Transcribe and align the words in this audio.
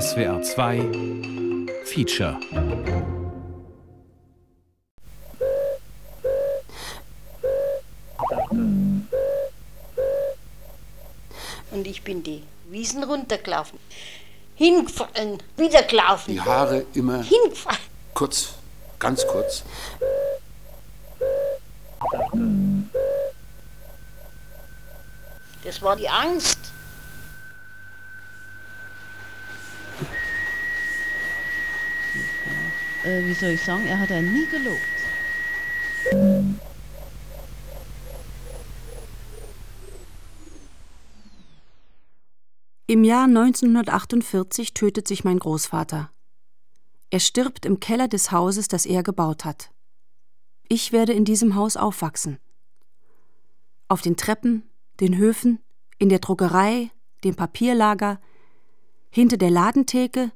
SWR 0.00 0.40
2 0.40 0.78
Feature 1.84 2.38
Und 11.70 11.86
ich 11.86 12.02
bin 12.02 12.22
die 12.22 12.42
Wiesen 12.70 13.04
runtergelaufen. 13.04 13.78
Hingefallen, 14.54 15.42
wieder 15.58 15.82
gelaufen. 15.82 16.32
Die 16.32 16.40
Haare 16.40 16.86
immer 16.94 17.22
Hingefallen. 17.22 17.78
kurz, 18.14 18.54
ganz 18.98 19.26
kurz. 19.26 19.62
Das 25.62 25.82
war 25.82 25.96
die 25.96 26.08
Angst. 26.08 26.71
Äh, 33.04 33.24
wie 33.26 33.34
soll 33.34 33.50
ich 33.50 33.62
sagen, 33.62 33.86
er 33.86 33.98
hat 33.98 34.10
einen 34.10 34.32
nie 34.32 34.46
gelobt. 34.46 34.78
Im 42.86 43.04
Jahr 43.04 43.24
1948 43.24 44.74
tötet 44.74 45.08
sich 45.08 45.24
mein 45.24 45.38
Großvater. 45.38 46.10
Er 47.10 47.20
stirbt 47.20 47.66
im 47.66 47.78
Keller 47.78 48.08
des 48.08 48.32
Hauses, 48.32 48.68
das 48.68 48.86
er 48.86 49.02
gebaut 49.02 49.44
hat. 49.44 49.70
Ich 50.68 50.92
werde 50.92 51.12
in 51.12 51.26
diesem 51.26 51.54
Haus 51.54 51.76
aufwachsen. 51.76 52.38
Auf 53.88 54.00
den 54.00 54.16
Treppen, 54.16 54.62
den 55.00 55.18
Höfen, 55.18 55.58
in 55.98 56.08
der 56.08 56.20
Druckerei, 56.20 56.90
dem 57.24 57.34
Papierlager, 57.34 58.18
hinter 59.10 59.36
der 59.36 59.50
Ladentheke, 59.50 60.32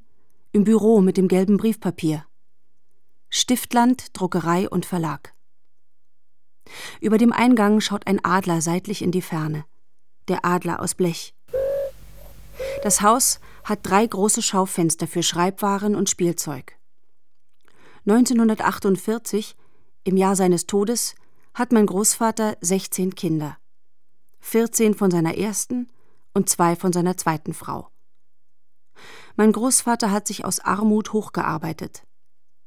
im 0.53 0.65
Büro 0.65 1.01
mit 1.01 1.17
dem 1.17 1.29
gelben 1.29 1.57
Briefpapier. 1.57 2.26
Stiftland, 3.29 4.17
Druckerei 4.19 4.69
und 4.69 4.87
Verlag. 4.87 5.35
Über 7.01 7.19
dem 7.19 7.33
Eingang 7.33 7.81
schaut 7.81 8.07
ein 8.07 8.25
Adler 8.25 8.61
seitlich 8.61 9.03
in 9.03 9.11
die 9.11 9.23
Ferne. 9.23 9.65
Der 10.29 10.45
Adler 10.45 10.81
aus 10.81 10.95
Blech. 10.95 11.35
Das 12.83 13.03
Haus 13.03 13.41
hat 13.65 13.81
drei 13.83 14.07
große 14.07 14.43
Schaufenster 14.43 15.07
für 15.07 15.23
Schreibwaren 15.23 15.95
und 15.95 16.09
Spielzeug. 16.11 16.77
1948, 18.07 19.57
im 20.05 20.17
Jahr 20.17 20.37
seines 20.37 20.67
Todes, 20.67 21.15
hat 21.55 21.73
mein 21.73 21.87
Großvater 21.87 22.57
16 22.61 23.15
Kinder. 23.15 23.59
14 24.41 24.95
von 24.95 25.11
seiner 25.11 25.37
ersten 25.37 25.89
und 26.35 26.49
zwei 26.49 26.77
von 26.77 26.93
seiner 26.93 27.17
zweiten 27.17 27.55
Frau. 27.55 27.89
Mein 29.35 29.53
Großvater 29.53 30.11
hat 30.11 30.29
sich 30.29 30.45
aus 30.45 30.61
Armut 30.61 31.13
hochgearbeitet. 31.13 32.06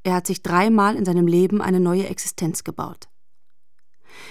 Er 0.02 0.14
hat 0.14 0.26
sich 0.26 0.42
dreimal 0.42 0.96
in 0.96 1.04
seinem 1.04 1.26
Leben 1.26 1.60
eine 1.60 1.80
neue 1.80 2.08
Existenz 2.08 2.64
gebaut. 2.64 3.08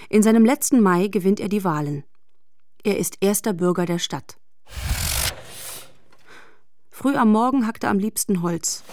In 0.09 0.23
seinem 0.23 0.45
letzten 0.45 0.81
Mai 0.81 1.07
gewinnt 1.07 1.39
er 1.39 1.49
die 1.49 1.63
Wahlen. 1.63 2.03
Er 2.83 2.97
ist 2.97 3.17
erster 3.21 3.53
Bürger 3.53 3.85
der 3.85 3.99
Stadt. 3.99 4.37
Früh 6.89 7.15
am 7.15 7.31
Morgen 7.31 7.67
hackt 7.67 7.83
er 7.83 7.91
am 7.91 7.99
liebsten 7.99 8.41
Holz. 8.41 8.83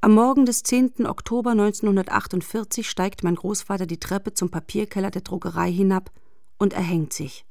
Am 0.00 0.14
Morgen 0.14 0.46
des 0.46 0.62
10. 0.62 1.06
Oktober 1.06 1.50
1948 1.50 2.88
steigt 2.88 3.22
mein 3.22 3.34
Großvater 3.34 3.86
die 3.86 3.98
Treppe 3.98 4.34
zum 4.34 4.50
Papierkeller 4.50 5.10
der 5.10 5.22
Druckerei 5.22 5.70
hinab 5.70 6.10
und 6.58 6.72
erhängt 6.72 7.12
sich. 7.12 7.44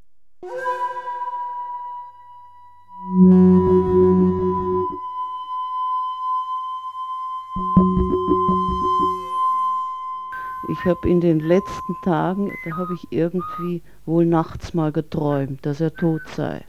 Ich 10.67 10.83
habe 10.85 11.07
in 11.07 11.21
den 11.21 11.39
letzten 11.39 11.95
Tagen, 12.03 12.51
da 12.63 12.75
habe 12.75 12.93
ich 12.95 13.07
irgendwie 13.11 13.83
wohl 14.05 14.25
nachts 14.25 14.73
mal 14.73 14.91
geträumt, 14.91 15.63
dass 15.65 15.79
er 15.79 15.95
tot 15.95 16.21
sei. 16.35 16.61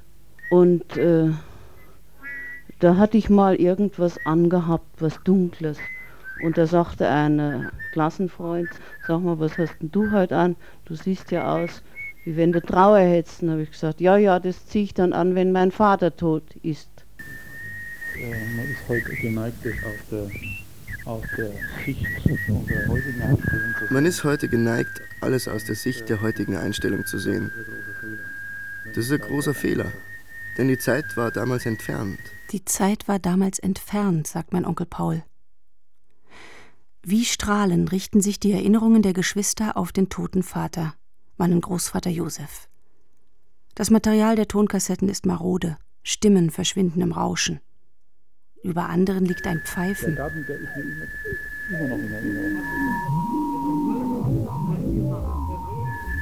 Und 0.51 0.97
äh, 0.99 1.31
da 2.81 2.97
hatte 2.97 3.17
ich 3.17 3.31
mal 3.31 3.56
irgendwas 3.56 4.19
angehabt, 4.27 5.01
was 5.01 5.19
Dunkles. 5.25 5.79
Und 6.43 6.59
da 6.59 6.67
sagte 6.67 7.09
ein 7.09 7.71
Klassenfreund, 7.93 8.69
sag 9.06 9.23
mal, 9.23 9.41
was 9.41 9.56
hast 9.56 9.75
denn 9.81 9.91
du 9.91 10.11
heute 10.11 10.37
an? 10.37 10.56
Du 10.85 10.95
siehst 10.95 11.31
ja 11.31 11.56
aus, 11.56 11.83
wie 12.25 12.37
wenn 12.37 12.53
du 12.53 12.61
Trauer 12.61 12.99
hättest. 12.99 13.43
Und 13.43 13.51
habe 13.51 13.62
ich 13.62 13.71
gesagt, 13.71 14.03
ja, 14.03 14.19
ja, 14.19 14.39
das 14.39 14.67
ziehe 14.67 14.85
ich 14.85 14.93
dann 14.93 15.15
an, 15.15 15.35
wenn 15.35 15.53
mein 15.53 15.71
Vater 15.71 16.15
tot 16.15 16.43
ist. 16.62 16.91
Äh, 18.19 18.56
man 18.56 18.67
ist 18.67 18.89
heute 18.89 19.23
geneigt, 19.23 19.56
das 19.65 19.73
auf 19.73 20.09
der, 20.11 20.29
aus 21.06 21.22
der 21.37 21.53
Sicht 21.84 22.05
unserer 22.49 22.89
heutigen 22.89 23.22
Einstellung 23.22 23.75
zu 23.78 23.94
Man 23.94 24.06
ist 24.06 24.25
heute 24.25 24.49
geneigt, 24.49 25.00
alles 25.21 25.49
aus 25.49 25.65
der 25.65 25.77
Sicht 25.77 26.09
der 26.09 26.21
heutigen 26.21 26.56
Einstellung 26.56 27.06
zu 27.06 27.19
sehen. 27.19 27.53
Das 28.89 29.05
ist 29.05 29.12
ein 29.12 29.21
großer 29.21 29.55
Fehler, 29.55 29.93
denn 30.59 30.69
die 30.69 30.78
Zeit 30.78 31.17
war 31.17 31.31
damals 31.31 31.65
entfernt. 31.65 32.19
Die 32.50 32.65
Zeit 32.65 33.09
war 33.09 33.19
damals 33.19 33.59
entfernt, 33.59 34.27
sagt 34.27 34.53
mein 34.53 34.65
Onkel 34.65 34.87
Paul. 34.87 35.22
Wie 37.03 37.25
strahlend 37.25 37.93
richten 37.93 38.21
sich 38.21 38.41
die 38.41 38.53
Erinnerungen 38.53 39.03
der 39.03 39.12
Geschwister 39.12 39.77
auf 39.77 39.93
den 39.93 40.09
toten 40.09 40.43
Vater, 40.43 40.94
meinen 41.37 41.61
Großvater 41.61 42.11
Josef. 42.11 42.69
Das 43.77 43.91
Material 43.91 44.34
der 44.34 44.49
Tonkassetten 44.49 45.09
ist 45.09 45.25
marode, 45.25 45.77
Stimmen 46.03 46.50
verschwinden 46.50 47.00
im 47.00 47.12
Rauschen. 47.12 47.61
Über 48.66 48.88
anderen 48.88 49.25
liegt 49.25 49.47
ein 49.47 49.59
Der 49.59 49.65
Pfeifen. 49.65 50.16
Garten, 50.16 50.44
der 50.49 50.56
ist 50.56 50.77
mir 50.77 50.82
immer, 50.82 51.04
immer 51.71 51.88
noch 51.88 51.99
in 51.99 52.12
Erinnerung. 52.12 52.62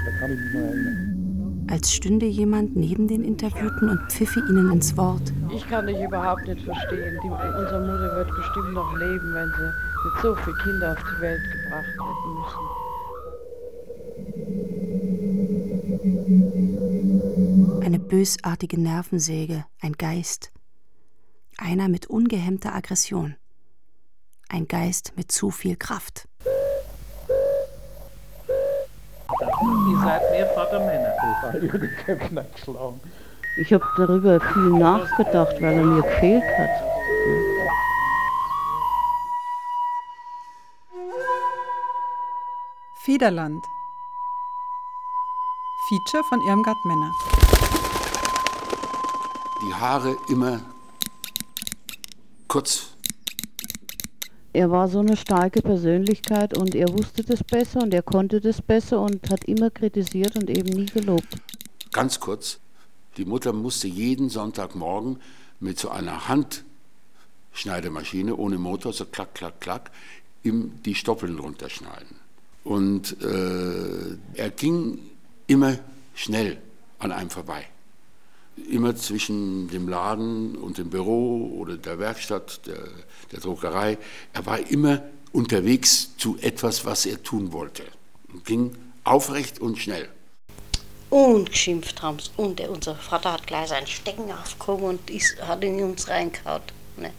Da 0.05 0.11
kann 0.21 0.31
ich 0.33 0.41
mich 0.41 0.53
noch 0.53 0.61
erinnern. 0.61 1.67
als 1.71 1.93
stünde 1.95 2.27
jemand 2.27 2.77
neben 2.77 3.09
den 3.09 3.25
Interviewten 3.25 3.89
und 3.89 4.13
pfiffe 4.13 4.41
ihnen 4.41 4.71
ins 4.73 4.95
Wort. 4.99 5.33
Ich 5.55 5.67
kann 5.67 5.87
dich 5.87 5.99
überhaupt 5.99 6.47
nicht 6.47 6.63
verstehen. 6.67 7.19
Die, 7.25 7.29
unsere 7.31 7.81
Mutter 7.81 8.17
wird 8.17 8.29
bestimmt 8.37 8.75
noch 8.75 8.95
leben, 8.99 9.33
wenn 9.33 9.49
sie 9.49 9.73
mit 10.05 10.13
so 10.21 10.35
vielen 10.35 10.59
Kindern 10.59 10.97
auf 10.99 11.03
die 11.03 11.21
Welt 11.23 11.41
gebracht 11.51 11.97
hätten 12.05 12.35
müssen. 17.71 17.87
Eine 17.87 17.99
bösartige 17.99 18.79
Nervensäge, 18.79 19.65
ein 19.81 19.95
Geist. 19.95 20.51
Einer 21.59 21.89
mit 21.89 22.07
ungehemmter 22.07 22.75
Aggression. 22.75 23.37
Ein 24.49 24.67
Geist 24.67 25.13
mit 25.17 25.31
zu 25.31 25.51
viel 25.51 25.77
Kraft. 25.77 26.29
Ihr 29.31 29.99
seid 30.03 30.31
mehr 30.31 30.47
Vatermänner. 30.49 31.13
Ich 33.57 33.73
habe 33.73 33.85
darüber 33.97 34.41
viel 34.41 34.71
nachgedacht, 34.71 35.55
weil 35.61 35.79
er 35.79 35.85
mir 35.85 36.03
gefehlt 36.03 36.43
hat. 36.59 36.71
Federland. 43.05 43.65
Feature 45.89 46.25
von 46.25 46.41
Irmgard 46.49 46.85
Männer. 46.85 47.13
Die 49.63 49.75
Haare 49.75 50.17
immer 50.29 50.61
kurz. 52.55 52.95
Er 54.53 54.71
war 54.71 54.87
so 54.87 55.01
eine 55.01 55.17
starke 55.17 55.61
Persönlichkeit 55.61 56.57
und 56.57 56.77
er 56.77 56.89
wusste 56.89 57.25
das 57.25 57.43
besser 57.43 57.83
und 57.83 57.93
er 57.93 58.03
konnte 58.03 58.41
das 58.41 58.63
besser 58.63 59.01
und 59.01 59.29
hat 59.29 59.43
immer 59.47 59.71
kritisiert 59.71 60.37
und 60.37 60.49
eben 60.49 60.69
nie 60.69 60.87
gelobt. 60.87 61.27
Ganz 61.91 62.21
kurz. 62.21 62.61
Die 63.17 63.25
Mutter 63.25 63.53
musste 63.53 63.89
jeden 63.89 64.29
Sonntagmorgen 64.29 65.19
mit 65.59 65.81
so 65.81 65.89
einer 65.89 66.29
Handschneidemaschine 66.29 68.37
ohne 68.37 68.59
Motor, 68.59 68.93
so 68.93 69.07
klack, 69.07 69.35
klack, 69.35 69.61
klack, 69.61 69.91
ihm 70.45 70.81
die 70.85 70.95
Stoppeln 70.95 71.41
runterschneiden. 71.41 72.21
Und 72.63 73.21
äh, 73.21 74.17
er 74.35 74.51
ging 74.51 75.01
immer 75.49 75.77
schnell 76.15 76.59
an 77.01 77.11
einem 77.11 77.31
vorbei. 77.31 77.67
Immer 78.71 78.95
zwischen 78.97 79.69
dem 79.69 79.89
Laden 79.89 80.57
und 80.57 80.79
dem 80.79 80.91
Büro 80.91 81.57
oder 81.59 81.77
der 81.77 81.99
Werkstatt, 81.99 82.67
der, 82.67 82.79
der 83.33 83.41
Druckerei. 83.41 83.99
Er 84.33 84.47
war 84.47 84.59
immer 84.71 85.03
unterwegs 85.33 86.17
zu 86.17 86.37
etwas, 86.41 86.85
was 86.85 87.07
er 87.07 87.23
tun 87.23 87.53
wollte. 87.53 87.83
Und 88.33 88.45
ging 88.45 88.73
aufrecht 89.03 89.61
und 89.61 89.79
schnell. 89.79 90.09
Und 91.11 91.51
geschimpft 91.51 92.03
haben 92.03 92.19
sie. 92.19 92.31
Und 92.37 92.59
der, 92.59 92.71
unser 92.71 92.95
Vater 92.95 93.33
hat 93.33 93.47
gleich 93.47 93.69
seinen 93.69 93.87
Stecken 93.87 94.31
aufgehoben 94.33 94.85
und 94.85 95.11
ist, 95.11 95.41
hat 95.43 95.63
in 95.63 95.83
uns 95.83 96.09
reingehauen. 96.09 96.63
Ne? 96.97 97.13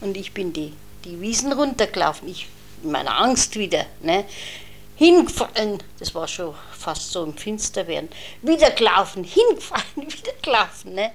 Und 0.00 0.16
ich 0.16 0.32
bin 0.32 0.52
die, 0.52 0.72
die 1.04 1.20
Wiesen 1.20 1.52
runtergelaufen. 1.52 2.28
Ich 2.28 2.48
in 2.84 2.92
meiner 2.92 3.18
Angst 3.20 3.56
wieder. 3.56 3.86
Ne? 4.02 4.24
Hingefallen, 4.96 5.82
das 5.98 6.14
war 6.14 6.28
schon 6.28 6.54
fast 6.72 7.10
so 7.10 7.24
im 7.24 7.36
Finsterwerden. 7.36 8.08
Wieder 8.42 8.70
gelaufen, 8.70 9.24
hingefallen, 9.24 9.84
wieder 9.96 10.32
gelaufen. 10.40 10.94
Ne? 10.94 11.12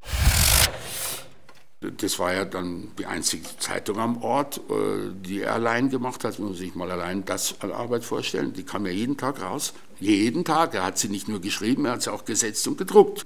Das 1.81 2.19
war 2.19 2.33
ja 2.33 2.43
dann 2.43 2.91
die 2.99 3.05
einzige 3.05 3.45
Zeitung 3.57 3.99
am 3.99 4.21
Ort, 4.21 4.57
äh, 4.69 5.13
die 5.13 5.43
er 5.43 5.53
allein 5.53 5.89
gemacht 5.89 6.25
hat. 6.25 6.37
Man 6.37 6.49
muss 6.49 6.57
sich 6.57 6.75
mal 6.75 6.91
allein 6.91 7.23
das 7.23 7.55
an 7.61 7.71
Arbeit 7.71 8.03
vorstellen. 8.03 8.51
Die 8.51 8.63
kam 8.63 8.85
ja 8.85 8.91
jeden 8.91 9.15
Tag 9.15 9.41
raus. 9.41 9.73
Jeden 10.01 10.43
Tag. 10.43 10.75
Er 10.75 10.83
hat 10.83 10.97
sie 10.97 11.07
nicht 11.07 11.29
nur 11.29 11.39
geschrieben, 11.39 11.85
er 11.85 11.93
hat 11.93 12.01
sie 12.01 12.11
auch 12.11 12.25
gesetzt 12.25 12.67
und 12.67 12.77
gedruckt. 12.77 13.25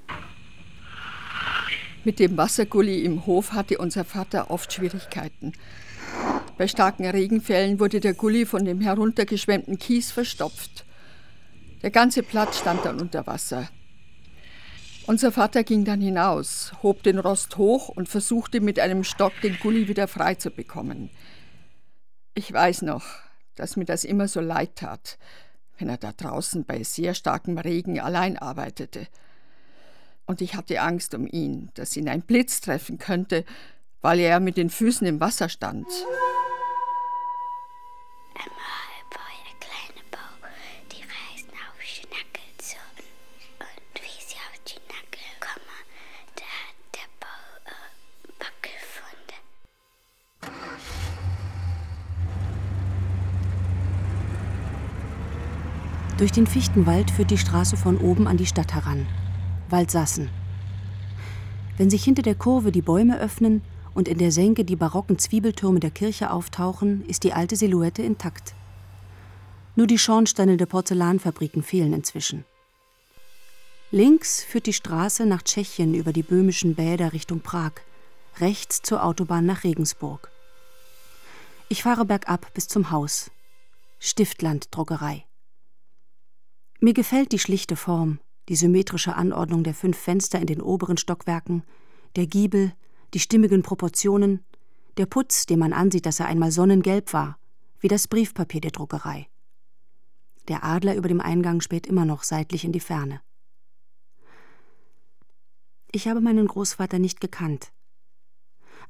Mit 2.03 2.19
dem 2.19 2.37
Wassergully 2.37 3.03
im 3.03 3.25
Hof 3.25 3.53
hatte 3.53 3.79
unser 3.79 4.05
Vater 4.05 4.51
oft 4.51 4.71
Schwierigkeiten. 4.71 5.53
Bei 6.57 6.67
starken 6.67 7.05
Regenfällen 7.05 7.79
wurde 7.79 7.99
der 7.99 8.13
Gully 8.13 8.45
von 8.45 8.63
dem 8.63 8.79
heruntergeschwemmten 8.79 9.79
Kies 9.79 10.11
verstopft. 10.11 10.85
Der 11.81 11.89
ganze 11.89 12.21
Platz 12.21 12.59
stand 12.59 12.85
dann 12.85 13.01
unter 13.01 13.25
Wasser. 13.25 13.69
Unser 15.05 15.31
Vater 15.31 15.63
ging 15.63 15.83
dann 15.83 15.99
hinaus, 15.99 16.71
hob 16.81 17.03
den 17.03 17.19
Rost 17.19 17.57
hoch 17.57 17.89
und 17.89 18.07
versuchte 18.07 18.61
mit 18.61 18.79
einem 18.79 19.03
Stock 19.03 19.33
den 19.41 19.57
Gully 19.59 19.87
wieder 19.87 20.07
frei 20.07 20.35
zu 20.35 20.49
bekommen. 20.49 21.09
Ich 22.35 22.53
weiß 22.53 22.83
noch, 22.83 23.03
dass 23.55 23.75
mir 23.75 23.85
das 23.85 24.05
immer 24.05 24.27
so 24.27 24.39
leid 24.39 24.77
tat, 24.77 25.17
wenn 25.77 25.89
er 25.89 25.97
da 25.97 26.13
draußen 26.13 26.65
bei 26.65 26.83
sehr 26.83 27.15
starkem 27.15 27.57
Regen 27.57 27.99
allein 27.99 28.37
arbeitete. 28.37 29.07
Und 30.25 30.41
ich 30.41 30.55
hatte 30.55 30.79
Angst 30.79 31.13
um 31.15 31.27
ihn, 31.27 31.69
dass 31.73 31.97
ihn 31.97 32.07
ein 32.07 32.21
Blitz 32.21 32.61
treffen 32.61 32.97
könnte, 32.97 33.43
weil 34.03 34.19
er 34.19 34.39
mit 34.39 34.57
den 34.57 34.69
Füßen 34.69 35.07
im 35.07 35.19
Wasser 35.19 35.49
stand. 35.49 35.87
Durch 56.19 56.31
den 56.31 56.47
Fichtenwald 56.47 57.11
führt 57.11 57.31
die 57.31 57.37
Straße 57.37 57.75
von 57.75 57.97
oben 57.97 58.27
an 58.27 58.37
die 58.37 58.45
Stadt 58.45 58.73
heran. 58.73 59.07
Waldsassen. 59.69 60.29
Wenn 61.77 61.89
sich 61.89 62.03
hinter 62.03 62.21
der 62.21 62.35
Kurve 62.35 62.71
die 62.71 62.81
Bäume 62.81 63.19
öffnen 63.19 63.61
und 63.93 64.07
in 64.07 64.17
der 64.17 64.31
Senke 64.31 64.65
die 64.65 64.75
barocken 64.75 65.19
Zwiebeltürme 65.19 65.79
der 65.79 65.91
Kirche 65.91 66.31
auftauchen, 66.31 67.05
ist 67.07 67.23
die 67.23 67.33
alte 67.33 67.55
Silhouette 67.55 68.01
intakt. 68.01 68.55
Nur 69.75 69.87
die 69.87 69.97
Schornsteine 69.97 70.57
der 70.57 70.65
Porzellanfabriken 70.65 71.63
fehlen 71.63 71.93
inzwischen. 71.93 72.45
Links 73.91 74.43
führt 74.43 74.65
die 74.65 74.73
Straße 74.73 75.25
nach 75.25 75.43
Tschechien 75.43 75.93
über 75.93 76.13
die 76.13 76.23
böhmischen 76.23 76.75
Bäder 76.75 77.13
Richtung 77.13 77.41
Prag, 77.41 77.73
rechts 78.39 78.81
zur 78.81 79.03
Autobahn 79.03 79.45
nach 79.45 79.63
Regensburg. 79.63 80.31
Ich 81.69 81.83
fahre 81.83 82.05
bergab 82.05 82.53
bis 82.53 82.67
zum 82.67 82.91
Haus. 82.91 83.31
Stiftland 83.99 84.67
Druckerei. 84.75 85.25
Mir 86.79 86.93
gefällt 86.93 87.31
die 87.31 87.39
schlichte 87.39 87.75
Form, 87.75 88.19
die 88.49 88.55
symmetrische 88.55 89.15
Anordnung 89.15 89.63
der 89.63 89.73
fünf 89.73 89.97
Fenster 89.97 90.39
in 90.39 90.47
den 90.47 90.61
oberen 90.61 90.97
Stockwerken, 90.97 91.63
der 92.15 92.27
Giebel, 92.27 92.73
die 93.13 93.19
stimmigen 93.19 93.63
Proportionen, 93.63 94.43
der 94.97 95.05
Putz, 95.05 95.45
dem 95.45 95.59
man 95.59 95.73
ansieht, 95.73 96.05
dass 96.05 96.19
er 96.19 96.27
einmal 96.27 96.51
sonnengelb 96.51 97.13
war, 97.13 97.37
wie 97.79 97.87
das 97.87 98.07
Briefpapier 98.07 98.61
der 98.61 98.71
Druckerei. 98.71 99.27
Der 100.47 100.63
Adler 100.63 100.95
über 100.95 101.07
dem 101.07 101.21
Eingang 101.21 101.61
späht 101.61 101.87
immer 101.87 102.05
noch 102.05 102.23
seitlich 102.23 102.65
in 102.65 102.71
die 102.71 102.79
Ferne. 102.79 103.21
Ich 105.91 106.07
habe 106.07 106.21
meinen 106.21 106.47
Großvater 106.47 106.99
nicht 106.99 107.21
gekannt. 107.21 107.71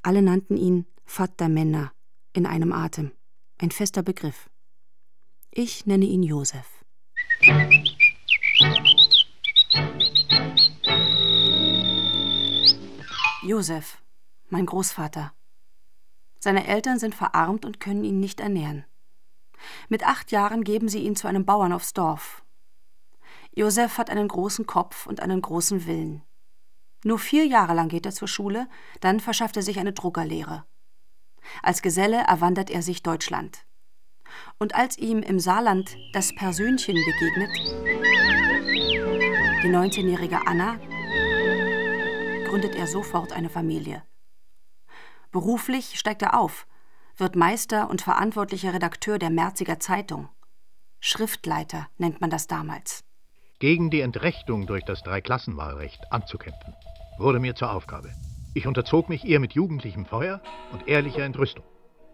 Alle 0.01 0.21
nannten 0.21 0.57
ihn 0.57 0.85
Vater 1.05 1.49
Männer 1.49 1.91
in 2.31 2.45
einem 2.45 2.71
Atem, 2.71 3.11
ein 3.57 3.71
fester 3.71 4.03
Begriff. 4.03 4.49
Ich 5.51 5.85
nenne 5.85 6.05
ihn 6.05 6.23
Josef. 6.23 6.65
Josef, 13.43 14.02
mein 14.53 14.65
Großvater. 14.65 15.33
Seine 16.39 16.67
Eltern 16.67 16.99
sind 16.99 17.15
verarmt 17.15 17.65
und 17.65 17.79
können 17.79 18.03
ihn 18.03 18.19
nicht 18.19 18.39
ernähren. 18.39 18.85
Mit 19.89 20.05
acht 20.05 20.31
Jahren 20.31 20.63
geben 20.63 20.87
sie 20.87 20.99
ihn 20.99 21.15
zu 21.15 21.27
einem 21.27 21.45
Bauern 21.45 21.73
aufs 21.73 21.93
Dorf. 21.93 22.45
Josef 23.55 23.97
hat 23.97 24.09
einen 24.09 24.27
großen 24.27 24.65
Kopf 24.65 25.05
und 25.07 25.19
einen 25.19 25.41
großen 25.41 25.85
Willen. 25.85 26.21
Nur 27.03 27.19
vier 27.19 27.45
Jahre 27.45 27.73
lang 27.73 27.89
geht 27.89 28.05
er 28.05 28.13
zur 28.13 28.27
Schule, 28.27 28.67
dann 29.01 29.19
verschafft 29.19 29.57
er 29.57 29.63
sich 29.63 29.79
eine 29.79 29.93
Druckerlehre. 29.93 30.65
Als 31.61 31.81
Geselle 31.81 32.21
erwandert 32.21 32.69
er 32.69 32.81
sich 32.81 33.03
Deutschland. 33.03 33.65
Und 34.59 34.75
als 34.75 34.97
ihm 34.97 35.19
im 35.19 35.39
Saarland 35.39 35.97
das 36.13 36.33
Persönchen 36.33 36.95
begegnet, 36.95 37.51
die 39.63 39.69
19-jährige 39.69 40.45
Anna, 40.47 40.77
gründet 42.47 42.75
er 42.75 42.87
sofort 42.87 43.33
eine 43.33 43.49
Familie. 43.49 44.03
Beruflich 45.33 45.97
steigt 45.97 46.21
er 46.21 46.39
auf, 46.39 46.67
wird 47.17 47.35
Meister 47.35 47.89
und 47.89 48.03
verantwortlicher 48.03 48.71
Redakteur 48.71 49.17
der 49.17 49.31
Merziger 49.31 49.79
Zeitung. 49.79 50.29
Schriftleiter 50.99 51.87
nennt 51.97 52.21
man 52.21 52.29
das 52.29 52.45
damals. 52.45 53.03
Gegen 53.57 53.89
die 53.89 54.01
Entrechtung 54.01 54.67
durch 54.67 54.85
das 54.85 55.01
Dreiklassenwahlrecht 55.01 56.11
anzukämpfen, 56.11 56.75
wurde 57.17 57.39
mir 57.39 57.55
zur 57.55 57.71
Aufgabe. 57.71 58.11
Ich 58.53 58.67
unterzog 58.67 59.09
mich 59.09 59.25
ihr 59.25 59.39
mit 59.39 59.53
jugendlichem 59.53 60.05
Feuer 60.05 60.39
und 60.71 60.87
ehrlicher 60.87 61.23
Entrüstung. 61.23 61.65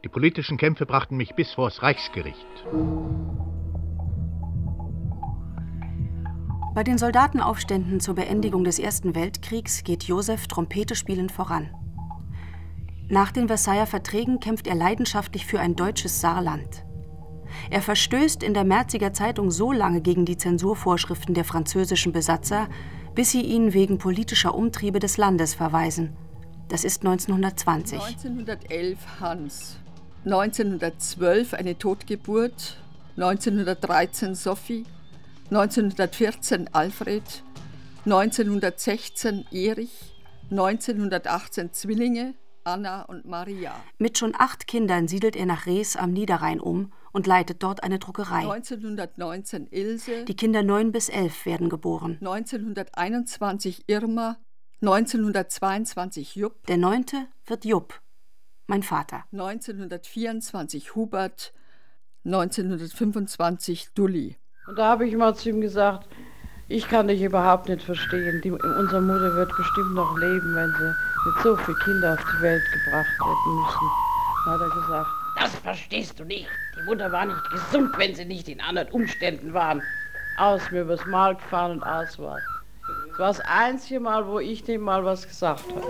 Die 0.06 0.10
politischen 0.10 0.56
Kämpfe 0.58 0.86
brachten 0.86 1.18
mich 1.18 1.36
bis 1.36 1.52
vors 1.52 1.84
Reichsgericht. 1.84 2.48
Bei 6.74 6.84
den 6.86 6.98
Soldatenaufständen 6.98 8.00
zur 8.00 8.16
Beendigung 8.16 8.64
des 8.64 8.80
Ersten 8.80 9.14
Weltkriegs 9.14 9.84
geht 9.84 10.04
Josef 10.06 10.48
Trompete 10.48 10.96
spielend 10.96 11.34
voran. 11.34 11.76
Nach 13.12 13.32
den 13.32 13.48
Versailler 13.48 13.88
Verträgen 13.88 14.40
kämpft 14.40 14.68
er 14.68 14.76
leidenschaftlich 14.76 15.48
für 15.48 15.60
ein 15.60 15.76
deutsches 15.76 16.22
Saarland. 16.22 16.86
Er 17.72 17.82
verstößt 17.82 18.44
in 18.44 18.54
der 18.54 18.64
Merziger 18.64 19.14
Zeitung 19.14 19.50
so 19.50 19.72
lange 19.72 20.02
gegen 20.02 20.26
die 20.26 20.38
Zensurvorschriften 20.38 21.34
der 21.34 21.44
französischen 21.44 22.12
Besatzer, 22.14 22.70
bis 23.16 23.32
sie 23.32 23.42
ihn 23.42 23.74
wegen 23.74 23.98
politischer 23.98 24.54
Umtriebe 24.54 25.00
des 25.00 25.18
Landes 25.18 25.56
verweisen. 25.56 26.16
Das 26.68 26.84
ist 26.84 27.02
1920. 27.04 28.00
1911 28.00 29.00
Hans. 29.20 29.80
1912 30.26 31.56
eine 31.56 31.80
Totgeburt, 31.80 32.78
1913 33.18 34.36
Sophie, 34.36 34.86
1914 35.50 36.70
Alfred, 36.74 37.44
1916 38.06 39.48
Erich, 39.52 40.14
1918 40.52 41.74
Zwillinge, 41.74 42.36
Anna 42.70 43.02
und 43.04 43.26
Maria. 43.26 43.74
Mit 43.98 44.18
schon 44.18 44.34
acht 44.38 44.68
Kindern 44.68 45.08
siedelt 45.08 45.36
er 45.36 45.46
nach 45.46 45.66
Rees 45.66 45.96
am 45.96 46.14
Niederrhein 46.14 46.60
um 46.60 46.92
und 47.12 47.26
leitet 47.26 47.64
dort 47.64 47.84
eine 47.84 48.00
Druckerei. 48.00 48.42
1919 48.42 49.68
Ilse. 49.72 50.26
Die 50.26 50.36
Kinder 50.36 50.62
neun 50.62 50.92
bis 50.92 51.10
elf 51.10 51.46
werden 51.46 51.70
geboren. 51.70 52.18
1921 52.22 53.86
Irma, 53.88 54.38
1922 54.82 56.36
Jupp. 56.36 56.66
Der 56.68 56.78
neunte 56.78 57.28
wird 57.46 57.66
Jupp 57.66 58.00
mein 58.68 58.84
Vater. 58.84 59.26
1924 59.34 60.96
Hubert, 60.96 61.54
1925 62.24 63.94
Dulli. 63.96 64.38
Und 64.68 64.78
da 64.78 64.90
habe 64.90 65.08
ich 65.08 65.16
mal 65.16 65.36
zu 65.36 65.50
ihm 65.50 65.62
gesagt, 65.62 66.08
ich 66.68 66.88
kann 66.88 67.08
dich 67.08 67.24
überhaupt 67.24 67.68
nicht 67.68 67.82
verstehen. 67.82 68.42
Die, 68.44 68.52
unsere 68.52 69.02
Mutter 69.02 69.36
wird 69.36 69.50
bestimmt 69.58 69.96
noch 69.96 70.16
leben, 70.20 70.54
wenn 70.54 70.72
sie 70.78 70.94
mit 71.26 71.44
so 71.44 71.56
vielen 71.58 71.80
Kindern 71.80 72.18
auf 72.18 72.26
die 72.26 72.42
Welt 72.42 72.64
gebracht 72.72 73.20
werden 73.20 73.56
müssen. 73.56 73.92
Da 74.46 74.52
hat 74.52 74.62
er 74.62 74.70
gesagt, 74.70 75.10
das 75.38 75.56
verstehst 75.56 76.20
du 76.20 76.24
nicht. 76.24 76.48
Die 76.78 76.84
Mutter 76.84 77.12
war 77.12 77.26
nicht 77.26 77.52
gesund, 77.52 77.98
wenn 77.98 78.16
sie 78.16 78.26
nicht 78.26 78.48
in 78.48 78.62
anderen 78.62 78.90
Umständen 78.90 79.54
waren. 79.54 79.82
Aus 80.38 80.62
mir 80.72 80.82
übers 80.82 81.06
Mal 81.06 81.36
gefahren 81.36 81.74
und 81.74 81.84
aus 81.84 82.18
war. 82.20 82.40
Das 83.10 83.20
war 83.20 83.28
das 83.28 83.40
einzige 83.42 84.00
Mal, 84.00 84.26
wo 84.26 84.40
ich 84.40 84.64
dem 84.64 84.82
mal 84.82 85.04
was 85.04 85.28
gesagt 85.28 85.64
habe. 85.70 85.88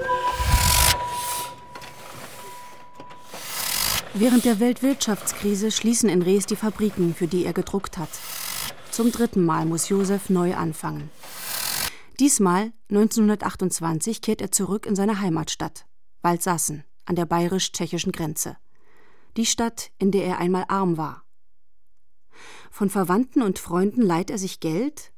Während 4.16 4.44
der 4.44 4.60
Weltwirtschaftskrise 4.60 5.72
schließen 5.72 6.10
in 6.10 6.24
Rees 6.24 6.48
die 6.48 6.56
Fabriken, 6.56 7.14
für 7.14 7.28
die 7.28 7.46
er 7.46 7.54
gedruckt 7.54 7.98
hat. 7.98 8.10
Zum 8.90 9.12
dritten 9.12 9.46
Mal 9.46 9.66
muss 9.66 9.88
Josef 9.88 10.30
neu 10.30 10.56
anfangen. 10.56 11.12
Diesmal, 12.20 12.74
1928, 12.90 14.22
kehrt 14.22 14.42
er 14.42 14.52
zurück 14.52 14.86
in 14.86 14.94
seine 14.94 15.22
Heimatstadt, 15.22 15.86
Waldsassen, 16.22 16.84
an 17.06 17.16
der 17.16 17.26
bayerisch-tschechischen 17.26 18.12
Grenze. 18.12 18.58
Die 19.38 19.46
Stadt, 19.46 19.92
in 20.00 20.12
der 20.12 20.26
er 20.26 20.38
einmal 20.38 20.66
arm 20.68 20.98
war. 20.98 21.24
Von 22.72 22.90
Verwandten 22.90 23.42
und 23.42 23.58
Freunden 23.58 24.02
leiht 24.02 24.30
er 24.32 24.38
sich 24.38 24.60
Geld 24.60 25.14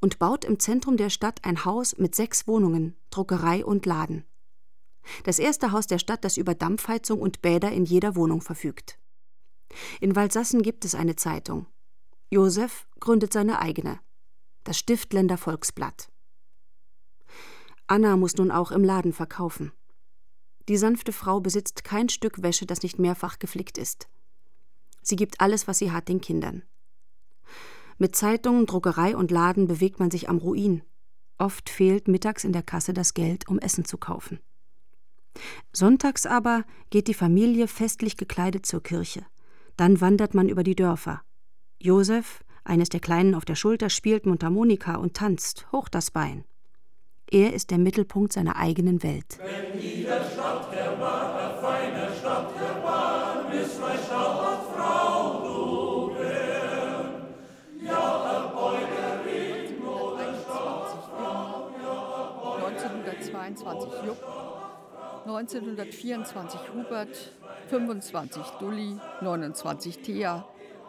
und 0.00 0.18
baut 0.18 0.44
im 0.44 0.58
Zentrum 0.58 0.96
der 0.96 1.08
Stadt 1.10 1.44
ein 1.44 1.64
Haus 1.64 1.96
mit 1.98 2.16
sechs 2.16 2.48
Wohnungen, 2.48 2.96
Druckerei 3.10 3.64
und 3.64 3.86
Laden. 3.86 4.24
Das 5.22 5.38
erste 5.38 5.70
Haus 5.70 5.86
der 5.86 6.00
Stadt, 6.00 6.24
das 6.24 6.36
über 6.36 6.56
Dampfheizung 6.56 7.20
und 7.20 7.42
Bäder 7.42 7.70
in 7.70 7.84
jeder 7.84 8.16
Wohnung 8.16 8.40
verfügt. 8.40 8.98
In 10.00 10.16
Waldsassen 10.16 10.62
gibt 10.62 10.84
es 10.84 10.96
eine 10.96 11.14
Zeitung. 11.14 11.66
Josef 12.28 12.88
gründet 12.98 13.32
seine 13.32 13.60
eigene, 13.60 14.00
das 14.64 14.78
Stiftländer 14.78 15.38
Volksblatt. 15.38 16.09
Anna 17.90 18.16
muss 18.16 18.36
nun 18.36 18.52
auch 18.52 18.70
im 18.70 18.84
Laden 18.84 19.12
verkaufen. 19.12 19.72
Die 20.68 20.76
sanfte 20.76 21.12
Frau 21.12 21.40
besitzt 21.40 21.82
kein 21.82 22.08
Stück 22.08 22.40
Wäsche, 22.40 22.64
das 22.64 22.84
nicht 22.84 23.00
mehrfach 23.00 23.40
geflickt 23.40 23.78
ist. 23.78 24.08
Sie 25.02 25.16
gibt 25.16 25.40
alles, 25.40 25.66
was 25.66 25.78
sie 25.78 25.90
hat, 25.90 26.06
den 26.08 26.20
Kindern. 26.20 26.62
Mit 27.98 28.14
Zeitungen, 28.14 28.66
Druckerei 28.66 29.16
und 29.16 29.32
Laden 29.32 29.66
bewegt 29.66 29.98
man 29.98 30.12
sich 30.12 30.28
am 30.28 30.38
Ruin. 30.38 30.82
Oft 31.36 31.68
fehlt 31.68 32.06
mittags 32.06 32.44
in 32.44 32.52
der 32.52 32.62
Kasse 32.62 32.92
das 32.92 33.12
Geld, 33.12 33.48
um 33.48 33.58
Essen 33.58 33.84
zu 33.84 33.98
kaufen. 33.98 34.38
Sonntags 35.72 36.26
aber 36.26 36.64
geht 36.90 37.08
die 37.08 37.14
Familie 37.14 37.66
festlich 37.66 38.16
gekleidet 38.16 38.66
zur 38.66 38.84
Kirche. 38.84 39.26
Dann 39.76 40.00
wandert 40.00 40.32
man 40.32 40.48
über 40.48 40.62
die 40.62 40.76
Dörfer. 40.76 41.22
Josef, 41.80 42.44
eines 42.62 42.88
der 42.88 43.00
Kleinen 43.00 43.34
auf 43.34 43.44
der 43.44 43.56
Schulter, 43.56 43.90
spielt 43.90 44.26
Mundharmonika 44.26 44.94
und 44.94 45.14
tanzt, 45.14 45.66
hoch 45.72 45.88
das 45.88 46.12
Bein. 46.12 46.44
Er 47.32 47.54
ist 47.54 47.70
der 47.70 47.78
Mittelpunkt 47.78 48.32
seiner 48.32 48.56
eigenen 48.56 49.04
Welt. 49.04 49.38
Wenn 49.38 49.80
jeder 49.80 50.24
Stadt 50.24 50.66
Herr 50.72 51.00
war, 51.00 51.38
der 51.38 51.62
feine 51.62 52.08
Stadt 52.18 52.52
Herr 52.58 52.82
war, 52.82 53.10
Stadtfrau, 54.70 55.42
ja, 57.84 58.20
1922 62.66 63.90
Jupp, 64.06 64.18
1924 65.26 66.60
Hubert, 66.74 67.32
25 67.68 68.42
Dulli, 68.58 68.96
29 69.20 69.98
Thea, 69.98 70.44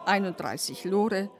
31 0.06 0.84
Lore, 0.84 1.30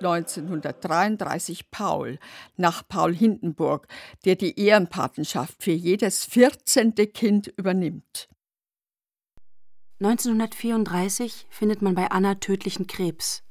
1933 0.00 1.70
Paul 1.70 2.18
nach 2.56 2.82
Paul 2.88 3.14
Hindenburg, 3.14 3.86
der 4.24 4.36
die 4.36 4.58
Ehrenpatenschaft 4.58 5.62
für 5.62 5.72
jedes 5.72 6.24
14. 6.24 6.94
Kind 7.12 7.48
übernimmt. 7.48 8.28
1934 10.00 11.46
findet 11.50 11.82
man 11.82 11.94
bei 11.94 12.10
Anna 12.10 12.36
tödlichen 12.36 12.86
Krebs. 12.86 13.42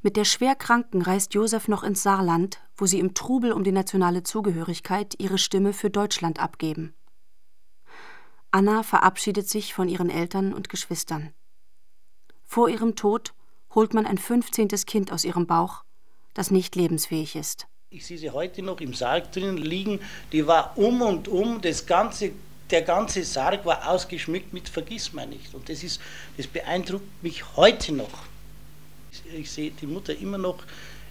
Mit 0.00 0.16
der 0.16 0.24
Schwerkranken 0.24 1.02
reist 1.02 1.34
Josef 1.34 1.66
noch 1.66 1.82
ins 1.82 2.04
Saarland, 2.04 2.60
wo 2.76 2.86
sie 2.86 3.00
im 3.00 3.14
Trubel 3.14 3.50
um 3.50 3.64
die 3.64 3.72
nationale 3.72 4.22
Zugehörigkeit 4.22 5.16
ihre 5.18 5.38
Stimme 5.38 5.72
für 5.72 5.90
Deutschland 5.90 6.38
abgeben. 6.38 6.94
Anna 8.52 8.84
verabschiedet 8.84 9.48
sich 9.48 9.74
von 9.74 9.88
ihren 9.88 10.08
Eltern 10.08 10.54
und 10.54 10.68
Geschwistern. 10.68 11.32
Vor 12.44 12.68
ihrem 12.68 12.94
Tod 12.94 13.34
holt 13.76 13.94
man 13.94 14.06
ein 14.06 14.18
15. 14.18 14.68
Kind 14.86 15.12
aus 15.12 15.24
ihrem 15.24 15.46
Bauch, 15.46 15.84
das 16.34 16.50
nicht 16.50 16.74
lebensfähig 16.74 17.36
ist. 17.36 17.68
Ich 17.90 18.04
sehe 18.04 18.18
sie 18.18 18.30
heute 18.30 18.62
noch 18.62 18.80
im 18.80 18.94
Sarg 18.94 19.30
drinnen 19.30 19.58
liegen. 19.58 20.00
Die 20.32 20.48
war 20.48 20.76
um 20.76 21.02
und 21.02 21.28
um, 21.28 21.60
das 21.60 21.86
ganze, 21.86 22.32
der 22.70 22.82
ganze 22.82 23.22
Sarg 23.22 23.64
war 23.64 23.88
ausgeschmückt 23.88 24.52
mit 24.52 24.68
Vergissmeinnicht. 24.68 25.54
Und 25.54 25.68
das, 25.68 25.84
ist, 25.84 26.00
das 26.36 26.48
beeindruckt 26.48 27.22
mich 27.22 27.56
heute 27.56 27.92
noch. 27.92 28.24
Ich 29.32 29.52
sehe 29.52 29.70
die 29.70 29.86
Mutter 29.86 30.18
immer 30.18 30.38
noch 30.38 30.58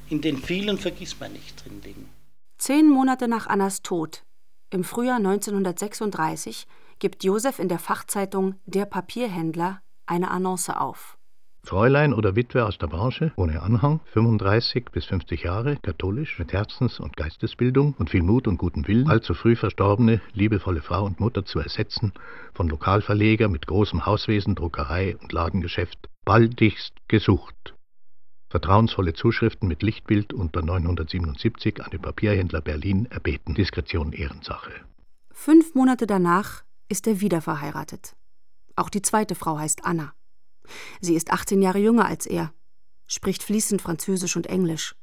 in 0.09 0.21
den 0.21 0.37
vielen 0.37 0.77
Vergissmeinnicht 0.77 1.63
drin 1.63 1.81
liegen. 1.83 2.09
Zehn 2.57 2.89
Monate 2.89 3.27
nach 3.27 3.47
Annas 3.47 3.81
Tod, 3.81 4.23
im 4.69 4.83
Frühjahr 4.83 5.17
1936, 5.17 6.67
gibt 6.99 7.23
Josef 7.23 7.59
in 7.59 7.69
der 7.69 7.79
Fachzeitung 7.79 8.55
Der 8.65 8.85
Papierhändler 8.85 9.81
eine 10.05 10.29
Annonce 10.31 10.69
auf. 10.69 11.14
Fräulein 11.65 12.13
oder 12.13 12.35
Witwe 12.35 12.65
aus 12.65 12.77
der 12.77 12.87
Branche, 12.87 13.33
ohne 13.35 13.61
Anhang, 13.61 13.99
35 14.13 14.85
bis 14.91 15.05
50 15.05 15.43
Jahre, 15.43 15.77
katholisch, 15.77 16.39
mit 16.39 16.53
Herzens- 16.53 16.99
und 16.99 17.17
Geistesbildung 17.17 17.95
und 17.97 18.09
viel 18.09 18.23
Mut 18.23 18.47
und 18.47 18.57
guten 18.57 18.87
Willen, 18.87 19.09
allzu 19.09 19.33
früh 19.33 19.55
verstorbene, 19.55 20.21
liebevolle 20.33 20.81
Frau 20.81 21.03
und 21.03 21.19
Mutter 21.19 21.45
zu 21.45 21.59
ersetzen, 21.59 22.13
von 22.53 22.69
Lokalverleger 22.69 23.49
mit 23.49 23.67
großem 23.67 24.05
Hauswesen, 24.05 24.55
Druckerei 24.55 25.17
und 25.17 25.31
Ladengeschäft, 25.31 26.09
baldigst 26.23 26.93
gesucht. 27.07 27.75
Vertrauensvolle 28.49 29.13
Zuschriften 29.13 29.67
mit 29.67 29.83
Lichtbild 29.83 30.31
unter 30.31 30.61
977 30.61 31.83
an 31.83 31.89
den 31.91 32.01
Papierhändler 32.01 32.61
Berlin 32.61 33.05
erbeten. 33.09 33.53
Diskretion 33.53 34.13
Ehrensache. 34.13 34.71
Fünf 35.31 35.75
Monate 35.75 36.07
danach 36.07 36.63
ist 36.87 37.07
er 37.07 37.19
wieder 37.19 37.41
verheiratet. 37.41 38.15
Auch 38.77 38.89
die 38.89 39.01
zweite 39.01 39.35
Frau 39.35 39.57
heißt 39.57 39.83
Anna. 39.83 40.13
Sie 41.01 41.15
ist 41.15 41.31
18 41.31 41.61
Jahre 41.61 41.79
jünger 41.79 42.05
als 42.05 42.25
er, 42.25 42.53
spricht 43.07 43.43
fließend 43.43 43.81
Französisch 43.81 44.35
und 44.35 44.47
Englisch. 44.47 44.95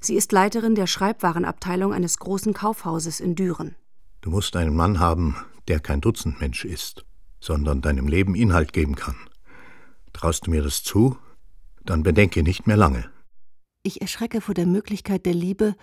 Sie 0.00 0.14
ist 0.14 0.32
Leiterin 0.32 0.74
der 0.74 0.86
Schreibwarenabteilung 0.86 1.92
eines 1.92 2.18
großen 2.18 2.54
Kaufhauses 2.54 3.20
in 3.20 3.34
Düren. 3.34 3.74
Du 4.20 4.30
musst 4.30 4.56
einen 4.56 4.74
Mann 4.74 4.98
haben, 4.98 5.36
der 5.68 5.80
kein 5.80 6.00
Dutzendmensch 6.00 6.64
ist, 6.64 7.04
sondern 7.40 7.82
deinem 7.82 8.08
Leben 8.08 8.34
Inhalt 8.34 8.72
geben 8.72 8.94
kann. 8.94 9.16
Traust 10.12 10.46
du 10.46 10.50
mir 10.50 10.62
das 10.62 10.82
zu, 10.82 11.16
dann 11.84 12.02
bedenke 12.02 12.42
nicht 12.42 12.66
mehr 12.66 12.76
lange. 12.76 13.10
Ich 13.82 14.00
erschrecke 14.00 14.40
vor 14.40 14.54
der 14.54 14.66
Möglichkeit 14.66 15.26
der 15.26 15.34
Liebe 15.34 15.76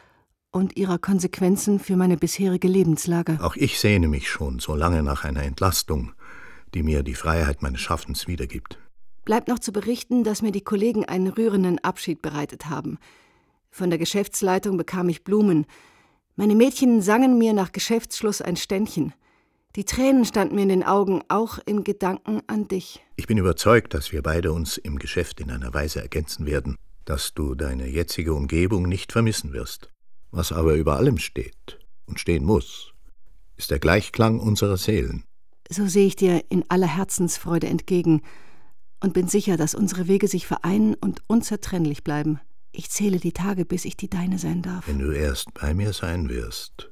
und 0.52 0.78
ihrer 0.78 1.00
Konsequenzen 1.00 1.80
für 1.80 1.96
meine 1.96 2.18
bisherige 2.18 2.68
Lebenslage. 2.68 3.40
Auch 3.42 3.56
ich 3.56 3.80
sehne 3.80 4.08
mich 4.08 4.30
schon 4.30 4.60
so 4.60 4.76
lange 4.76 5.04
nach 5.04 5.24
einer 5.24 5.44
Entlastung, 5.44 6.14
die 6.74 6.84
mir 6.84 7.04
die 7.04 7.16
Freiheit 7.16 7.62
meines 7.62 7.82
Schaffens 7.82 8.28
wiedergibt. 8.28 8.78
Bleibt 9.26 9.48
noch 9.48 9.60
zu 9.60 9.72
berichten, 9.72 10.24
dass 10.24 10.42
mir 10.42 10.52
die 10.52 10.64
Kollegen 10.64 11.06
einen 11.06 11.28
rührenden 11.28 11.80
Abschied 11.80 12.22
bereitet 12.22 12.70
haben. 12.70 12.98
Von 13.72 13.90
der 13.90 13.98
Geschäftsleitung 13.98 14.78
bekam 14.78 15.08
ich 15.10 15.24
Blumen. 15.24 15.66
Meine 16.36 16.56
Mädchen 16.56 17.02
sangen 17.02 17.38
mir 17.38 17.54
nach 17.54 17.72
Geschäftsschluss 17.72 18.42
ein 18.42 18.58
Ständchen. 18.58 19.14
Die 19.76 19.86
Tränen 19.86 20.26
standen 20.26 20.56
mir 20.56 20.64
in 20.64 20.70
den 20.70 20.84
Augen, 20.84 21.22
auch 21.30 21.58
im 21.66 21.84
Gedanken 21.84 22.42
an 22.48 22.68
dich. 22.68 23.04
Ich 23.16 23.26
bin 23.26 23.38
überzeugt, 23.38 23.94
dass 23.94 24.12
wir 24.12 24.22
beide 24.22 24.52
uns 24.52 24.78
im 24.78 25.00
Geschäft 25.00 25.40
in 25.40 25.50
einer 25.50 25.74
Weise 25.74 26.02
ergänzen 26.02 26.46
werden, 26.46 26.76
dass 27.06 27.34
du 27.34 27.56
deine 27.56 27.88
jetzige 27.88 28.34
Umgebung 28.34 28.88
nicht 28.88 29.12
vermissen 29.12 29.54
wirst. 29.54 29.90
Was 30.32 30.52
aber 30.52 30.76
über 30.76 30.98
allem 30.98 31.18
steht 31.18 31.80
und 32.06 32.20
stehen 32.20 32.44
muss, 32.44 32.94
ist 33.56 33.72
der 33.72 33.80
Gleichklang 33.80 34.40
unserer 34.40 34.78
Seelen. 34.78 35.24
So 35.70 35.88
sehe 35.88 36.08
ich 36.08 36.16
dir 36.16 36.44
in 36.50 36.66
aller 36.70 36.88
Herzensfreude 36.88 37.68
entgegen 37.68 38.22
und 39.04 39.14
bin 39.14 39.28
sicher, 39.28 39.58
dass 39.58 39.76
unsere 39.76 40.08
Wege 40.08 40.30
sich 40.30 40.48
vereinen 40.48 40.96
und 40.96 41.22
unzertrennlich 41.28 42.04
bleiben. 42.04 42.40
Ich 42.72 42.90
zähle 42.90 43.20
die 43.20 43.34
Tage, 43.34 43.66
bis 43.66 43.84
ich 43.86 43.98
die 43.98 44.10
deine 44.10 44.40
sein 44.40 44.62
darf. 44.62 44.88
Wenn 44.88 45.00
du 45.00 45.12
erst 45.12 45.54
bei 45.54 45.74
mir 45.74 45.92
sein 45.92 46.30
wirst, 46.30 46.90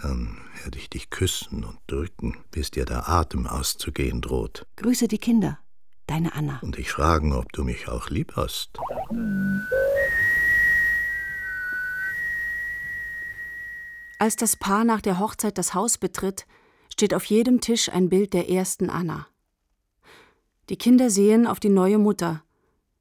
dann 0.00 0.38
werde 0.62 0.78
ich 0.78 0.88
dich 0.88 1.10
küssen 1.10 1.64
und 1.64 1.78
drücken, 1.88 2.38
bis 2.52 2.70
dir 2.70 2.84
der 2.84 3.08
Atem 3.08 3.48
auszugehen 3.48 4.20
droht. 4.20 4.66
Grüße 4.76 5.08
die 5.08 5.18
Kinder, 5.18 5.58
deine 6.06 6.32
Anna. 6.34 6.60
Und 6.62 6.78
dich 6.78 6.92
fragen, 6.92 7.32
ob 7.32 7.52
du 7.52 7.64
mich 7.64 7.88
auch 7.88 8.08
lieb 8.08 8.34
hast. 8.36 8.78
Als 14.18 14.36
das 14.36 14.54
Paar 14.54 14.84
nach 14.84 15.00
der 15.00 15.18
Hochzeit 15.18 15.58
das 15.58 15.74
Haus 15.74 15.98
betritt, 15.98 16.46
steht 16.92 17.14
auf 17.14 17.24
jedem 17.24 17.60
Tisch 17.60 17.88
ein 17.88 18.08
Bild 18.08 18.32
der 18.32 18.48
ersten 18.48 18.88
Anna. 18.88 19.26
Die 20.68 20.76
Kinder 20.76 21.10
sehen 21.10 21.46
auf 21.46 21.58
die 21.58 21.68
neue 21.68 21.98
Mutter, 21.98 22.42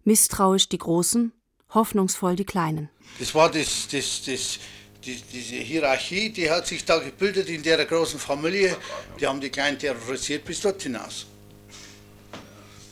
misstrauisch 0.03 0.67
die 0.67 0.79
Großen, 0.79 1.31
hoffnungsvoll 1.73 2.35
die 2.35 2.45
Kleinen. 2.45 2.89
Das 3.19 3.35
war 3.35 3.51
das, 3.51 3.87
das, 3.91 4.23
das, 4.25 4.59
die, 5.05 5.21
diese 5.31 5.55
Hierarchie, 5.55 6.31
die 6.31 6.49
hat 6.49 6.65
sich 6.65 6.83
da 6.85 6.97
gebildet 6.99 7.49
in 7.49 7.61
der 7.61 7.85
großen 7.85 8.19
Familie. 8.19 8.75
Die 9.19 9.27
haben 9.27 9.39
die 9.39 9.49
Kleinen 9.49 9.77
terrorisiert 9.77 10.43
bis 10.43 10.61
dort 10.61 10.81
hinaus. 10.81 11.27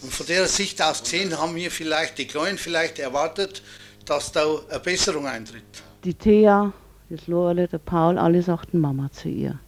Und 0.01 0.13
von 0.13 0.25
der 0.27 0.47
Sicht 0.47 0.81
aus 0.81 1.01
gesehen 1.01 1.37
haben 1.37 1.55
wir 1.55 1.71
vielleicht, 1.71 2.17
die 2.17 2.27
Kleinen 2.27 2.57
vielleicht 2.57 2.99
erwartet, 2.99 3.63
dass 4.05 4.31
da 4.31 4.45
eine 4.69 4.79
Besserung 4.79 5.27
eintritt. 5.27 5.63
Die 6.03 6.13
Thea, 6.13 6.71
das 7.09 7.27
Lorele, 7.27 7.67
der 7.67 7.79
Paul, 7.79 8.17
alle 8.17 8.41
sagten 8.41 8.79
Mama 8.79 9.11
zu 9.11 9.29
ihr. 9.29 9.59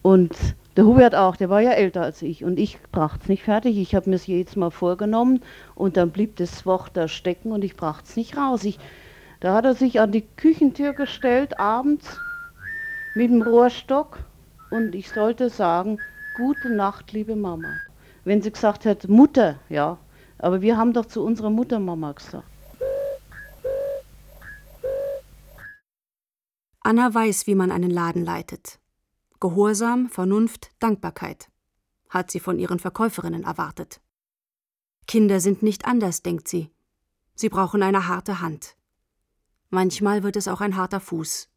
Und 0.00 0.34
der 0.76 0.86
Hubert 0.86 1.14
auch, 1.14 1.36
der 1.36 1.50
war 1.50 1.60
ja 1.60 1.72
älter 1.72 2.02
als 2.02 2.22
ich 2.22 2.44
und 2.44 2.58
ich 2.58 2.80
brachte 2.92 3.20
es 3.22 3.28
nicht 3.28 3.42
fertig. 3.42 3.76
Ich 3.76 3.94
habe 3.94 4.08
mir 4.08 4.16
es 4.16 4.26
jedes 4.26 4.56
Mal 4.56 4.70
vorgenommen 4.70 5.40
und 5.74 5.96
dann 5.96 6.10
blieb 6.10 6.36
das 6.36 6.64
Wort 6.64 6.90
da 6.94 7.08
stecken 7.08 7.52
und 7.52 7.62
ich 7.62 7.76
brachte 7.76 8.04
es 8.08 8.16
nicht 8.16 8.36
raus. 8.36 8.64
Ich, 8.64 8.78
da 9.40 9.54
hat 9.54 9.64
er 9.64 9.74
sich 9.74 10.00
an 10.00 10.12
die 10.12 10.22
Küchentür 10.36 10.94
gestellt 10.94 11.60
abends 11.60 12.18
mit 13.14 13.30
dem 13.30 13.42
Rohrstock 13.42 14.20
und 14.70 14.94
ich 14.94 15.10
sollte 15.10 15.50
sagen, 15.50 15.98
gute 16.36 16.70
Nacht, 16.70 17.12
liebe 17.12 17.36
Mama. 17.36 17.68
Wenn 18.24 18.40
sie 18.40 18.52
gesagt 18.52 18.86
hätte, 18.86 19.10
Mutter, 19.10 19.56
ja, 19.68 19.98
aber 20.38 20.62
wir 20.62 20.78
haben 20.78 20.94
doch 20.94 21.06
zu 21.06 21.22
unserer 21.22 21.50
Mutter 21.50 21.80
Mama 21.80 22.12
gesagt. 22.12 22.46
Anna 26.80 27.12
weiß, 27.12 27.46
wie 27.46 27.54
man 27.54 27.70
einen 27.70 27.90
Laden 27.90 28.24
leitet 28.24 28.81
Gehorsam, 29.42 30.08
Vernunft, 30.08 30.70
Dankbarkeit, 30.78 31.50
hat 32.08 32.30
sie 32.30 32.38
von 32.38 32.60
ihren 32.60 32.78
Verkäuferinnen 32.78 33.42
erwartet. 33.42 34.00
Kinder 35.08 35.40
sind 35.40 35.64
nicht 35.64 35.84
anders, 35.84 36.22
denkt 36.22 36.46
sie. 36.46 36.70
Sie 37.34 37.48
brauchen 37.48 37.82
eine 37.82 38.06
harte 38.06 38.40
Hand. 38.40 38.76
Manchmal 39.68 40.22
wird 40.22 40.36
es 40.36 40.46
auch 40.46 40.60
ein 40.60 40.76
harter 40.76 41.00
Fuß. 41.00 41.48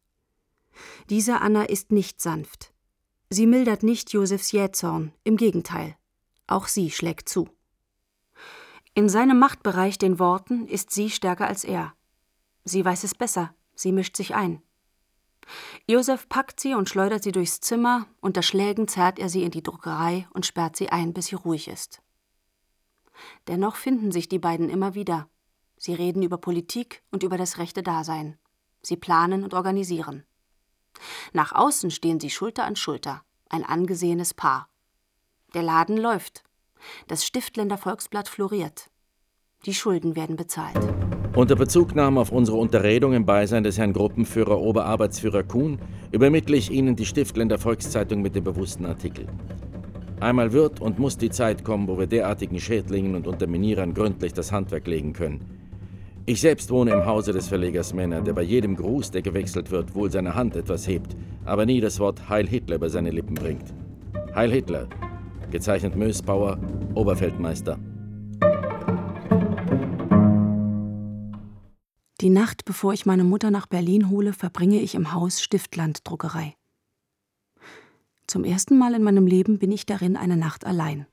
Diese 1.10 1.40
Anna 1.40 1.62
ist 1.62 1.92
nicht 1.92 2.20
sanft. 2.20 2.74
Sie 3.30 3.46
mildert 3.46 3.84
nicht 3.84 4.12
Josefs 4.12 4.50
Jähzorn, 4.50 5.12
im 5.22 5.36
Gegenteil. 5.36 5.96
Auch 6.48 6.66
sie 6.66 6.90
schlägt 6.90 7.28
zu. 7.28 7.48
In 8.94 9.08
seinem 9.08 9.38
Machtbereich, 9.38 9.96
den 9.96 10.18
Worten, 10.18 10.66
ist 10.66 10.90
sie 10.90 11.08
stärker 11.08 11.46
als 11.46 11.62
er. 11.62 11.94
Sie 12.64 12.84
weiß 12.84 13.04
es 13.04 13.14
besser, 13.14 13.54
sie 13.76 13.92
mischt 13.92 14.16
sich 14.16 14.34
ein. 14.34 14.60
Josef 15.86 16.28
packt 16.28 16.60
sie 16.60 16.74
und 16.74 16.88
schleudert 16.88 17.22
sie 17.22 17.32
durchs 17.32 17.60
Zimmer, 17.60 18.06
unter 18.20 18.42
Schlägen 18.42 18.88
zerrt 18.88 19.18
er 19.18 19.28
sie 19.28 19.42
in 19.42 19.50
die 19.50 19.62
Druckerei 19.62 20.26
und 20.32 20.46
sperrt 20.46 20.76
sie 20.76 20.88
ein, 20.90 21.12
bis 21.12 21.26
sie 21.26 21.36
ruhig 21.36 21.68
ist. 21.68 22.02
Dennoch 23.48 23.76
finden 23.76 24.12
sich 24.12 24.28
die 24.28 24.38
beiden 24.38 24.68
immer 24.68 24.94
wieder. 24.94 25.28
Sie 25.78 25.94
reden 25.94 26.22
über 26.22 26.38
Politik 26.38 27.02
und 27.10 27.22
über 27.22 27.38
das 27.38 27.58
rechte 27.58 27.82
Dasein. 27.82 28.38
Sie 28.82 28.96
planen 28.96 29.44
und 29.44 29.54
organisieren. 29.54 30.24
Nach 31.32 31.52
außen 31.52 31.90
stehen 31.90 32.20
sie 32.20 32.30
Schulter 32.30 32.64
an 32.64 32.76
Schulter, 32.76 33.22
ein 33.48 33.64
angesehenes 33.64 34.34
Paar. 34.34 34.68
Der 35.54 35.62
Laden 35.62 35.96
läuft. 35.96 36.42
Das 37.08 37.24
Stiftländer 37.24 37.78
Volksblatt 37.78 38.28
floriert. 38.28 38.90
Die 39.64 39.74
Schulden 39.74 40.16
werden 40.16 40.36
bezahlt. 40.36 40.78
Unter 41.36 41.54
Bezugnahme 41.54 42.18
auf 42.18 42.32
unsere 42.32 42.56
Unterredung 42.56 43.12
im 43.12 43.26
Beisein 43.26 43.62
des 43.62 43.76
Herrn 43.76 43.92
Gruppenführer 43.92 44.58
Oberarbeitsführer 44.58 45.42
Kuhn 45.42 45.78
übermittle 46.10 46.56
ich 46.56 46.70
Ihnen 46.70 46.96
die 46.96 47.04
Stiftländer 47.04 47.58
Volkszeitung 47.58 48.22
mit 48.22 48.34
dem 48.34 48.42
bewussten 48.42 48.86
Artikel. 48.86 49.26
Einmal 50.18 50.54
wird 50.54 50.80
und 50.80 50.98
muss 50.98 51.18
die 51.18 51.28
Zeit 51.28 51.62
kommen, 51.62 51.88
wo 51.88 51.98
wir 51.98 52.06
derartigen 52.06 52.58
Schädlingen 52.58 53.14
und 53.14 53.26
Unterminierern 53.26 53.92
gründlich 53.92 54.32
das 54.32 54.50
Handwerk 54.50 54.86
legen 54.86 55.12
können. 55.12 55.42
Ich 56.24 56.40
selbst 56.40 56.70
wohne 56.70 56.92
im 56.92 57.04
Hause 57.04 57.34
des 57.34 57.48
Verlegers 57.48 57.92
Männer, 57.92 58.22
der 58.22 58.32
bei 58.32 58.40
jedem 58.40 58.74
Gruß, 58.74 59.10
der 59.10 59.20
gewechselt 59.20 59.70
wird, 59.70 59.94
wohl 59.94 60.10
seine 60.10 60.34
Hand 60.34 60.56
etwas 60.56 60.88
hebt, 60.88 61.14
aber 61.44 61.66
nie 61.66 61.82
das 61.82 62.00
Wort 62.00 62.30
Heil 62.30 62.46
Hitler 62.46 62.76
über 62.76 62.88
seine 62.88 63.10
Lippen 63.10 63.34
bringt. 63.34 63.74
Heil 64.34 64.50
Hitler, 64.50 64.88
gezeichnet 65.50 65.96
Mösbauer, 65.96 66.58
Oberfeldmeister. 66.94 67.78
Die 72.22 72.30
Nacht, 72.30 72.64
bevor 72.64 72.94
ich 72.94 73.04
meine 73.04 73.24
Mutter 73.24 73.50
nach 73.50 73.66
Berlin 73.66 74.08
hole, 74.08 74.32
verbringe 74.32 74.80
ich 74.80 74.94
im 74.94 75.12
Haus 75.12 75.42
Stiftland 75.42 76.00
Druckerei. 76.08 76.56
Zum 78.26 78.42
ersten 78.42 78.78
Mal 78.78 78.94
in 78.94 79.02
meinem 79.02 79.26
Leben 79.26 79.58
bin 79.58 79.70
ich 79.70 79.84
darin 79.84 80.16
eine 80.16 80.38
Nacht 80.38 80.64
allein. 80.64 81.06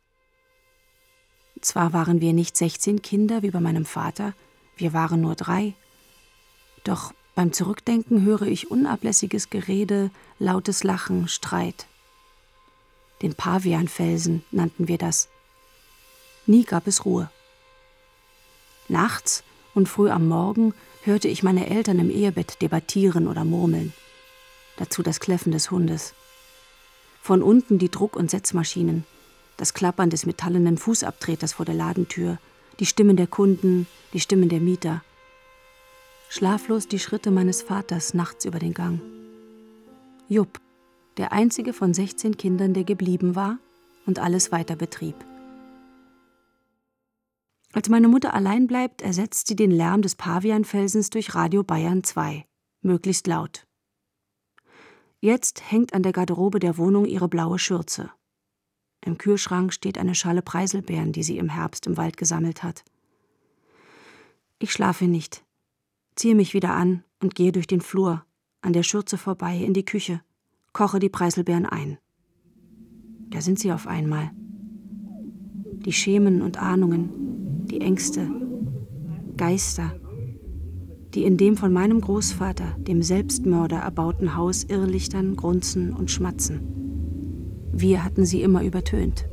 Zwar 1.60 1.92
waren 1.92 2.22
wir 2.22 2.32
nicht 2.32 2.56
16 2.56 3.02
Kinder 3.02 3.42
wie 3.42 3.52
bei 3.52 3.60
meinem 3.60 3.86
Vater, 3.86 4.34
wir 4.78 4.94
waren 4.94 5.20
nur 5.20 5.36
drei. 5.36 5.74
Doch 6.86 7.14
beim 7.36 7.52
Zurückdenken 7.52 8.24
höre 8.24 8.44
ich 8.44 8.72
unablässiges 8.72 9.50
Gerede, 9.50 10.10
lautes 10.40 10.84
Lachen, 10.84 11.28
Streit. 11.28 11.86
Den 13.22 13.36
Pavianfelsen 13.36 14.44
nannten 14.52 14.88
wir 14.88 14.98
das. 14.98 15.28
Nie 16.46 16.64
gab 16.64 16.88
es 16.88 17.06
Ruhe. 17.06 17.30
Nachts 18.88 19.44
und 19.74 19.90
früh 19.90 20.10
am 20.10 20.28
Morgen 20.28 20.74
hörte 21.06 21.28
ich 21.28 21.44
meine 21.44 21.70
Eltern 21.70 22.00
im 22.00 22.10
Ehebett 22.10 22.62
debattieren 22.62 23.28
oder 23.28 23.44
murmeln. 23.46 23.94
Dazu 24.78 25.04
das 25.04 25.20
Kläffen 25.20 25.52
des 25.52 25.70
Hundes. 25.70 26.14
Von 27.22 27.42
unten 27.42 27.78
die 27.78 27.90
Druck- 27.90 28.16
und 28.16 28.32
Setzmaschinen, 28.32 29.06
das 29.58 29.74
Klappern 29.74 30.10
des 30.10 30.26
metallenen 30.26 30.78
Fußabtreters 30.78 31.54
vor 31.54 31.66
der 31.66 31.76
Ladentür, 31.76 32.38
die 32.80 32.86
Stimmen 32.86 33.18
der 33.18 33.28
Kunden, 33.28 33.88
die 34.14 34.20
Stimmen 34.20 34.50
der 34.50 34.60
Mieter. 34.60 35.04
Schlaflos 36.30 36.88
die 36.88 37.00
Schritte 37.00 37.32
meines 37.32 37.62
Vaters 37.62 38.14
nachts 38.14 38.46
über 38.46 38.60
den 38.60 38.74
Gang. 38.74 39.00
Jupp, 40.28 40.60
der 41.18 41.32
einzige 41.32 41.74
von 41.74 41.94
16 41.94 42.38
Kindern, 42.38 42.74
der 42.74 42.84
geblieben 42.84 43.36
war 43.36 43.60
und 44.06 44.20
alles 44.20 44.52
weiter 44.52 44.76
betrieb. 44.76 45.16
Als 47.74 47.90
meine 47.90 48.08
Mutter 48.08 48.36
allein 48.36 48.68
bleibt, 48.68 49.02
ersetzt 49.02 49.48
sie 49.48 49.56
den 49.56 49.72
Lärm 49.72 50.04
des 50.04 50.14
Pavianfelsens 50.14 51.10
durch 51.10 51.34
Radio 51.34 51.64
Bayern 51.64 52.04
2, 52.04 52.46
möglichst 52.84 53.26
laut. 53.26 53.66
Jetzt 55.20 55.72
hängt 55.72 55.94
an 55.94 56.04
der 56.04 56.12
Garderobe 56.12 56.60
der 56.60 56.78
Wohnung 56.78 57.06
ihre 57.06 57.28
blaue 57.28 57.58
Schürze. 57.58 58.12
Im 59.04 59.18
Kühlschrank 59.18 59.74
steht 59.74 59.98
eine 59.98 60.14
Schale 60.14 60.44
Preiselbeeren, 60.44 61.14
die 61.14 61.24
sie 61.24 61.40
im 61.40 61.50
Herbst 61.50 61.88
im 61.88 61.98
Wald 61.98 62.16
gesammelt 62.16 62.62
hat. 62.62 62.86
Ich 64.60 64.72
schlafe 64.72 65.06
nicht, 65.06 65.44
ziehe 66.16 66.36
mich 66.36 66.54
wieder 66.54 66.76
an 66.76 67.04
und 67.22 67.34
gehe 67.34 67.52
durch 67.52 67.68
den 67.68 67.82
Flur, 67.82 68.24
an 68.62 68.74
der 68.74 68.84
Schürze 68.84 69.18
vorbei, 69.18 69.58
in 69.58 69.74
die 69.74 69.84
Küche, 69.84 70.22
koche 70.74 71.00
die 71.00 71.10
Preiselbeeren 71.10 71.66
ein. 71.66 71.98
Da 73.30 73.42
sind 73.42 73.58
sie 73.58 73.72
auf 73.72 73.88
einmal. 73.88 74.30
Die 75.86 75.92
Schemen 75.92 76.42
und 76.44 76.58
Ahnungen, 76.62 77.33
die 77.74 77.82
Ängste, 77.82 78.28
Geister, 79.36 79.92
die 81.16 81.24
in 81.24 81.38
dem 81.38 81.58
von 81.58 81.74
meinem 81.74 82.02
Großvater, 82.02 82.76
dem 82.78 83.02
Selbstmörder, 83.02 83.78
erbauten 83.78 84.36
Haus 84.36 84.64
irrlichtern, 84.64 85.36
grunzen 85.36 85.92
und 85.92 86.12
schmatzen. 86.12 86.60
Wir 87.72 88.04
hatten 88.04 88.26
sie 88.26 88.44
immer 88.44 88.64
übertönt. 88.64 89.26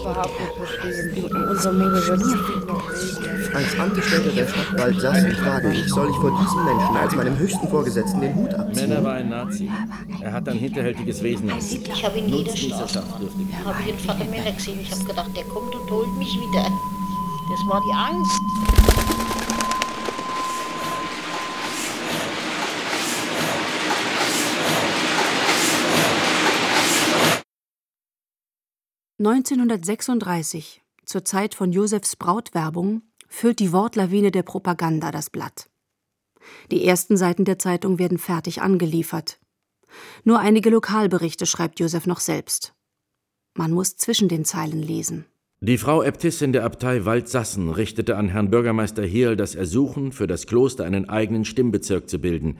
überhaupt 0.00 0.38
nicht 0.38 0.52
verstehen. 0.56 1.48
Unsere 1.48 1.74
Mutter 1.74 2.08
wird 2.08 2.93
Als 3.54 3.78
Angestellter 3.78 4.30
der 4.30 4.48
Stadt 4.48 4.78
Waldsassen 4.78 5.30
frage 5.36 5.72
ich, 5.72 5.88
soll 5.88 6.10
ich 6.10 6.16
vor 6.16 6.36
diesem 6.42 6.64
Menschen 6.64 6.96
als 6.96 7.14
meinem 7.14 7.38
höchsten 7.38 7.68
Vorgesetzten 7.68 8.20
den 8.20 8.34
Hut 8.34 8.52
abziehen? 8.52 8.88
Männer 8.88 9.04
war 9.04 9.14
ein 9.14 9.28
Nazi. 9.28 9.70
Er 10.20 10.32
hat 10.32 10.48
ein 10.48 10.58
hinterhältiges 10.58 11.22
Wesen. 11.22 11.48
Ich 11.56 12.04
habe 12.04 12.18
ihn 12.18 12.26
niedergeschlagen. 12.26 12.84
Ich 12.84 13.64
habe 13.64 13.84
den 13.84 13.98
Vater 13.98 14.24
Männer 14.24 14.50
gesehen. 14.50 14.80
Ich 14.80 14.90
habe 14.90 15.04
gedacht, 15.04 15.30
der 15.36 15.44
kommt 15.44 15.72
und 15.72 15.88
holt 15.88 16.18
mich 16.18 16.34
wieder. 16.34 16.64
Das 16.64 17.60
war 17.68 17.80
die 17.86 17.92
Angst. 17.94 18.40
1936, 29.20 30.82
zur 31.04 31.24
Zeit 31.24 31.54
von 31.54 31.70
Josefs 31.70 32.16
Brautwerbung, 32.16 33.02
füllt 33.34 33.58
die 33.58 33.72
Wortlawine 33.72 34.30
der 34.30 34.44
Propaganda 34.44 35.10
das 35.10 35.28
Blatt. 35.28 35.68
Die 36.70 36.84
ersten 36.84 37.16
Seiten 37.16 37.44
der 37.44 37.58
Zeitung 37.58 37.98
werden 37.98 38.18
fertig 38.18 38.62
angeliefert. 38.62 39.40
Nur 40.22 40.38
einige 40.38 40.70
Lokalberichte 40.70 41.44
schreibt 41.44 41.80
Josef 41.80 42.06
noch 42.06 42.20
selbst. 42.20 42.74
Man 43.56 43.72
muss 43.72 43.96
zwischen 43.96 44.28
den 44.28 44.44
Zeilen 44.44 44.80
lesen. 44.80 45.26
Die 45.60 45.78
Frau 45.78 46.02
Äbtissin 46.02 46.52
der 46.52 46.64
Abtei 46.64 47.04
Waldsassen 47.04 47.70
richtete 47.70 48.16
an 48.16 48.28
Herrn 48.28 48.50
Bürgermeister 48.50 49.04
Heerl 49.04 49.36
das 49.36 49.54
Ersuchen, 49.54 50.12
für 50.12 50.26
das 50.26 50.46
Kloster 50.46 50.84
einen 50.84 51.08
eigenen 51.08 51.44
Stimmbezirk 51.44 52.08
zu 52.08 52.18
bilden, 52.18 52.58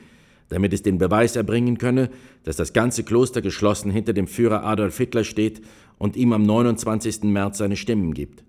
damit 0.48 0.72
es 0.72 0.82
den 0.82 0.98
Beweis 0.98 1.36
erbringen 1.36 1.78
könne, 1.78 2.10
dass 2.42 2.56
das 2.56 2.72
ganze 2.72 3.04
Kloster 3.04 3.42
geschlossen 3.42 3.90
hinter 3.90 4.12
dem 4.12 4.26
Führer 4.26 4.64
Adolf 4.64 4.96
Hitler 4.96 5.24
steht 5.24 5.62
und 5.98 6.16
ihm 6.16 6.32
am 6.32 6.42
29. 6.42 7.24
März 7.24 7.58
seine 7.58 7.76
Stimmen 7.76 8.14
gibt. 8.14 8.43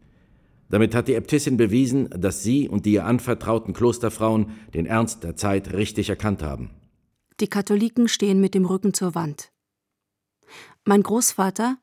Damit 0.69 0.95
hat 0.95 1.08
die 1.08 1.13
Äbtissin 1.13 1.58
bewiesen, 1.58 2.10
dass 2.10 2.43
sie 2.43 2.67
und 2.67 2.86
die 2.86 2.93
ihr 2.93 3.06
anvertrauten 3.06 3.73
Klosterfrauen 3.73 4.51
den 4.73 4.86
Ernst 4.86 5.23
der 5.23 5.36
Zeit 5.36 5.73
richtig 5.73 6.10
erkannt 6.10 6.41
haben. 6.41 6.71
Die 7.39 7.47
Katholiken 7.47 8.08
stehen 8.08 8.39
mit 8.39 8.56
dem 8.56 8.65
Rücken 8.65 8.93
zur 8.93 9.13
Wand. 9.13 9.51
Mein 10.86 11.04
Großvater, 11.04 11.78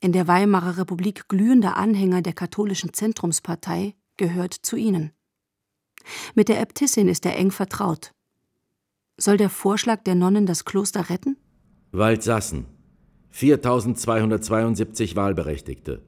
in 0.00 0.12
der 0.12 0.28
Weimarer 0.28 0.78
Republik 0.78 1.28
glühender 1.28 1.76
Anhänger 1.76 2.22
der 2.22 2.32
katholischen 2.32 2.92
Zentrumspartei, 2.92 3.94
gehört 4.16 4.54
zu 4.54 4.76
ihnen. 4.76 5.12
Mit 6.34 6.48
der 6.48 6.60
Äbtissin 6.60 7.08
ist 7.08 7.26
er 7.26 7.36
eng 7.36 7.50
vertraut. 7.50 8.12
Soll 9.16 9.36
der 9.36 9.50
Vorschlag 9.50 10.04
der 10.04 10.14
Nonnen 10.14 10.46
das 10.46 10.64
Kloster 10.64 11.10
retten? 11.10 11.36
Waldsassen. 11.90 12.66
4272 13.30 15.16
Wahlberechtigte. 15.16 16.02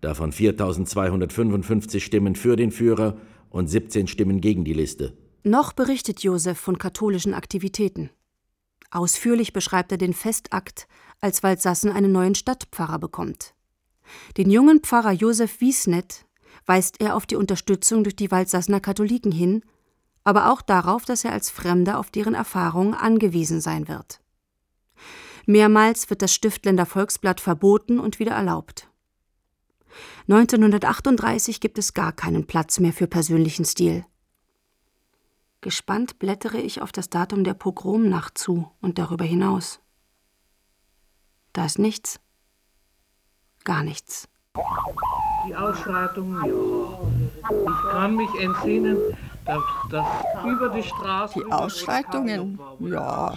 Davon 0.00 0.32
4255 0.32 2.04
Stimmen 2.04 2.36
für 2.36 2.56
den 2.56 2.70
Führer 2.70 3.16
und 3.50 3.68
17 3.68 4.06
Stimmen 4.06 4.40
gegen 4.40 4.64
die 4.64 4.74
Liste. 4.74 5.16
Noch 5.42 5.72
berichtet 5.72 6.22
Josef 6.22 6.58
von 6.58 6.78
katholischen 6.78 7.34
Aktivitäten. 7.34 8.10
Ausführlich 8.90 9.52
beschreibt 9.52 9.92
er 9.92 9.98
den 9.98 10.12
Festakt, 10.12 10.86
als 11.20 11.42
Waldsassen 11.42 11.90
einen 11.90 12.12
neuen 12.12 12.34
Stadtpfarrer 12.34 12.98
bekommt. 12.98 13.54
Den 14.36 14.50
jungen 14.50 14.80
Pfarrer 14.80 15.12
Josef 15.12 15.60
Wiesnet 15.60 16.26
weist 16.66 17.00
er 17.00 17.16
auf 17.16 17.26
die 17.26 17.36
Unterstützung 17.36 18.04
durch 18.04 18.16
die 18.16 18.30
Waldsassener 18.30 18.80
Katholiken 18.80 19.32
hin, 19.32 19.62
aber 20.24 20.50
auch 20.52 20.62
darauf, 20.62 21.04
dass 21.04 21.24
er 21.24 21.32
als 21.32 21.50
Fremder 21.50 21.98
auf 21.98 22.10
deren 22.10 22.34
Erfahrungen 22.34 22.94
angewiesen 22.94 23.60
sein 23.60 23.88
wird. 23.88 24.20
Mehrmals 25.46 26.10
wird 26.10 26.22
das 26.22 26.34
Stiftländer 26.34 26.86
Volksblatt 26.86 27.40
verboten 27.40 28.00
und 28.00 28.18
wieder 28.18 28.32
erlaubt. 28.32 28.88
1938 30.28 31.60
gibt 31.60 31.78
es 31.78 31.94
gar 31.94 32.12
keinen 32.12 32.46
Platz 32.46 32.80
mehr 32.80 32.92
für 32.92 33.06
persönlichen 33.06 33.64
Stil. 33.64 34.04
Gespannt 35.60 36.18
blättere 36.18 36.58
ich 36.58 36.80
auf 36.80 36.92
das 36.92 37.10
Datum 37.10 37.42
der 37.42 37.54
Pogromnacht 37.54 38.38
zu 38.38 38.70
und 38.80 38.98
darüber 38.98 39.24
hinaus. 39.24 39.80
Da 41.52 41.64
ist 41.64 41.78
nichts. 41.78 42.20
Gar 43.64 43.82
nichts. 43.82 44.28
Die 45.48 45.56
Ausschreitung, 45.56 46.34
ja. 46.34 47.00
Ich 47.50 47.90
kann 47.90 48.16
mich 48.16 48.28
entsinnen, 48.40 48.96
über 50.44 50.68
die 50.70 50.82
Straße. 50.82 51.40
Die 51.40 51.52
Ausschreitungen, 51.52 52.58
ja. 52.80 53.34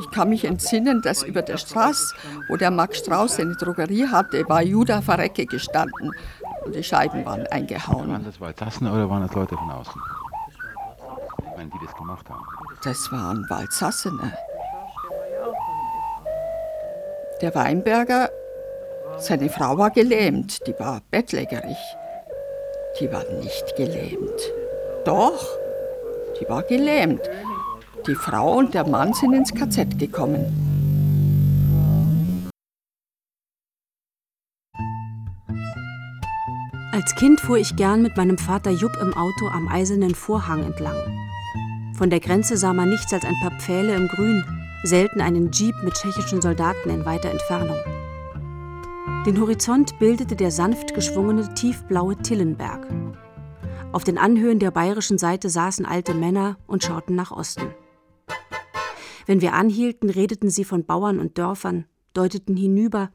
Ich 0.00 0.10
kann 0.10 0.30
mich 0.30 0.44
entsinnen, 0.44 1.02
dass 1.02 1.22
über 1.22 1.42
der 1.42 1.58
Straße, 1.58 2.14
wo 2.48 2.56
der 2.56 2.70
Max 2.70 2.98
Strauß 2.98 3.36
seine 3.36 3.54
Drogerie 3.54 4.06
hatte, 4.08 4.48
war 4.48 4.62
Judah 4.62 5.02
Verrecke 5.02 5.46
gestanden 5.46 6.12
und 6.64 6.74
die 6.74 6.82
Scheiben 6.82 7.24
waren 7.24 7.46
eingehauen. 7.48 8.10
Waren 8.10 8.24
das 8.24 8.40
Walzassen 8.40 8.86
oder 8.90 9.08
waren 9.08 9.22
das 9.26 9.34
Leute 9.34 9.56
von 9.56 9.70
außen? 9.70 10.00
Meine, 11.56 11.70
die 11.70 11.84
das 11.84 11.94
gemacht 11.94 12.28
haben. 12.28 12.44
Das 12.82 13.10
waren 13.12 13.46
Walzassene. 13.48 14.32
Der 17.42 17.54
Weinberger, 17.54 18.30
seine 19.18 19.50
Frau 19.50 19.76
war 19.76 19.90
gelähmt, 19.90 20.66
die 20.66 20.78
war 20.78 21.00
bettlägerig. 21.10 21.76
Die 22.98 23.12
war 23.12 23.24
nicht 23.42 23.76
gelähmt. 23.76 24.40
Doch, 25.06 25.40
die 26.40 26.48
war 26.48 26.64
gelähmt. 26.64 27.20
Die 28.08 28.16
Frau 28.16 28.58
und 28.58 28.74
der 28.74 28.84
Mann 28.88 29.12
sind 29.14 29.34
ins 29.34 29.54
KZ 29.54 29.96
gekommen. 30.00 30.44
Als 36.92 37.14
Kind 37.14 37.40
fuhr 37.40 37.58
ich 37.58 37.76
gern 37.76 38.02
mit 38.02 38.16
meinem 38.16 38.36
Vater 38.36 38.72
Jupp 38.72 38.96
im 39.00 39.14
Auto 39.14 39.46
am 39.46 39.68
eisernen 39.68 40.16
Vorhang 40.16 40.64
entlang. 40.64 40.96
Von 41.96 42.10
der 42.10 42.18
Grenze 42.18 42.56
sah 42.56 42.72
man 42.72 42.88
nichts 42.88 43.12
als 43.12 43.24
ein 43.24 43.36
paar 43.40 43.56
Pfähle 43.60 43.94
im 43.94 44.08
Grün, 44.08 44.42
selten 44.82 45.20
einen 45.20 45.52
Jeep 45.52 45.76
mit 45.84 45.94
tschechischen 45.94 46.42
Soldaten 46.42 46.90
in 46.90 47.04
weiter 47.04 47.30
Entfernung. 47.30 47.78
Den 49.24 49.40
Horizont 49.40 50.00
bildete 50.00 50.34
der 50.34 50.50
sanft 50.50 50.94
geschwungene 50.94 51.54
tiefblaue 51.54 52.16
Tillenberg. 52.16 52.88
Auf 53.92 54.04
den 54.04 54.18
Anhöhen 54.18 54.58
der 54.58 54.70
bayerischen 54.70 55.18
Seite 55.18 55.48
saßen 55.48 55.86
alte 55.86 56.14
Männer 56.14 56.58
und 56.66 56.84
schauten 56.84 57.14
nach 57.14 57.30
Osten. 57.30 57.74
Wenn 59.26 59.40
wir 59.40 59.54
anhielten, 59.54 60.10
redeten 60.10 60.50
sie 60.50 60.64
von 60.64 60.84
Bauern 60.84 61.18
und 61.18 61.38
Dörfern, 61.38 61.86
deuteten 62.12 62.56
hinüber, 62.56 63.10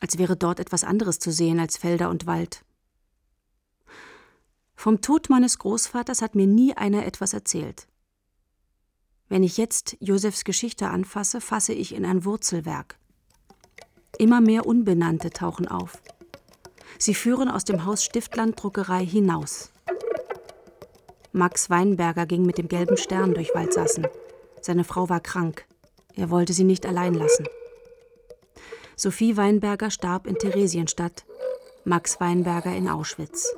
als 0.00 0.18
wäre 0.18 0.36
dort 0.36 0.60
etwas 0.60 0.84
anderes 0.84 1.18
zu 1.18 1.32
sehen 1.32 1.60
als 1.60 1.76
Felder 1.76 2.10
und 2.10 2.26
Wald. 2.26 2.64
Vom 4.74 5.00
Tod 5.00 5.28
meines 5.28 5.58
Großvaters 5.58 6.22
hat 6.22 6.34
mir 6.34 6.46
nie 6.46 6.76
einer 6.76 7.04
etwas 7.04 7.32
erzählt. 7.32 7.88
Wenn 9.28 9.42
ich 9.42 9.56
jetzt 9.56 9.96
Josefs 10.00 10.44
Geschichte 10.44 10.88
anfasse, 10.88 11.40
fasse 11.40 11.72
ich 11.72 11.94
in 11.94 12.04
ein 12.04 12.24
Wurzelwerk. 12.24 12.98
Immer 14.18 14.40
mehr 14.40 14.66
Unbenannte 14.66 15.30
tauchen 15.30 15.68
auf. 15.68 16.02
Sie 16.98 17.14
führen 17.14 17.48
aus 17.48 17.64
dem 17.64 17.84
Haus 17.84 18.04
Stiftland 18.04 18.60
Druckerei 18.60 19.04
hinaus. 19.04 19.70
Max 21.32 21.70
Weinberger 21.70 22.26
ging 22.26 22.44
mit 22.44 22.58
dem 22.58 22.68
gelben 22.68 22.96
Stern 22.96 23.34
durch 23.34 23.54
Waldsassen. 23.54 24.06
Seine 24.60 24.84
Frau 24.84 25.08
war 25.08 25.20
krank. 25.20 25.66
Er 26.14 26.30
wollte 26.30 26.52
sie 26.52 26.64
nicht 26.64 26.84
allein 26.84 27.14
lassen. 27.14 27.46
Sophie 28.96 29.36
Weinberger 29.36 29.90
starb 29.90 30.26
in 30.26 30.34
Theresienstadt, 30.36 31.24
Max 31.84 32.20
Weinberger 32.20 32.74
in 32.74 32.88
Auschwitz. 32.88 33.54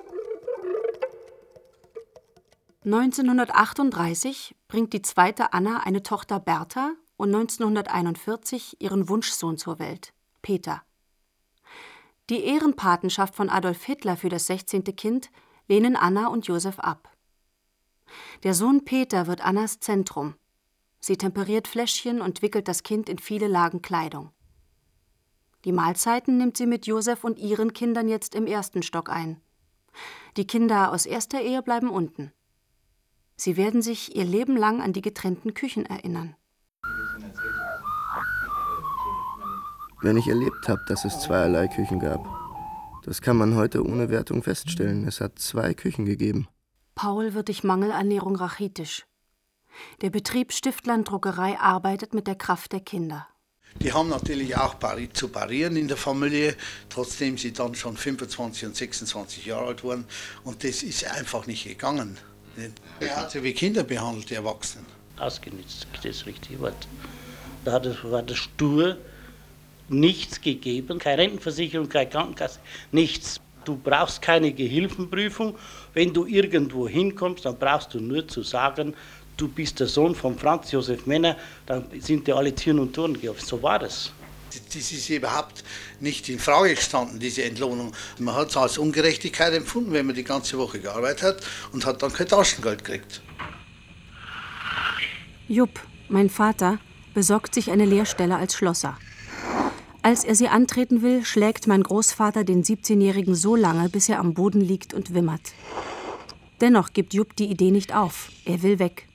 1938 2.85 4.55
bringt 4.69 4.93
die 4.93 5.03
zweite 5.03 5.53
Anna 5.53 5.83
eine 5.85 6.03
Tochter 6.03 6.41
Bertha 6.41 6.93
und 7.17 7.35
1941 7.35 8.81
ihren 8.81 9.09
Wunschsohn 9.09 9.59
zur 9.59 9.79
Welt, 9.79 10.13
Peter. 10.43 10.83
Die 12.31 12.45
Ehrenpatenschaft 12.45 13.35
von 13.35 13.51
Adolf 13.51 13.85
Hitler 13.85 14.17
für 14.17 14.29
das 14.29 14.47
16. 14.47 14.85
Kind 14.97 15.31
lehnen 15.71 15.95
Anna 15.95 16.27
und 16.27 16.49
Josef 16.49 16.81
ab. 16.81 17.09
Der 18.43 18.55
Sohn 18.55 18.85
Peter 18.85 19.29
wird 19.29 19.41
Annas 19.41 19.79
Zentrum. 19.79 20.35
Sie 20.99 21.17
temperiert 21.17 21.69
Fläschchen 21.69 22.21
und 22.21 22.43
wickelt 22.43 22.67
das 22.67 22.83
Kind 22.83 23.09
in 23.09 23.21
viele 23.21 23.47
Lagen 23.47 23.81
Kleidung. 23.81 24.33
Die 25.65 25.71
Mahlzeiten 25.71 26.39
nimmt 26.39 26.57
sie 26.57 26.67
mit 26.67 26.87
Josef 26.87 27.23
und 27.23 27.39
ihren 27.39 27.73
Kindern 27.73 28.09
jetzt 28.09 28.35
im 28.35 28.49
ersten 28.49 28.83
Stock 28.83 29.11
ein. 29.11 29.41
Die 30.37 30.47
Kinder 30.47 30.91
aus 30.91 31.07
erster 31.07 31.41
Ehe 31.41 31.63
bleiben 31.63 31.91
unten. 31.91 32.33
Sie 33.37 33.57
werden 33.57 33.81
sich 33.81 34.17
ihr 34.17 34.25
Leben 34.25 34.57
lang 34.57 34.83
an 34.83 34.93
die 34.93 35.03
getrennten 35.03 35.55
Küchen 35.55 35.87
erinnern. 35.87 36.35
Wenn 40.03 40.17
ich 40.17 40.27
erlebt 40.27 40.69
habe, 40.69 40.83
dass 40.89 41.05
es 41.05 41.21
zweierlei 41.21 41.69
Küchen 41.69 42.01
gab. 42.01 42.40
Das 43.03 43.23
kann 43.23 43.37
man 43.37 43.55
heute 43.55 43.85
ohne 43.85 44.11
Wertung 44.11 44.43
feststellen. 44.43 45.07
Es 45.07 45.21
hat 45.21 45.39
zwei 45.39 45.75
Küchen 45.75 46.05
gegeben. 46.05 46.49
Paul 46.95 47.35
wird 47.35 47.49
durch 47.49 47.65
Mangelernährung 47.65 48.37
rachitisch. 48.37 49.07
Der 50.03 50.11
Betrieb 50.11 50.53
Stiftland 50.53 51.09
Druckerei 51.09 51.59
arbeitet 51.59 52.13
mit 52.13 52.27
der 52.27 52.35
Kraft 52.35 52.73
der 52.73 52.81
Kinder. 52.81 53.27
Die 53.79 53.93
haben 53.93 54.09
natürlich 54.09 54.57
auch 54.57 54.75
zu 55.13 55.29
parieren 55.29 55.77
in 55.77 55.87
der 55.87 55.97
Familie, 55.97 56.57
trotzdem 56.89 57.39
sie 57.39 57.53
dann 57.53 57.75
schon 57.75 57.97
25 57.97 58.67
und 58.67 58.77
26 58.77 59.47
Jahre 59.47 59.69
alt 59.69 59.85
waren. 59.85 60.05
Und 60.43 60.65
das 60.65 60.83
ist 60.83 61.05
einfach 61.07 61.47
nicht 61.47 61.65
gegangen. 61.65 62.19
Er 62.99 63.17
hat 63.17 63.31
sie 63.31 63.43
wie 63.43 63.55
Kinder 63.55 63.85
behandelt, 63.85 64.29
die 64.29 64.35
Erwachsenen. 64.35 64.87
Ausgenutzt, 65.19 65.87
das 66.03 66.27
richtige 66.27 66.61
Wort. 66.61 66.89
Da 67.65 67.73
hat 67.73 67.87
es, 67.87 68.03
war 68.05 68.23
das 68.23 68.39
stur, 68.39 68.97
nichts 69.91 70.41
gegeben, 70.41 70.99
keine 70.99 71.23
Rentenversicherung, 71.23 71.89
keine 71.89 72.09
Krankenkasse, 72.09 72.61
nichts. 72.93 73.41
Du 73.65 73.77
brauchst 73.77 74.23
keine 74.23 74.53
Gehilfenprüfung. 74.53 75.55
Wenn 75.93 76.15
du 76.15 76.25
irgendwo 76.25 76.89
hinkommst, 76.89 77.45
dann 77.45 77.59
brauchst 77.59 77.93
du 77.93 78.01
nur 78.01 78.27
zu 78.27 78.43
sagen, 78.43 78.95
du 79.37 79.49
bist 79.49 79.81
der 79.81 79.87
Sohn 79.87 80.15
von 80.15 80.39
Franz 80.39 80.73
Josef 80.73 81.07
Männer, 81.07 81.37
dann 81.67 81.85
sind 81.99 82.27
dir 82.27 82.37
alle 82.37 82.55
Türen 82.55 82.79
und 82.79 82.95
Toren 82.95 83.21
geöffnet. 83.21 83.47
So 83.47 83.63
war 83.63 83.79
das. 83.79 84.13
Das 84.51 84.91
ist 84.91 85.09
überhaupt 85.11 85.63
nicht 86.01 86.29
in 86.29 86.39
Frage 86.39 86.75
gestanden, 86.75 87.21
diese 87.21 87.45
Entlohnung. 87.45 87.93
Man 88.19 88.35
hat 88.35 88.49
es 88.49 88.57
als 88.57 88.79
Ungerechtigkeit 88.79 89.53
empfunden, 89.53 89.93
wenn 89.93 90.07
man 90.07 90.17
die 90.17 90.25
ganze 90.25 90.59
Woche 90.59 90.81
gearbeitet 90.81 91.23
hat 91.23 91.47
und 91.73 91.87
hat 91.87 92.03
dann 92.03 92.13
kein 92.13 92.27
Taschengeld 92.27 92.83
gekriegt. 92.83 93.23
Jupp, 95.47 95.81
mein 96.09 96.31
Vater, 96.31 96.79
besorgt 97.15 97.55
sich 97.55 97.71
eine 97.71 97.85
Lehrstelle 97.85 98.37
als 98.37 98.55
Schlosser. 98.55 98.97
Als 100.03 100.25
er 100.25 100.35
sie 100.35 100.49
antreten 100.49 101.03
will, 101.03 101.25
schlägt 101.25 101.67
mein 101.67 101.83
Großvater 101.83 102.43
den 102.45 102.65
17-Jährigen 102.65 103.35
so 103.35 103.55
lange, 103.55 103.89
bis 103.91 104.09
er 104.09 104.19
am 104.19 104.33
Boden 104.33 104.61
liegt 104.61 104.95
und 104.95 105.13
wimmert. 105.13 105.53
Dennoch 106.61 106.93
gibt 106.93 107.13
Jupp 107.13 107.37
die 107.37 107.51
Idee 107.51 107.71
nicht 107.71 107.95
auf. 107.95 108.31
Er 108.45 108.63
will 108.63 108.79
weg. 108.79 109.07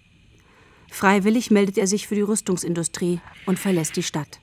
Freiwillig 0.91 1.51
meldet 1.51 1.77
er 1.77 1.87
sich 1.87 2.07
für 2.07 2.15
die 2.15 2.21
Rüstungsindustrie 2.21 3.19
und 3.45 3.59
verlässt 3.59 3.95
die 3.95 4.03
Stadt. 4.03 4.39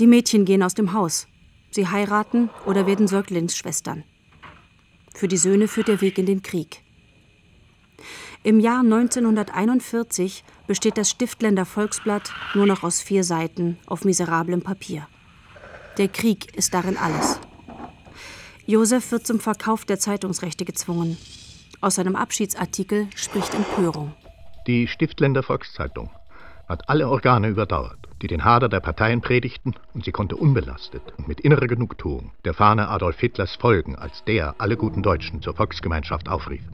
Die 0.00 0.08
Mädchen 0.08 0.44
gehen 0.44 0.62
aus 0.62 0.74
dem 0.74 0.92
Haus. 0.92 1.28
Sie 1.70 1.86
heiraten 1.86 2.50
oder 2.66 2.86
werden 2.86 3.06
Säuglingsschwestern. 3.06 4.04
Für 5.14 5.28
die 5.28 5.36
Söhne 5.36 5.68
führt 5.68 5.88
der 5.88 6.00
Weg 6.00 6.18
in 6.18 6.26
den 6.26 6.42
Krieg. 6.42 6.82
Im 8.46 8.60
Jahr 8.60 8.80
1941 8.80 10.44
besteht 10.66 10.98
das 10.98 11.08
Stiftländer 11.08 11.64
Volksblatt 11.64 12.30
nur 12.52 12.66
noch 12.66 12.82
aus 12.82 13.00
vier 13.00 13.24
Seiten 13.24 13.78
auf 13.86 14.04
miserablem 14.04 14.60
Papier. 14.60 15.08
Der 15.96 16.08
Krieg 16.08 16.54
ist 16.54 16.74
darin 16.74 16.98
alles. 16.98 17.40
Josef 18.66 19.12
wird 19.12 19.26
zum 19.26 19.40
Verkauf 19.40 19.86
der 19.86 19.98
Zeitungsrechte 19.98 20.66
gezwungen. 20.66 21.16
Aus 21.80 21.94
seinem 21.94 22.16
Abschiedsartikel 22.16 23.08
spricht 23.16 23.54
Empörung. 23.54 24.12
Die 24.66 24.88
Stiftländer 24.88 25.42
Volkszeitung 25.42 26.10
hat 26.68 26.90
alle 26.90 27.08
Organe 27.08 27.48
überdauert, 27.48 28.08
die 28.20 28.26
den 28.26 28.44
Hader 28.44 28.68
der 28.68 28.80
Parteien 28.80 29.22
predigten, 29.22 29.74
und 29.94 30.04
sie 30.04 30.12
konnte 30.12 30.36
unbelastet 30.36 31.14
und 31.16 31.28
mit 31.28 31.40
innerer 31.40 31.66
Genugtuung 31.66 32.32
der 32.44 32.52
Fahne 32.52 32.88
Adolf 32.88 33.18
Hitlers 33.20 33.56
folgen, 33.56 33.96
als 33.96 34.22
der 34.24 34.56
alle 34.58 34.76
guten 34.76 35.02
Deutschen 35.02 35.40
zur 35.40 35.54
Volksgemeinschaft 35.54 36.28
aufrief. 36.28 36.64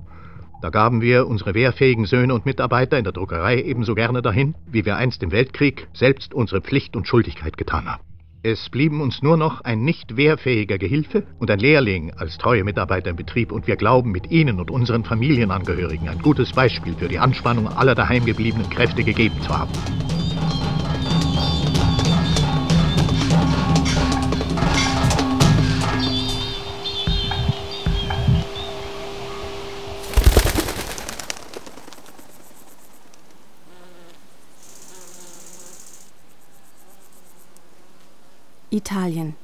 Da 0.62 0.68
gaben 0.68 1.00
wir 1.00 1.26
unsere 1.26 1.54
wehrfähigen 1.54 2.04
Söhne 2.04 2.34
und 2.34 2.44
Mitarbeiter 2.44 2.98
in 2.98 3.04
der 3.04 3.14
Druckerei 3.14 3.62
ebenso 3.62 3.94
gerne 3.94 4.20
dahin, 4.20 4.54
wie 4.70 4.84
wir 4.84 4.96
einst 4.96 5.22
im 5.22 5.32
Weltkrieg 5.32 5.88
selbst 5.94 6.34
unsere 6.34 6.60
Pflicht 6.60 6.96
und 6.96 7.08
Schuldigkeit 7.08 7.56
getan 7.56 7.86
haben. 7.90 8.02
Es 8.42 8.70
blieben 8.70 9.00
uns 9.02 9.22
nur 9.22 9.36
noch 9.36 9.62
ein 9.62 9.84
nicht 9.84 10.16
wehrfähiger 10.16 10.78
Gehilfe 10.78 11.24
und 11.38 11.50
ein 11.50 11.58
Lehrling 11.58 12.12
als 12.16 12.38
treue 12.38 12.64
Mitarbeiter 12.64 13.10
im 13.10 13.16
Betrieb 13.16 13.52
und 13.52 13.66
wir 13.66 13.76
glauben, 13.76 14.12
mit 14.12 14.30
Ihnen 14.30 14.60
und 14.60 14.70
unseren 14.70 15.04
Familienangehörigen 15.04 16.08
ein 16.08 16.20
gutes 16.20 16.52
Beispiel 16.52 16.94
für 16.94 17.08
die 17.08 17.18
Anspannung 17.18 17.68
aller 17.68 17.94
daheimgebliebenen 17.94 18.70
Kräfte 18.70 19.04
gegeben 19.04 19.40
zu 19.42 19.58
haben. 19.58 19.72
Italien. 38.72 39.34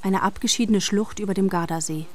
Eine 0.00 0.22
abgeschiedene 0.22 0.80
Schlucht 0.80 1.18
über 1.18 1.34
dem 1.34 1.50
Gardasee. 1.50 2.06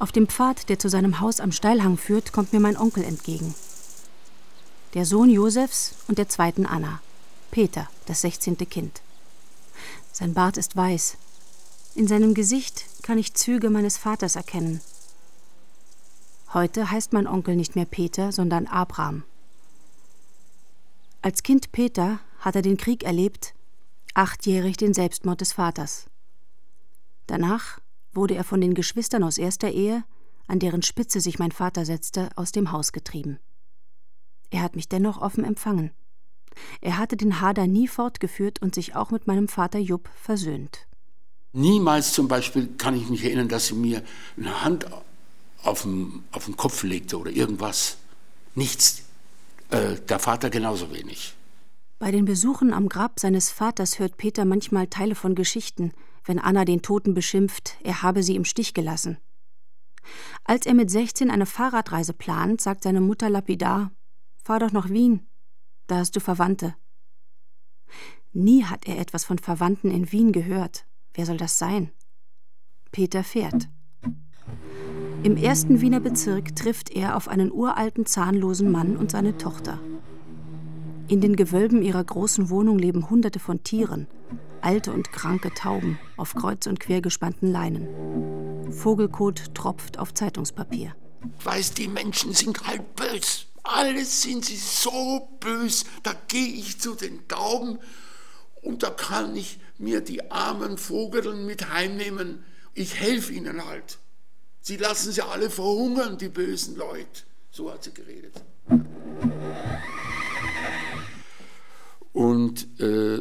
Auf 0.00 0.10
dem 0.10 0.26
Pfad, 0.26 0.68
der 0.68 0.80
zu 0.80 0.88
seinem 0.88 1.20
Haus 1.20 1.38
am 1.38 1.52
Steilhang 1.52 1.96
führt, 1.96 2.32
kommt 2.32 2.52
mir 2.52 2.58
mein 2.58 2.76
Onkel 2.76 3.04
entgegen. 3.04 3.54
Der 4.94 5.06
Sohn 5.06 5.30
Josefs 5.30 5.94
und 6.08 6.18
der 6.18 6.28
zweiten 6.28 6.66
Anna. 6.66 7.00
Peter, 7.52 7.88
das 8.06 8.22
sechzehnte 8.22 8.66
Kind. 8.66 9.02
Sein 10.10 10.34
Bart 10.34 10.56
ist 10.56 10.74
weiß. 10.74 11.16
In 11.94 12.08
seinem 12.08 12.34
Gesicht 12.34 12.84
kann 13.02 13.18
ich 13.18 13.34
Züge 13.34 13.70
meines 13.70 13.98
Vaters 13.98 14.34
erkennen. 14.34 14.80
Heute 16.52 16.90
heißt 16.90 17.12
mein 17.12 17.28
Onkel 17.28 17.54
nicht 17.54 17.76
mehr 17.76 17.84
Peter, 17.84 18.32
sondern 18.32 18.66
Abraham. 18.66 19.22
Als 21.22 21.44
Kind 21.44 21.70
Peter 21.70 22.18
hat 22.40 22.56
er 22.56 22.62
den 22.62 22.76
Krieg 22.76 23.04
erlebt 23.04 23.54
achtjährig 24.14 24.76
den 24.76 24.94
Selbstmord 24.94 25.40
des 25.40 25.52
Vaters. 25.52 26.06
Danach 27.26 27.80
wurde 28.12 28.34
er 28.34 28.44
von 28.44 28.60
den 28.60 28.74
Geschwistern 28.74 29.22
aus 29.22 29.38
erster 29.38 29.70
Ehe, 29.70 30.04
an 30.46 30.58
deren 30.58 30.82
Spitze 30.82 31.20
sich 31.20 31.38
mein 31.38 31.52
Vater 31.52 31.84
setzte, 31.84 32.30
aus 32.36 32.52
dem 32.52 32.72
Haus 32.72 32.92
getrieben. 32.92 33.38
Er 34.50 34.62
hat 34.62 34.76
mich 34.76 34.88
dennoch 34.88 35.20
offen 35.20 35.44
empfangen. 35.44 35.92
Er 36.80 36.98
hatte 36.98 37.16
den 37.16 37.40
Hader 37.40 37.66
nie 37.66 37.88
fortgeführt 37.88 38.60
und 38.60 38.74
sich 38.74 38.94
auch 38.94 39.10
mit 39.10 39.26
meinem 39.26 39.48
Vater 39.48 39.78
Jupp 39.78 40.10
versöhnt. 40.14 40.86
Niemals 41.54 42.12
zum 42.12 42.28
Beispiel 42.28 42.68
kann 42.76 42.96
ich 42.96 43.08
mich 43.08 43.24
erinnern, 43.24 43.48
dass 43.48 43.68
sie 43.68 43.74
mir 43.74 44.02
eine 44.36 44.62
Hand 44.62 44.86
auf 45.62 45.82
den, 45.82 46.24
auf 46.32 46.46
den 46.46 46.56
Kopf 46.56 46.82
legte 46.82 47.18
oder 47.18 47.30
irgendwas. 47.30 47.96
Nichts. 48.54 49.04
Äh, 49.70 49.96
der 50.08 50.18
Vater 50.18 50.50
genauso 50.50 50.92
wenig. 50.92 51.34
Bei 52.02 52.10
den 52.10 52.24
Besuchen 52.24 52.72
am 52.72 52.88
Grab 52.88 53.20
seines 53.20 53.52
Vaters 53.52 54.00
hört 54.00 54.16
Peter 54.16 54.44
manchmal 54.44 54.88
Teile 54.88 55.14
von 55.14 55.36
Geschichten, 55.36 55.92
wenn 56.24 56.40
Anna 56.40 56.64
den 56.64 56.82
Toten 56.82 57.14
beschimpft, 57.14 57.76
er 57.84 58.02
habe 58.02 58.24
sie 58.24 58.34
im 58.34 58.44
Stich 58.44 58.74
gelassen. 58.74 59.18
Als 60.42 60.66
er 60.66 60.74
mit 60.74 60.90
16 60.90 61.30
eine 61.30 61.46
Fahrradreise 61.46 62.12
plant, 62.12 62.60
sagt 62.60 62.82
seine 62.82 63.00
Mutter 63.00 63.30
lapidar: 63.30 63.92
Fahr 64.42 64.58
doch 64.58 64.72
nach 64.72 64.90
Wien, 64.90 65.28
da 65.86 65.98
hast 65.98 66.16
du 66.16 66.18
Verwandte. 66.18 66.74
Nie 68.32 68.64
hat 68.64 68.88
er 68.88 68.98
etwas 68.98 69.24
von 69.24 69.38
Verwandten 69.38 69.92
in 69.92 70.10
Wien 70.10 70.32
gehört. 70.32 70.86
Wer 71.14 71.24
soll 71.24 71.36
das 71.36 71.56
sein? 71.56 71.92
Peter 72.90 73.22
fährt. 73.22 73.68
Im 75.22 75.36
ersten 75.36 75.80
Wiener 75.80 76.00
Bezirk 76.00 76.56
trifft 76.56 76.90
er 76.90 77.16
auf 77.16 77.28
einen 77.28 77.52
uralten 77.52 78.06
zahnlosen 78.06 78.72
Mann 78.72 78.96
und 78.96 79.12
seine 79.12 79.38
Tochter. 79.38 79.78
In 81.12 81.20
den 81.20 81.36
Gewölben 81.36 81.82
ihrer 81.82 82.02
großen 82.02 82.48
Wohnung 82.48 82.78
leben 82.78 83.10
Hunderte 83.10 83.38
von 83.38 83.62
Tieren, 83.62 84.06
alte 84.62 84.94
und 84.94 85.12
kranke 85.12 85.52
Tauben 85.52 85.98
auf 86.16 86.32
kreuz 86.32 86.66
und 86.66 86.80
quer 86.80 87.02
gespannten 87.02 87.52
Leinen. 87.52 88.72
Vogelkot 88.72 89.54
tropft 89.54 89.98
auf 89.98 90.14
Zeitungspapier. 90.14 90.96
Weiß, 91.44 91.74
die 91.74 91.88
Menschen 91.88 92.32
sind 92.32 92.66
halt 92.66 92.96
bös. 92.96 93.44
Alles 93.62 94.22
sind 94.22 94.46
sie 94.46 94.56
so 94.56 95.28
bös. 95.38 95.84
Da 96.02 96.14
gehe 96.28 96.54
ich 96.54 96.80
zu 96.80 96.94
den 96.94 97.28
Tauben 97.28 97.78
und 98.62 98.82
da 98.82 98.88
kann 98.88 99.36
ich 99.36 99.60
mir 99.76 100.00
die 100.00 100.30
armen 100.30 100.78
Vogeln 100.78 101.44
mit 101.44 101.74
heimnehmen. 101.74 102.42
Ich 102.72 102.98
helfe 102.98 103.34
ihnen 103.34 103.66
halt. 103.66 103.98
Sie 104.62 104.78
lassen 104.78 105.12
sie 105.12 105.20
alle 105.20 105.50
verhungern, 105.50 106.16
die 106.16 106.30
bösen 106.30 106.74
Leute. 106.74 107.24
So 107.50 107.70
hat 107.70 107.84
sie 107.84 107.92
geredet. 107.92 108.42
Und 112.22 112.80
äh, 112.80 113.18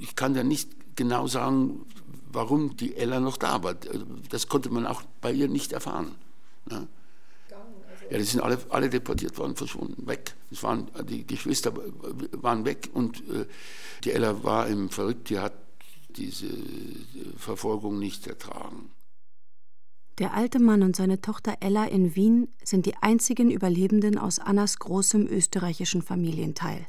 ich 0.00 0.14
kann 0.16 0.34
ja 0.34 0.44
nicht 0.44 0.96
genau 0.96 1.26
sagen, 1.26 1.86
warum 2.30 2.76
die 2.76 2.94
Ella 2.94 3.20
noch 3.20 3.38
da 3.38 3.62
war. 3.62 3.74
Das 4.28 4.48
konnte 4.48 4.68
man 4.68 4.86
auch 4.86 5.02
bei 5.22 5.32
ihr 5.32 5.48
nicht 5.48 5.72
erfahren. 5.72 6.14
Ne? 6.68 6.88
Ja, 8.10 8.18
die 8.18 8.24
sind 8.24 8.42
alle, 8.42 8.58
alle 8.68 8.90
deportiert 8.90 9.38
worden, 9.38 9.56
verschwunden, 9.56 10.06
weg. 10.06 10.34
Es 10.50 10.62
waren, 10.62 10.90
die 11.08 11.26
Geschwister 11.26 11.72
waren 12.32 12.66
weg 12.66 12.90
und 12.92 13.20
äh, 13.30 13.46
die 14.04 14.12
Ella 14.12 14.44
war 14.44 14.66
im 14.66 14.90
Verrückt, 14.90 15.30
die 15.30 15.38
hat 15.38 15.54
diese 16.10 16.48
Verfolgung 17.38 17.98
nicht 17.98 18.26
ertragen. 18.26 18.90
Der 20.18 20.34
alte 20.34 20.58
Mann 20.58 20.82
und 20.82 20.94
seine 20.94 21.22
Tochter 21.22 21.56
Ella 21.60 21.86
in 21.86 22.14
Wien 22.14 22.48
sind 22.62 22.84
die 22.84 22.96
einzigen 22.96 23.50
Überlebenden 23.50 24.18
aus 24.18 24.38
Annas 24.38 24.78
großem 24.78 25.26
österreichischen 25.26 26.02
Familienteil. 26.02 26.86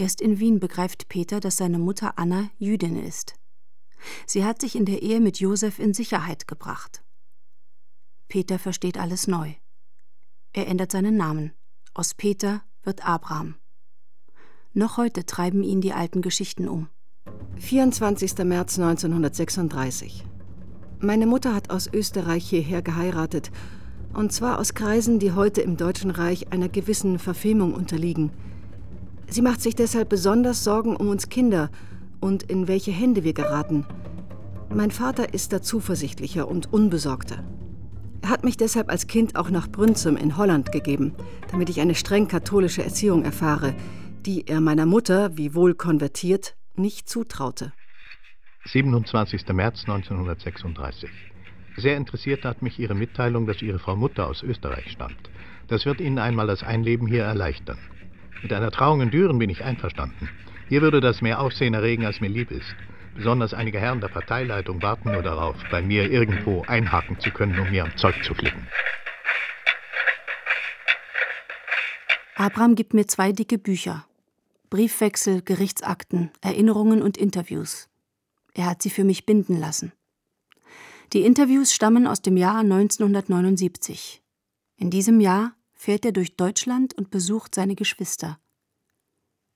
Erst 0.00 0.22
in 0.22 0.40
Wien 0.40 0.60
begreift 0.60 1.10
Peter, 1.10 1.40
dass 1.40 1.58
seine 1.58 1.78
Mutter 1.78 2.18
Anna 2.18 2.48
Jüdin 2.56 2.96
ist. 2.96 3.34
Sie 4.24 4.46
hat 4.46 4.62
sich 4.62 4.74
in 4.74 4.86
der 4.86 5.02
Ehe 5.02 5.20
mit 5.20 5.40
Josef 5.40 5.78
in 5.78 5.92
Sicherheit 5.92 6.48
gebracht. 6.48 7.04
Peter 8.26 8.58
versteht 8.58 8.96
alles 8.96 9.26
neu. 9.26 9.52
Er 10.54 10.68
ändert 10.68 10.90
seinen 10.90 11.18
Namen. 11.18 11.52
Aus 11.92 12.14
Peter 12.14 12.62
wird 12.82 13.06
Abraham. 13.06 13.56
Noch 14.72 14.96
heute 14.96 15.26
treiben 15.26 15.62
ihn 15.62 15.82
die 15.82 15.92
alten 15.92 16.22
Geschichten 16.22 16.66
um. 16.66 16.88
24. 17.58 18.38
März 18.38 18.78
1936. 18.78 20.24
Meine 20.98 21.26
Mutter 21.26 21.54
hat 21.54 21.68
aus 21.68 21.90
Österreich 21.92 22.48
hierher 22.48 22.80
geheiratet, 22.80 23.50
und 24.14 24.32
zwar 24.32 24.60
aus 24.60 24.72
Kreisen, 24.72 25.18
die 25.18 25.32
heute 25.32 25.60
im 25.60 25.76
Deutschen 25.76 26.10
Reich 26.10 26.50
einer 26.54 26.70
gewissen 26.70 27.18
Verfemung 27.18 27.74
unterliegen– 27.74 28.32
Sie 29.30 29.42
macht 29.42 29.60
sich 29.60 29.76
deshalb 29.76 30.08
besonders 30.08 30.64
Sorgen 30.64 30.96
um 30.96 31.08
uns 31.08 31.28
Kinder 31.28 31.70
und 32.20 32.42
in 32.42 32.66
welche 32.66 32.90
Hände 32.90 33.22
wir 33.22 33.32
geraten. 33.32 33.86
Mein 34.74 34.90
Vater 34.90 35.32
ist 35.32 35.52
da 35.52 35.62
zuversichtlicher 35.62 36.48
und 36.48 36.72
unbesorgter. 36.72 37.44
Er 38.22 38.28
hat 38.28 38.44
mich 38.44 38.56
deshalb 38.56 38.90
als 38.90 39.06
Kind 39.06 39.36
auch 39.36 39.48
nach 39.50 39.68
Brünzum 39.68 40.16
in 40.16 40.36
Holland 40.36 40.72
gegeben, 40.72 41.14
damit 41.52 41.70
ich 41.70 41.80
eine 41.80 41.94
streng 41.94 42.26
katholische 42.26 42.82
Erziehung 42.82 43.24
erfahre, 43.24 43.74
die 44.26 44.48
er 44.48 44.60
meiner 44.60 44.84
Mutter, 44.84 45.36
wie 45.36 45.54
wohl 45.54 45.74
konvertiert, 45.74 46.56
nicht 46.74 47.08
zutraute. 47.08 47.72
27. 48.64 49.46
März 49.52 49.84
1936. 49.86 51.08
Sehr 51.76 51.96
interessiert 51.96 52.44
hat 52.44 52.62
mich 52.62 52.80
Ihre 52.80 52.96
Mitteilung, 52.96 53.46
dass 53.46 53.62
Ihre 53.62 53.78
Frau 53.78 53.94
Mutter 53.94 54.26
aus 54.26 54.42
Österreich 54.42 54.90
stammt. 54.90 55.30
Das 55.68 55.86
wird 55.86 56.00
Ihnen 56.00 56.18
einmal 56.18 56.48
das 56.48 56.64
Einleben 56.64 57.06
hier 57.06 57.22
erleichtern. 57.22 57.78
Mit 58.42 58.52
einer 58.52 58.70
Trauung 58.70 59.02
in 59.02 59.10
Düren 59.10 59.38
bin 59.38 59.50
ich 59.50 59.64
einverstanden. 59.64 60.28
Hier 60.68 60.82
würde 60.82 61.00
das 61.00 61.20
mehr 61.20 61.40
Aufsehen 61.40 61.74
erregen, 61.74 62.06
als 62.06 62.20
mir 62.20 62.28
lieb 62.28 62.50
ist. 62.50 62.74
Besonders 63.14 63.52
einige 63.52 63.80
Herren 63.80 64.00
der 64.00 64.08
Parteileitung 64.08 64.80
warten 64.82 65.12
nur 65.12 65.22
darauf, 65.22 65.56
bei 65.70 65.82
mir 65.82 66.10
irgendwo 66.10 66.62
einhaken 66.62 67.18
zu 67.20 67.30
können, 67.30 67.58
um 67.58 67.70
mir 67.70 67.84
am 67.84 67.96
Zeug 67.96 68.14
zu 68.24 68.34
flicken. 68.34 68.66
Abraham 72.36 72.74
gibt 72.74 72.94
mir 72.94 73.06
zwei 73.06 73.32
dicke 73.32 73.58
Bücher. 73.58 74.06
Briefwechsel, 74.70 75.42
Gerichtsakten, 75.42 76.30
Erinnerungen 76.40 77.02
und 77.02 77.18
Interviews. 77.18 77.88
Er 78.54 78.66
hat 78.66 78.80
sie 78.80 78.90
für 78.90 79.04
mich 79.04 79.26
binden 79.26 79.58
lassen. 79.58 79.92
Die 81.12 81.22
Interviews 81.22 81.74
stammen 81.74 82.06
aus 82.06 82.22
dem 82.22 82.36
Jahr 82.36 82.60
1979. 82.60 84.22
In 84.76 84.90
diesem 84.90 85.20
Jahr 85.20 85.52
fährt 85.80 86.04
er 86.04 86.12
durch 86.12 86.36
Deutschland 86.36 86.92
und 86.92 87.10
besucht 87.10 87.54
seine 87.54 87.74
Geschwister. 87.74 88.38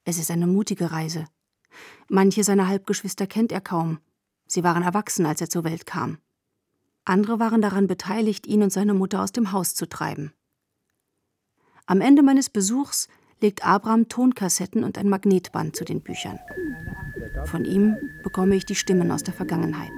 Es 0.06 0.16
ist 0.16 0.30
eine 0.30 0.46
mutige 0.46 0.90
Reise. 0.90 1.26
Manche 2.08 2.42
seiner 2.44 2.66
Halbgeschwister 2.66 3.26
kennt 3.26 3.52
er 3.52 3.60
kaum. 3.60 3.98
Sie 4.46 4.64
waren 4.64 4.82
erwachsen, 4.82 5.26
als 5.26 5.42
er 5.42 5.50
zur 5.50 5.64
Welt 5.64 5.84
kam. 5.84 6.16
Andere 7.04 7.40
waren 7.40 7.60
daran 7.60 7.88
beteiligt, 7.88 8.46
ihn 8.46 8.62
und 8.62 8.72
seine 8.72 8.94
Mutter 8.94 9.22
aus 9.22 9.32
dem 9.32 9.52
Haus 9.52 9.74
zu 9.74 9.86
treiben. 9.86 10.32
Am 11.84 12.00
Ende 12.00 12.22
meines 12.22 12.48
Besuchs 12.48 13.08
legt 13.42 13.62
Abraham 13.62 14.08
Tonkassetten 14.08 14.82
und 14.82 14.96
ein 14.96 15.10
Magnetband 15.10 15.76
zu 15.76 15.84
den 15.84 16.00
Büchern. 16.00 16.38
Von 17.44 17.66
ihm 17.66 17.96
bekomme 18.22 18.54
ich 18.54 18.64
die 18.64 18.76
Stimmen 18.76 19.10
aus 19.10 19.24
der 19.24 19.34
Vergangenheit. 19.34 19.92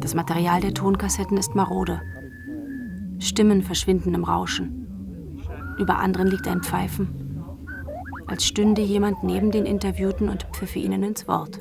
Das 0.00 0.14
Material 0.14 0.60
der 0.60 0.74
Tonkassetten 0.74 1.36
ist 1.36 1.56
marode. 1.56 2.00
Stimmen 3.18 3.62
verschwinden 3.62 4.14
im 4.14 4.24
Rauschen. 4.24 4.88
Über 5.78 5.98
anderen 5.98 6.28
liegt 6.28 6.48
ein 6.48 6.62
Pfeifen. 6.62 7.24
als 8.26 8.44
stünde 8.44 8.82
jemand 8.82 9.22
neben 9.22 9.50
den 9.50 9.64
Interviewten 9.64 10.28
und 10.28 10.42
pfiffe 10.52 10.78
ihnen 10.78 11.02
ins 11.02 11.26
Wort. 11.26 11.60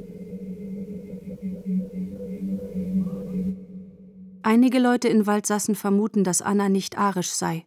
Einige 4.44 4.80
Leute 4.80 5.08
in 5.08 5.26
Waldsassen 5.26 5.76
vermuten, 5.76 6.26
dass 6.26 6.42
Anna 6.42 6.68
nicht 6.68 6.98
arisch 6.98 7.32
sei. 7.32 7.66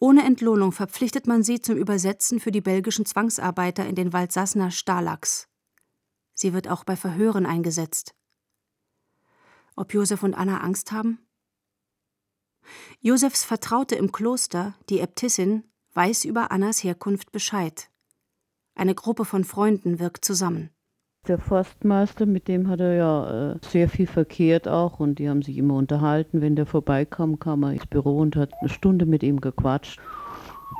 Ohne 0.00 0.24
Entlohnung 0.24 0.72
verpflichtet 0.72 1.26
man 1.26 1.42
sie 1.42 1.60
zum 1.60 1.76
Übersetzen 1.76 2.40
für 2.40 2.50
die 2.50 2.60
belgischen 2.60 3.04
Zwangsarbeiter 3.04 3.86
in 3.86 3.94
den 3.94 4.12
Waldsassener 4.12 4.70
Stalags. 4.70 5.48
Sie 6.34 6.52
wird 6.54 6.68
auch 6.68 6.84
bei 6.84 6.96
Verhören 6.96 7.46
eingesetzt. 7.46 8.14
Ob 9.76 9.92
Josef 9.92 10.22
und 10.22 10.34
Anna 10.34 10.60
Angst 10.60 10.90
haben? 10.90 11.18
Josefs 13.00 13.44
Vertraute 13.44 13.94
im 13.94 14.12
Kloster, 14.12 14.74
die 14.88 15.00
Äbtissin, 15.00 15.64
weiß 15.94 16.24
über 16.24 16.52
Annas 16.52 16.82
Herkunft 16.84 17.32
Bescheid. 17.32 17.88
Eine 18.74 18.94
Gruppe 18.94 19.24
von 19.24 19.44
Freunden 19.44 19.98
wirkt 19.98 20.24
zusammen. 20.24 20.70
Der 21.28 21.38
Forstmeister, 21.38 22.24
mit 22.24 22.48
dem 22.48 22.68
hat 22.68 22.80
er 22.80 22.94
ja 22.94 23.52
äh, 23.52 23.58
sehr 23.60 23.90
viel 23.90 24.06
verkehrt 24.06 24.66
auch 24.66 25.00
und 25.00 25.18
die 25.18 25.28
haben 25.28 25.42
sich 25.42 25.58
immer 25.58 25.74
unterhalten. 25.74 26.40
Wenn 26.40 26.56
der 26.56 26.64
vorbeikam, 26.64 27.38
kam 27.38 27.62
er 27.62 27.72
ins 27.72 27.86
Büro 27.86 28.18
und 28.18 28.36
hat 28.36 28.52
eine 28.60 28.70
Stunde 28.70 29.04
mit 29.04 29.22
ihm 29.22 29.40
gequatscht. 29.40 30.00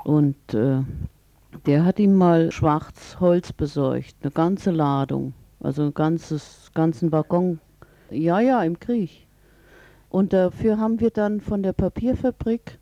Und 0.05 0.55
äh, 0.55 0.83
der 1.66 1.85
hat 1.85 1.98
ihm 1.98 2.14
mal 2.14 2.50
Schwarzholz 2.53 3.53
besorgt, 3.53 4.14
eine 4.22 4.31
ganze 4.31 4.70
Ladung, 4.70 5.35
also 5.61 5.83
ein 5.83 5.94
ganzes, 5.94 6.70
ganzen 6.72 7.12
Waggon. 7.12 7.61
Ja, 8.11 8.40
ja, 8.40 8.62
im 8.62 8.81
Krieg. 8.81 9.26
Und 10.11 10.33
dafür 10.33 10.79
haben 10.79 11.01
wir 11.01 11.11
dann 11.11 11.40
von 11.40 11.62
der 11.62 11.73
Papierfabrik 11.73 12.79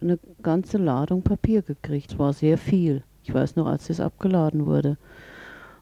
eine 0.00 0.18
ganze 0.42 0.78
Ladung 0.78 1.22
Papier 1.22 1.62
gekriegt. 1.62 2.12
Es 2.12 2.18
war 2.18 2.32
sehr 2.32 2.58
viel. 2.58 3.02
Ich 3.22 3.32
weiß 3.32 3.56
noch, 3.56 3.66
als 3.66 3.86
das 3.86 4.00
abgeladen 4.00 4.66
wurde. 4.66 4.98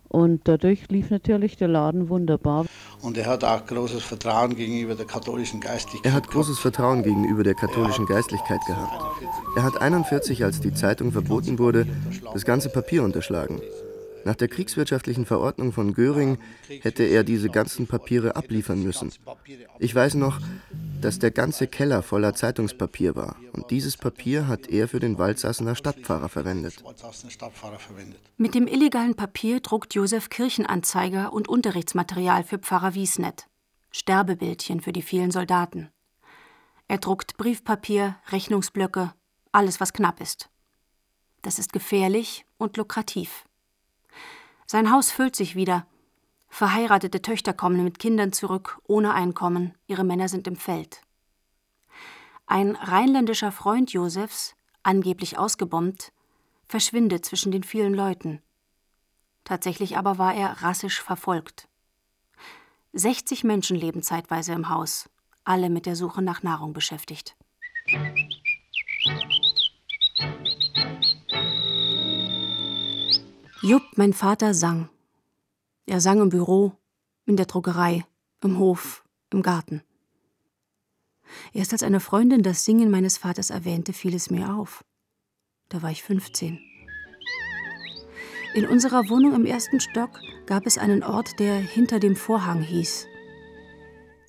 Und 0.09 0.43
dadurch 0.45 0.89
lief 0.91 1.11
natürlich 1.11 1.57
der 1.57 1.67
Laden 1.67 2.09
wunderbar. 2.09 2.67
Und 3.03 3.19
er 3.19 3.27
hat 3.27 3.43
auch 3.43 3.67
großes 3.67 4.05
Vertrauen 4.05 4.55
gegenüber 4.55 4.95
der 4.95 5.07
katholischen 5.07 5.61
Geistlichkeit. 5.61 6.07
Er 6.07 6.13
hat 6.13 6.29
großes 6.29 6.59
Vertrauen 6.61 7.03
gegenüber 7.03 7.43
der 7.43 7.55
katholischen 7.55 8.07
Geistlichkeit 8.07 8.61
gehabt. 8.67 9.03
Er 9.57 9.65
hat 9.65 9.81
41, 9.81 10.45
als 10.45 10.61
die 10.61 10.73
Zeitung 10.73 11.11
verboten 11.11 11.59
wurde, 11.59 11.87
das 12.33 12.45
ganze 12.45 12.69
Papier 12.69 13.03
unterschlagen. 13.03 13.61
Nach 14.25 14.35
der 14.35 14.49
kriegswirtschaftlichen 14.49 15.27
Verordnung 15.27 15.73
von 15.73 15.93
Göring 15.95 16.39
hätte 16.81 17.03
er 17.03 17.25
diese 17.25 17.51
ganzen 17.51 17.87
Papiere 17.87 18.37
abliefern 18.37 18.83
müssen. 18.83 19.13
Ich 19.79 19.95
weiß 19.95 20.15
noch, 20.15 20.41
dass 21.01 21.19
der 21.19 21.31
ganze 21.31 21.67
Keller 21.67 22.03
voller 22.03 22.35
Zeitungspapier 22.35 23.15
war. 23.15 23.37
Und 23.53 23.71
dieses 23.71 23.97
Papier 23.97 24.49
hat 24.49 24.69
er 24.69 24.89
für 24.89 25.01
den 25.01 25.19
Waldsassener 25.19 25.75
Stadtpfarrer 25.75 26.29
verwendet. 26.29 26.83
Mit 28.39 28.55
dem 28.55 28.67
illegalen 28.67 29.15
Papier 29.15 29.61
druckt 29.61 29.95
Josef 29.95 30.31
Kirchenanzeiger 30.31 31.33
und 31.33 31.49
Unterrichtsmaterial 31.49 32.45
für 32.45 32.59
Pfarrer 32.59 32.95
Wiesnet, 32.95 33.47
Sterbebildchen 33.91 34.81
für 34.81 34.93
die 34.93 35.03
vielen 35.03 35.31
Soldaten. 35.31 35.91
Er 36.89 36.99
druckt 36.99 37.37
Briefpapier, 37.37 38.17
Rechnungsblöcke, 38.31 39.13
alles, 39.53 39.81
was 39.81 39.93
knapp 39.93 40.21
ist. 40.21 40.51
Das 41.43 41.59
ist 41.59 41.73
gefährlich 41.73 42.47
und 42.57 42.77
lukrativ. 42.77 43.45
Sein 44.67 44.91
Haus 44.91 45.11
füllt 45.11 45.37
sich 45.37 45.55
wieder. 45.55 45.87
Verheiratete 46.49 47.21
Töchter 47.21 47.53
kommen 47.53 47.83
mit 47.85 47.99
Kindern 47.99 48.33
zurück, 48.33 48.79
ohne 48.85 49.13
Einkommen, 49.13 49.75
ihre 49.87 50.05
Männer 50.05 50.29
sind 50.29 50.47
im 50.47 50.57
Feld. 50.57 51.01
Ein 52.47 52.77
rheinländischer 52.77 53.53
Freund 53.53 53.93
Josefs, 53.93 54.55
angeblich 54.83 55.39
ausgebombt, 55.39 56.13
verschwindet 56.67 57.25
zwischen 57.25 57.53
den 57.53 57.63
vielen 57.63 57.95
Leuten. 57.95 58.43
Tatsächlich 59.45 59.97
aber 59.99 60.19
war 60.19 60.35
er 60.35 60.63
rassisch 60.63 61.03
verfolgt. 61.03 61.69
60 62.93 63.45
Menschen 63.45 63.77
leben 63.77 64.03
zeitweise 64.03 64.53
im 64.53 64.69
Haus, 64.69 65.11
alle 65.45 65.69
mit 65.69 65.87
der 65.87 65.97
Suche 65.97 66.23
nach 66.23 66.43
Nahrung 66.43 66.73
beschäftigt. 66.73 67.37
Jupp, 73.65 73.97
mein 73.97 74.13
Vater, 74.13 74.53
sang. 74.53 74.91
Er 75.87 76.03
sang 76.03 76.21
im 76.21 76.29
Büro, 76.29 76.73
in 77.25 77.39
der 77.39 77.47
Druckerei, 77.47 78.05
im 78.43 78.59
Hof, 78.59 79.03
im 79.31 79.41
Garten. 79.41 79.83
Erst 81.55 81.73
als 81.73 81.83
eine 81.83 82.01
Freundin 82.01 82.43
das 82.43 82.67
Singen 82.67 82.91
meines 82.91 83.17
Vaters 83.17 83.49
erwähnte, 83.49 83.95
fiel 83.95 84.15
es 84.15 84.29
mir 84.29 84.55
auf. 84.55 84.85
Da 85.71 85.81
war 85.81 85.91
ich 85.91 86.03
15. 86.03 86.61
In 88.55 88.67
unserer 88.67 89.09
Wohnung 89.09 89.35
im 89.35 89.47
ersten 89.47 89.81
Stock 89.81 90.21
gab 90.45 90.67
es 90.67 90.77
einen 90.77 91.03
Ort, 91.03 91.39
der 91.39 91.57
hinter 91.57 92.01
dem 92.01 92.17
Vorhang 92.17 92.61
hieß. 92.61 93.07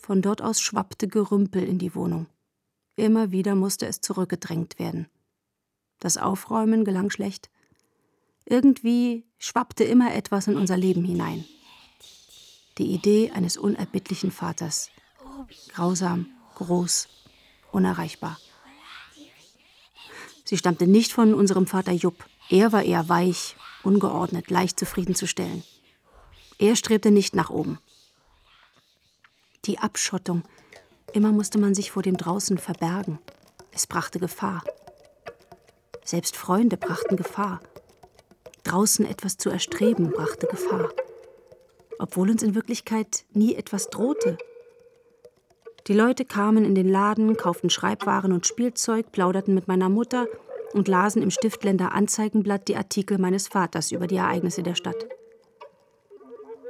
Von 0.02 0.22
dort 0.22 0.42
aus 0.42 0.62
schwappte 0.62 1.10
Gerümpel 1.10 1.62
in 1.66 1.78
die 1.78 1.94
Wohnung. 1.94 2.28
Immer 2.96 3.32
wieder 3.32 3.56
musste 3.56 3.86
es 3.86 4.00
zurückgedrängt 4.00 4.80
werden. 4.80 5.10
Das 6.00 6.16
Aufräumen 6.16 6.86
gelang 6.86 7.10
schlecht. 7.10 7.50
Irgendwie 8.46 9.25
schwappte 9.46 9.84
immer 9.84 10.16
etwas 10.16 10.48
in 10.48 10.58
unser 10.58 10.76
Leben 10.76 11.04
hinein. 11.06 11.46
Die 12.80 12.88
Idee 12.88 13.30
eines 13.30 13.58
unerbittlichen 13.58 14.32
Vaters. 14.32 14.90
Grausam, 15.72 16.26
groß, 16.56 17.08
unerreichbar. 17.72 18.40
Sie 20.46 20.58
stammte 20.58 20.88
nicht 20.88 21.14
von 21.14 21.36
unserem 21.36 21.68
Vater 21.68 21.92
Jupp. 21.92 22.26
Er 22.50 22.72
war 22.72 22.82
eher 22.82 23.08
weich, 23.08 23.56
ungeordnet, 23.84 24.50
leicht 24.50 24.80
zufriedenzustellen. 24.80 25.64
Er 26.58 26.76
strebte 26.76 27.12
nicht 27.12 27.36
nach 27.36 27.52
oben. 27.52 27.78
Die 29.66 29.78
Abschottung. 29.78 30.42
Immer 31.14 31.32
musste 31.32 31.60
man 31.60 31.76
sich 31.76 31.92
vor 31.92 32.02
dem 32.02 32.18
Draußen 32.18 32.58
verbergen. 32.58 33.20
Es 33.72 33.86
brachte 33.86 34.20
Gefahr. 34.20 34.64
Selbst 36.04 36.36
Freunde 36.36 36.78
brachten 36.78 37.16
Gefahr. 37.16 37.62
Draußen 38.66 39.06
etwas 39.06 39.38
zu 39.38 39.50
erstreben 39.50 40.12
brachte 40.12 40.48
Gefahr, 40.48 40.90
obwohl 42.00 42.32
uns 42.32 42.42
in 42.44 42.56
Wirklichkeit 42.56 43.26
nie 43.32 43.56
etwas 43.56 43.90
drohte. 43.90 44.38
Die 45.88 45.94
Leute 45.94 46.26
kamen 46.26 46.66
in 46.66 46.74
den 46.74 46.90
Laden, 46.90 47.38
kauften 47.38 47.70
Schreibwaren 47.70 48.34
und 48.34 48.48
Spielzeug, 48.48 49.12
plauderten 49.12 49.54
mit 49.54 49.68
meiner 49.68 49.88
Mutter 49.88 50.28
und 50.74 50.88
lasen 50.88 51.22
im 51.22 51.30
Stiftländer 51.30 51.94
Anzeigenblatt 51.94 52.68
die 52.68 52.76
Artikel 52.76 53.20
meines 53.20 53.48
Vaters 53.48 53.92
über 53.92 54.08
die 54.08 54.18
Ereignisse 54.18 54.64
der 54.64 54.74
Stadt. 54.74 55.06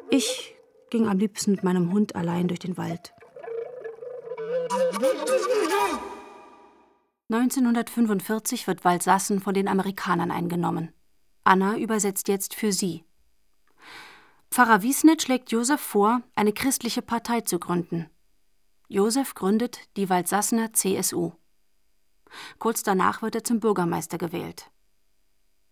Ich 0.10 0.56
ging 0.90 1.08
am 1.08 1.18
liebsten 1.18 1.52
mit 1.52 1.64
meinem 1.64 1.94
Hund 1.94 2.16
allein 2.16 2.50
durch 2.50 2.60
den 2.60 2.78
Wald. 2.78 3.14
1945 7.32 8.68
wird 8.68 8.84
Waldsassen 8.84 9.40
von 9.40 9.54
den 9.54 9.70
Amerikanern 9.70 10.30
eingenommen. 10.30 10.94
Anna 11.46 11.78
übersetzt 11.78 12.28
jetzt 12.28 12.56
für 12.56 12.74
sie. 12.74 13.06
Pfarrer 14.50 14.82
Wiesnitz 14.82 15.24
schlägt 15.24 15.52
Josef 15.52 15.80
vor, 15.80 16.22
eine 16.34 16.54
christliche 16.54 17.02
Partei 17.02 17.42
zu 17.42 17.60
gründen. 17.60 18.10
Josef 18.88 19.36
gründet 19.36 19.80
die 19.96 20.10
Waldsassener 20.10 20.74
CSU. 20.74 21.34
Kurz 22.58 22.82
danach 22.84 23.22
wird 23.22 23.36
er 23.36 23.44
zum 23.44 23.60
Bürgermeister 23.60 24.18
gewählt. 24.18 24.72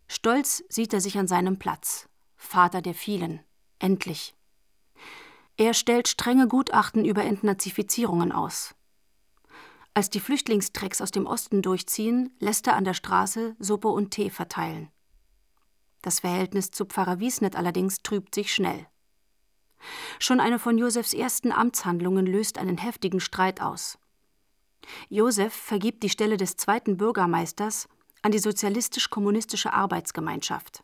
Stolz 0.08 0.64
sieht 0.70 0.94
er 0.94 1.02
sich 1.02 1.18
an 1.18 1.28
seinem 1.28 1.58
Platz, 1.58 2.08
Vater 2.36 2.82
der 2.82 2.94
vielen, 2.94 3.42
endlich. 3.80 4.36
Er 5.58 5.74
stellt 5.74 6.08
strenge 6.08 6.48
Gutachten 6.48 7.04
über 7.04 7.24
Entnazifizierungen 7.24 8.32
aus. 8.32 8.76
Als 9.96 10.10
die 10.10 10.20
Flüchtlingstrecks 10.20 11.02
aus 11.02 11.12
dem 11.12 11.26
Osten 11.26 11.62
durchziehen, 11.62 12.36
lässt 12.40 12.68
er 12.68 12.76
an 12.76 12.84
der 12.84 12.94
Straße 12.94 13.56
Suppe 13.60 13.88
und 13.88 14.12
Tee 14.12 14.30
verteilen. 14.30 14.93
Das 16.04 16.20
Verhältnis 16.20 16.70
zu 16.70 16.86
Pfarrer 16.86 17.20
Wiesnet 17.20 17.56
allerdings 17.56 18.00
trübt 18.04 18.36
sich 18.36 18.54
schnell. 18.54 18.86
Schon 20.20 20.40
eine 20.40 20.60
von 20.60 20.78
Josefs 20.78 21.14
ersten 21.14 21.52
Amtshandlungen 21.52 22.26
löst 22.26 22.58
einen 22.58 22.78
heftigen 22.78 23.22
Streit 23.22 23.62
aus. 23.62 23.98
Josef 25.10 25.54
vergibt 25.54 26.04
die 26.04 26.10
Stelle 26.10 26.36
des 26.36 26.58
zweiten 26.58 26.98
Bürgermeisters 26.98 27.88
an 28.22 28.34
die 28.34 28.40
Sozialistisch-Kommunistische 28.40 29.72
Arbeitsgemeinschaft, 29.72 30.84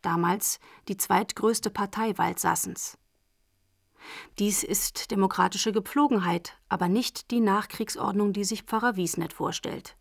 damals 0.00 0.58
die 0.88 0.96
zweitgrößte 0.96 1.70
Partei 1.70 2.16
Waldsassens. 2.16 2.96
Dies 4.38 4.62
ist 4.62 5.10
demokratische 5.10 5.72
Gepflogenheit, 5.72 6.56
aber 6.70 6.88
nicht 6.88 7.30
die 7.30 7.40
Nachkriegsordnung, 7.40 8.32
die 8.32 8.44
sich 8.44 8.62
Pfarrer 8.62 8.96
Wiesnet 8.96 9.34
vorstellt. 9.34 9.96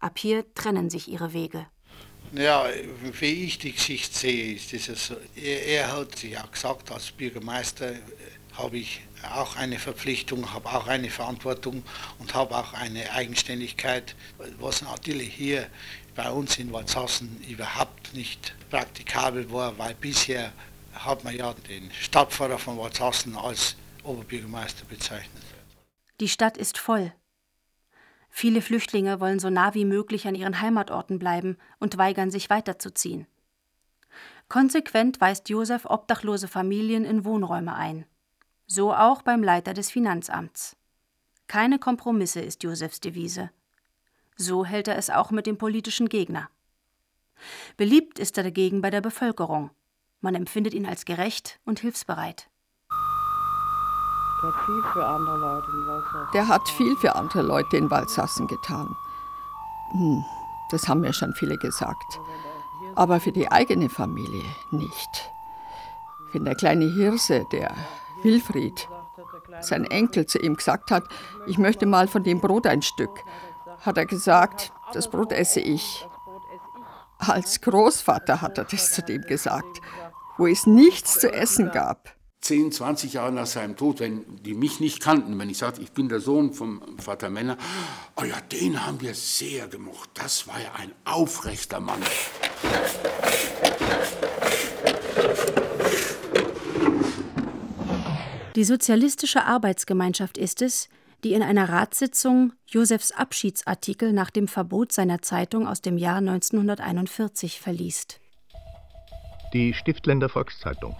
Ab 0.00 0.18
hier 0.18 0.52
trennen 0.52 0.90
sich 0.90 1.08
ihre 1.08 1.32
Wege. 1.32 1.66
Ja, 2.36 2.66
wie 3.20 3.44
ich 3.44 3.58
die 3.58 3.72
Geschichte 3.72 4.18
sehe, 4.18 4.54
ist 4.54 4.72
es 4.72 5.06
so. 5.06 5.16
Er, 5.36 5.66
er, 5.66 5.96
hat 5.96 6.18
sich 6.18 6.36
auch 6.36 6.50
gesagt, 6.50 6.90
als 6.90 7.12
Bürgermeister 7.12 7.94
habe 8.54 8.78
ich 8.78 9.02
auch 9.32 9.54
eine 9.56 9.78
Verpflichtung, 9.78 10.52
habe 10.52 10.68
auch 10.68 10.88
eine 10.88 11.10
Verantwortung 11.10 11.84
und 12.18 12.34
habe 12.34 12.56
auch 12.56 12.72
eine 12.72 13.12
Eigenständigkeit, 13.12 14.16
was 14.58 14.82
natürlich 14.82 15.32
hier 15.32 15.68
bei 16.16 16.28
uns 16.30 16.58
in 16.58 16.72
Walzhassen 16.72 17.40
überhaupt 17.48 18.14
nicht 18.14 18.54
praktikabel 18.68 19.50
war, 19.52 19.78
weil 19.78 19.94
bisher 19.94 20.52
hat 20.92 21.22
man 21.22 21.36
ja 21.36 21.54
den 21.68 21.90
Stadtpfarrer 21.92 22.58
von 22.58 22.78
Walzhassen 22.78 23.36
als 23.36 23.76
Oberbürgermeister 24.02 24.84
bezeichnet. 24.86 25.42
Die 26.20 26.28
Stadt 26.28 26.56
ist 26.56 26.78
voll. 26.78 27.12
Viele 28.36 28.62
Flüchtlinge 28.62 29.20
wollen 29.20 29.38
so 29.38 29.48
nah 29.48 29.74
wie 29.74 29.84
möglich 29.84 30.26
an 30.26 30.34
ihren 30.34 30.60
Heimatorten 30.60 31.20
bleiben 31.20 31.56
und 31.78 31.98
weigern 31.98 32.32
sich 32.32 32.50
weiterzuziehen. 32.50 33.28
Konsequent 34.48 35.20
weist 35.20 35.48
Josef 35.50 35.84
obdachlose 35.84 36.48
Familien 36.48 37.04
in 37.04 37.24
Wohnräume 37.24 37.76
ein. 37.76 38.06
So 38.66 38.92
auch 38.92 39.22
beim 39.22 39.44
Leiter 39.44 39.72
des 39.72 39.88
Finanzamts. 39.92 40.76
Keine 41.46 41.78
Kompromisse 41.78 42.40
ist 42.40 42.64
Josefs 42.64 42.98
Devise. 42.98 43.50
So 44.34 44.64
hält 44.64 44.88
er 44.88 44.98
es 44.98 45.10
auch 45.10 45.30
mit 45.30 45.46
dem 45.46 45.56
politischen 45.56 46.08
Gegner. 46.08 46.50
Beliebt 47.76 48.18
ist 48.18 48.36
er 48.36 48.42
dagegen 48.42 48.80
bei 48.80 48.90
der 48.90 49.00
Bevölkerung. 49.00 49.70
Man 50.20 50.34
empfindet 50.34 50.74
ihn 50.74 50.86
als 50.86 51.04
gerecht 51.04 51.60
und 51.64 51.78
hilfsbereit. 51.78 52.50
Der 54.44 54.52
hat 54.52 54.66
viel 54.66 54.82
für 54.92 55.06
andere 55.06 55.38
Leute 55.38 55.70
in 55.70 55.86
Walsassen. 55.86 56.28
Der 56.32 56.48
hat 56.48 56.68
viel 56.68 56.96
für 56.96 57.14
andere 57.16 57.42
Leute 57.42 57.76
in 57.76 57.90
Walsassen 57.90 58.46
getan. 58.46 58.96
Hm, 59.92 60.24
das 60.70 60.88
haben 60.88 61.00
mir 61.00 61.12
schon 61.12 61.32
viele 61.34 61.56
gesagt. 61.56 62.20
Aber 62.94 63.20
für 63.20 63.32
die 63.32 63.50
eigene 63.50 63.88
Familie 63.88 64.44
nicht. 64.70 65.30
Wenn 66.32 66.44
der 66.44 66.54
kleine 66.54 66.86
Hirse, 66.86 67.46
der 67.52 67.72
Wilfried, 68.22 68.88
sein 69.60 69.84
Enkel 69.84 70.26
zu 70.26 70.38
ihm 70.38 70.56
gesagt 70.56 70.90
hat, 70.90 71.04
ich 71.46 71.58
möchte 71.58 71.86
mal 71.86 72.08
von 72.08 72.22
dem 72.22 72.40
Brot 72.40 72.66
ein 72.66 72.82
Stück, 72.82 73.24
hat 73.80 73.96
er 73.96 74.06
gesagt, 74.06 74.72
das 74.92 75.08
Brot 75.08 75.32
esse 75.32 75.60
ich. 75.60 76.06
Als 77.18 77.60
Großvater 77.60 78.42
hat 78.42 78.58
er 78.58 78.64
das 78.64 78.92
zu 78.92 79.02
dem 79.02 79.22
gesagt, 79.22 79.80
wo 80.36 80.46
es 80.46 80.66
nichts 80.66 81.20
zu 81.20 81.32
essen 81.32 81.70
gab. 81.70 82.13
10, 82.44 82.72
20 82.72 83.14
Jahre 83.14 83.32
nach 83.32 83.46
seinem 83.46 83.74
Tod, 83.74 84.00
wenn 84.00 84.22
die 84.42 84.52
mich 84.52 84.78
nicht 84.78 85.00
kannten, 85.00 85.38
wenn 85.38 85.48
ich 85.48 85.56
sagte, 85.56 85.80
ich 85.80 85.92
bin 85.92 86.10
der 86.10 86.20
Sohn 86.20 86.52
vom 86.52 86.82
Vater 86.98 87.30
Männer, 87.30 87.56
oh 88.16 88.24
ja, 88.24 88.38
den 88.52 88.84
haben 88.84 89.00
wir 89.00 89.14
sehr 89.14 89.66
gemocht. 89.66 90.10
Das 90.12 90.46
war 90.46 90.60
ja 90.60 90.74
ein 90.74 90.92
aufrechter 91.06 91.80
Mann. 91.80 92.02
Die 98.54 98.64
Sozialistische 98.64 99.46
Arbeitsgemeinschaft 99.46 100.36
ist 100.36 100.60
es, 100.60 100.90
die 101.24 101.32
in 101.32 101.42
einer 101.42 101.70
Ratssitzung 101.70 102.52
Josefs 102.66 103.10
Abschiedsartikel 103.10 104.12
nach 104.12 104.28
dem 104.28 104.48
Verbot 104.48 104.92
seiner 104.92 105.22
Zeitung 105.22 105.66
aus 105.66 105.80
dem 105.80 105.96
Jahr 105.96 106.18
1941 106.18 107.58
verliest. 107.58 108.20
Die 109.54 109.72
Stiftländer 109.72 110.28
Volkszeitung 110.28 110.94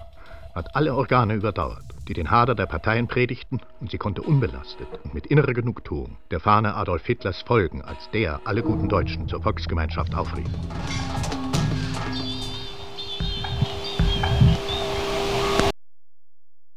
hat 0.55 0.76
alle 0.76 0.94
Organe 0.94 1.34
überdauert, 1.34 1.84
die 2.07 2.14
den 2.14 2.30
Hader 2.30 2.55
der 2.55 2.66
Parteien 2.66 3.09
predigten, 3.09 3.61
und 3.80 3.90
sie 3.90 3.98
konnte 3.98 4.22
unbelastet 4.22 4.86
und 5.02 5.12
mit 5.12 5.26
innerer 5.26 5.52
Genugtuung 5.52 6.16
der 6.30 6.40
Fahne 6.40 6.74
Adolf 6.74 7.05
Hitlers 7.05 7.42
folgen, 7.42 7.82
als 7.82 8.11
der 8.12 8.40
alle 8.44 8.62
guten 8.62 8.88
Deutschen 8.88 9.28
zur 9.28 9.42
Volksgemeinschaft 9.42 10.14
aufrief. 10.14 10.46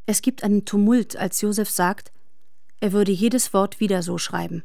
Es 0.07 0.21
gibt 0.21 0.43
einen 0.43 0.65
Tumult, 0.65 1.17
als 1.17 1.41
Josef 1.41 1.69
sagt, 1.69 2.11
er 2.79 2.93
würde 2.93 3.11
jedes 3.11 3.53
Wort 3.53 3.79
wieder 3.79 4.01
so 4.01 4.17
schreiben. 4.17 4.63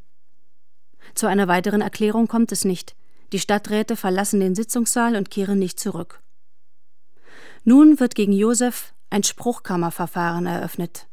Zu 1.14 1.26
einer 1.26 1.48
weiteren 1.48 1.80
Erklärung 1.80 2.28
kommt 2.28 2.52
es 2.52 2.64
nicht. 2.64 2.94
Die 3.32 3.38
Stadträte 3.38 3.96
verlassen 3.96 4.40
den 4.40 4.54
Sitzungssaal 4.54 5.16
und 5.16 5.30
kehren 5.30 5.58
nicht 5.58 5.80
zurück. 5.80 6.22
Nun 7.64 8.00
wird 8.00 8.14
gegen 8.14 8.32
Josef 8.32 8.91
ein 9.12 9.22
Spruchkammerverfahren 9.22 10.46
eröffnet. 10.46 11.06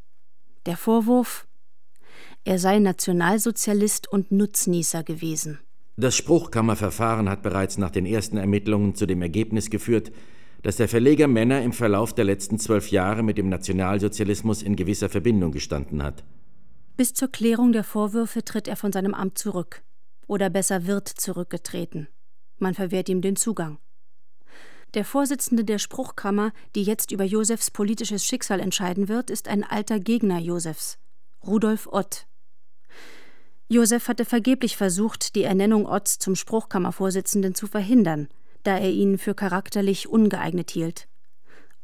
Der 0.66 0.78
Vorwurf, 0.78 1.47
er 2.45 2.58
sei 2.58 2.80
Nationalsozialist 2.80 4.10
und 4.12 4.32
Nutznießer 4.32 5.04
gewesen. 5.04 5.60
Das 5.97 6.16
Spruchkammerverfahren 6.16 7.28
hat 7.28 7.43
bereits 7.43 7.78
nach 7.78 7.91
den 7.91 8.06
ersten 8.06 8.38
Ermittlungen 8.38 8.95
zu 8.95 9.06
dem 9.06 9.22
Ergebnis 9.22 9.70
geführt, 9.70 10.14
dass 10.62 10.78
der 10.78 10.88
Verleger 10.88 11.28
Männer 11.28 11.62
im 11.62 11.74
Verlauf 11.74 12.14
der 12.14 12.24
letzten 12.24 12.58
zwölf 12.58 12.89
Jahre 12.89 13.22
mit 13.22 13.38
dem 13.38 13.50
Nationalsozialismus 13.50 14.62
in 14.62 14.78
gewisser 14.78 15.10
Verbindung 15.10 15.52
gestanden 15.52 16.02
hat. 16.02 16.24
Bis 16.95 17.14
zur 17.14 17.30
Klärung 17.30 17.74
der 17.74 17.84
Vorwürfe 17.84 18.45
tritt 18.45 18.70
er 18.70 18.78
von 18.78 18.93
seinem 18.93 19.14
Amt 19.14 19.38
zurück. 19.38 19.84
Oder 20.26 20.50
besser 20.50 20.86
wird 20.86 21.10
zurückgetreten. 21.10 22.08
Man 22.60 22.76
verwehrt 22.76 23.10
ihm 23.10 23.22
den 23.22 23.36
Zugang. 23.36 23.78
Der 24.96 25.06
Vorsitzende 25.06 25.64
der 25.64 25.78
Spruchkammer, 25.78 26.52
die 26.76 26.82
jetzt 26.82 27.12
über 27.12 27.24
Josefs 27.24 27.70
politisches 27.70 28.26
Schicksal 28.26 28.60
entscheiden 28.60 29.08
wird, 29.08 29.30
ist 29.30 29.48
ein 29.48 29.64
alter 29.64 30.00
Gegner 30.00 30.40
Josefs, 30.40 30.98
Rudolf 31.46 31.88
Ott. 31.92 32.26
Josef 33.68 34.08
hatte 34.08 34.26
vergeblich 34.26 34.78
versucht, 34.78 35.36
die 35.36 35.44
Ernennung 35.44 35.86
Otts 35.86 36.18
zum 36.18 36.36
Spruchkammervorsitzenden 36.36 37.54
zu 37.54 37.68
verhindern, 37.68 38.30
da 38.64 38.80
er 38.80 38.90
ihn 38.90 39.20
für 39.20 39.36
charakterlich 39.36 40.08
ungeeignet 40.08 40.72
hielt. 40.72 41.08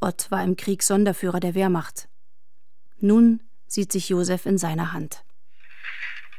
Ott 0.02 0.32
war 0.32 0.44
im 0.44 0.56
Krieg 0.56 0.82
Sonderführer 0.82 1.40
der 1.40 1.54
Wehrmacht. 1.54 2.10
Nun 3.00 3.40
sieht 3.68 3.92
sich 3.92 4.10
Josef 4.10 4.48
in 4.48 4.58
seiner 4.58 4.94
Hand. 4.94 5.24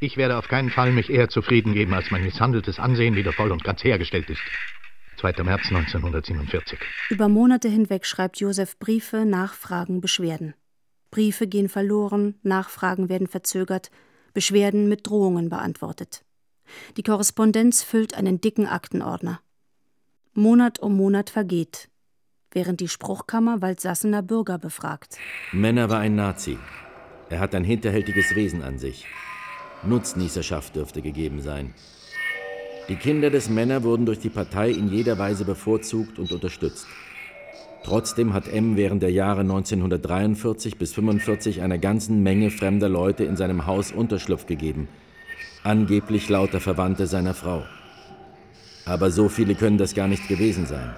Ich 0.00 0.16
werde 0.16 0.36
auf 0.36 0.48
keinen 0.48 0.70
Fall 0.70 0.90
mich 0.90 1.10
eher 1.10 1.28
zufrieden 1.28 1.72
geben, 1.72 1.94
als 1.94 2.10
mein 2.10 2.24
misshandeltes 2.24 2.80
Ansehen 2.80 3.14
wieder 3.14 3.32
voll 3.32 3.52
und 3.52 3.64
ganz 3.64 3.82
hergestellt 3.84 4.28
ist. 4.28 4.42
2. 5.18 5.42
März 5.44 5.62
1947. 5.68 6.78
Über 7.10 7.28
Monate 7.28 7.68
hinweg 7.68 8.04
schreibt 8.04 8.38
Josef 8.38 8.78
Briefe, 8.78 9.24
Nachfragen, 9.24 10.00
Beschwerden. 10.00 10.54
Briefe 11.10 11.46
gehen 11.46 11.68
verloren, 11.68 12.34
Nachfragen 12.42 13.08
werden 13.08 13.26
verzögert, 13.26 13.90
Beschwerden 14.34 14.88
mit 14.88 15.06
Drohungen 15.06 15.48
beantwortet. 15.48 16.24
Die 16.96 17.02
Korrespondenz 17.02 17.82
füllt 17.82 18.14
einen 18.14 18.40
dicken 18.40 18.66
Aktenordner. 18.66 19.40
Monat 20.34 20.78
um 20.80 20.96
Monat 20.96 21.30
vergeht, 21.30 21.88
während 22.50 22.80
die 22.80 22.88
Spruchkammer 22.88 23.62
Waldsassener 23.62 24.22
Bürger 24.22 24.58
befragt. 24.58 25.16
Männer 25.52 25.88
war 25.88 26.00
ein 26.00 26.16
Nazi. 26.16 26.58
Er 27.30 27.40
hat 27.40 27.54
ein 27.54 27.64
hinterhältiges 27.64 28.34
Wesen 28.34 28.62
an 28.62 28.78
sich. 28.78 29.06
Nutznießerschaft 29.82 30.76
dürfte 30.76 31.00
gegeben 31.00 31.40
sein. 31.40 31.74
Die 32.88 32.96
Kinder 32.96 33.30
des 33.30 33.48
Männer 33.50 33.82
wurden 33.82 34.06
durch 34.06 34.20
die 34.20 34.28
Partei 34.28 34.70
in 34.70 34.88
jeder 34.88 35.18
Weise 35.18 35.44
bevorzugt 35.44 36.20
und 36.20 36.30
unterstützt. 36.30 36.86
Trotzdem 37.82 38.32
hat 38.32 38.46
M 38.48 38.76
während 38.76 39.02
der 39.02 39.10
Jahre 39.10 39.40
1943 39.40 40.76
bis 40.78 40.90
1945 40.90 41.62
einer 41.62 41.78
ganzen 41.78 42.22
Menge 42.22 42.50
fremder 42.50 42.88
Leute 42.88 43.24
in 43.24 43.36
seinem 43.36 43.66
Haus 43.66 43.90
Unterschlupf 43.90 44.46
gegeben, 44.46 44.88
angeblich 45.64 46.28
lauter 46.28 46.60
Verwandte 46.60 47.06
seiner 47.06 47.34
Frau. 47.34 47.64
Aber 48.84 49.10
so 49.10 49.28
viele 49.28 49.56
können 49.56 49.78
das 49.78 49.94
gar 49.94 50.06
nicht 50.06 50.28
gewesen 50.28 50.66
sein. 50.66 50.94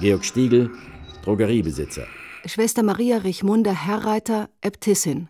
Georg 0.00 0.24
Stiegel, 0.24 0.70
Drogeriebesitzer. 1.24 2.06
Schwester 2.44 2.84
Maria 2.84 3.18
Richmunde 3.18 3.72
Herreiter, 3.72 4.48
Äbtissin. 4.60 5.28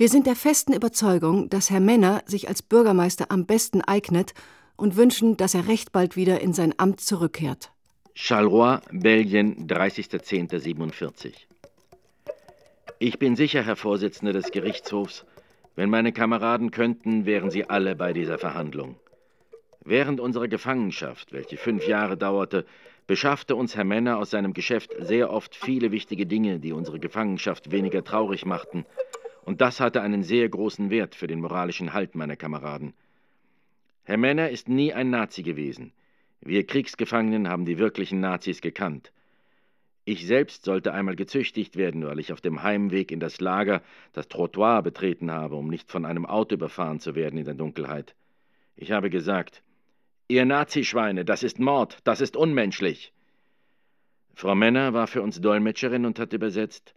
Wir 0.00 0.08
sind 0.08 0.26
der 0.26 0.34
festen 0.34 0.72
Überzeugung, 0.72 1.50
dass 1.50 1.68
Herr 1.68 1.78
Männer 1.78 2.22
sich 2.24 2.48
als 2.48 2.62
Bürgermeister 2.62 3.26
am 3.28 3.44
besten 3.44 3.82
eignet 3.82 4.32
und 4.78 4.96
wünschen, 4.96 5.36
dass 5.36 5.54
er 5.54 5.68
recht 5.68 5.92
bald 5.92 6.16
wieder 6.16 6.40
in 6.40 6.54
sein 6.54 6.72
Amt 6.78 7.02
zurückkehrt. 7.02 7.70
Charleroi, 8.14 8.78
Belgien, 8.92 9.68
30.10.47. 9.68 11.34
Ich 12.98 13.18
bin 13.18 13.36
sicher, 13.36 13.62
Herr 13.62 13.76
Vorsitzender 13.76 14.32
des 14.32 14.52
Gerichtshofs, 14.52 15.26
wenn 15.76 15.90
meine 15.90 16.14
Kameraden 16.14 16.70
könnten, 16.70 17.26
wären 17.26 17.50
sie 17.50 17.68
alle 17.68 17.94
bei 17.94 18.14
dieser 18.14 18.38
Verhandlung. 18.38 18.96
Während 19.84 20.18
unserer 20.18 20.48
Gefangenschaft, 20.48 21.34
welche 21.34 21.58
fünf 21.58 21.86
Jahre 21.86 22.16
dauerte, 22.16 22.64
beschaffte 23.06 23.54
uns 23.54 23.76
Herr 23.76 23.84
Männer 23.84 24.16
aus 24.16 24.30
seinem 24.30 24.54
Geschäft 24.54 24.94
sehr 24.98 25.30
oft 25.30 25.54
viele 25.54 25.92
wichtige 25.92 26.24
Dinge, 26.24 26.58
die 26.58 26.72
unsere 26.72 27.00
Gefangenschaft 27.00 27.70
weniger 27.70 28.02
traurig 28.02 28.46
machten, 28.46 28.86
und 29.42 29.60
das 29.60 29.80
hatte 29.80 30.02
einen 30.02 30.22
sehr 30.22 30.48
großen 30.48 30.90
Wert 30.90 31.14
für 31.14 31.26
den 31.26 31.40
moralischen 31.40 31.92
Halt 31.92 32.14
meiner 32.14 32.36
Kameraden. 32.36 32.94
Herr 34.04 34.16
Männer 34.16 34.50
ist 34.50 34.68
nie 34.68 34.92
ein 34.92 35.10
Nazi 35.10 35.42
gewesen. 35.42 35.92
Wir 36.40 36.66
Kriegsgefangenen 36.66 37.48
haben 37.48 37.64
die 37.64 37.78
wirklichen 37.78 38.20
Nazis 38.20 38.60
gekannt. 38.60 39.12
Ich 40.04 40.26
selbst 40.26 40.64
sollte 40.64 40.92
einmal 40.92 41.14
gezüchtigt 41.14 41.76
werden, 41.76 42.04
weil 42.06 42.18
ich 42.18 42.32
auf 42.32 42.40
dem 42.40 42.62
Heimweg 42.62 43.12
in 43.12 43.20
das 43.20 43.40
Lager 43.40 43.82
das 44.12 44.28
Trottoir 44.28 44.82
betreten 44.82 45.30
habe, 45.30 45.56
um 45.56 45.68
nicht 45.68 45.90
von 45.90 46.06
einem 46.06 46.26
Auto 46.26 46.54
überfahren 46.54 46.98
zu 46.98 47.14
werden 47.14 47.38
in 47.38 47.44
der 47.44 47.54
Dunkelheit. 47.54 48.14
Ich 48.76 48.92
habe 48.92 49.10
gesagt, 49.10 49.62
Ihr 50.28 50.44
Nazischweine, 50.44 51.24
das 51.24 51.42
ist 51.42 51.58
Mord, 51.58 51.98
das 52.04 52.20
ist 52.20 52.36
unmenschlich. 52.36 53.12
Frau 54.34 54.54
Männer 54.54 54.94
war 54.94 55.06
für 55.06 55.22
uns 55.22 55.40
Dolmetscherin 55.40 56.06
und 56.06 56.18
hat 56.18 56.32
übersetzt, 56.32 56.94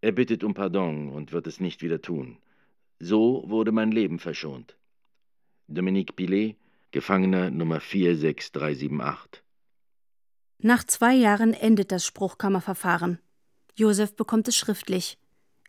Er 0.00 0.12
bittet 0.12 0.44
um 0.44 0.54
Pardon 0.54 1.10
und 1.10 1.32
wird 1.32 1.46
es 1.46 1.60
nicht 1.60 1.82
wieder 1.82 2.00
tun. 2.00 2.38
So 2.98 3.44
wurde 3.46 3.72
mein 3.72 3.92
Leben 3.92 4.18
verschont. 4.18 4.76
Dominique 5.68 6.16
Pilet, 6.16 6.56
Gefangener 6.90 7.50
Nummer 7.50 7.80
46378. 7.80 9.42
Nach 10.58 10.84
zwei 10.84 11.14
Jahren 11.14 11.54
endet 11.54 11.92
das 11.92 12.04
Spruchkammerverfahren. 12.04 13.18
Josef 13.76 14.16
bekommt 14.16 14.48
es 14.48 14.56
schriftlich. 14.56 15.18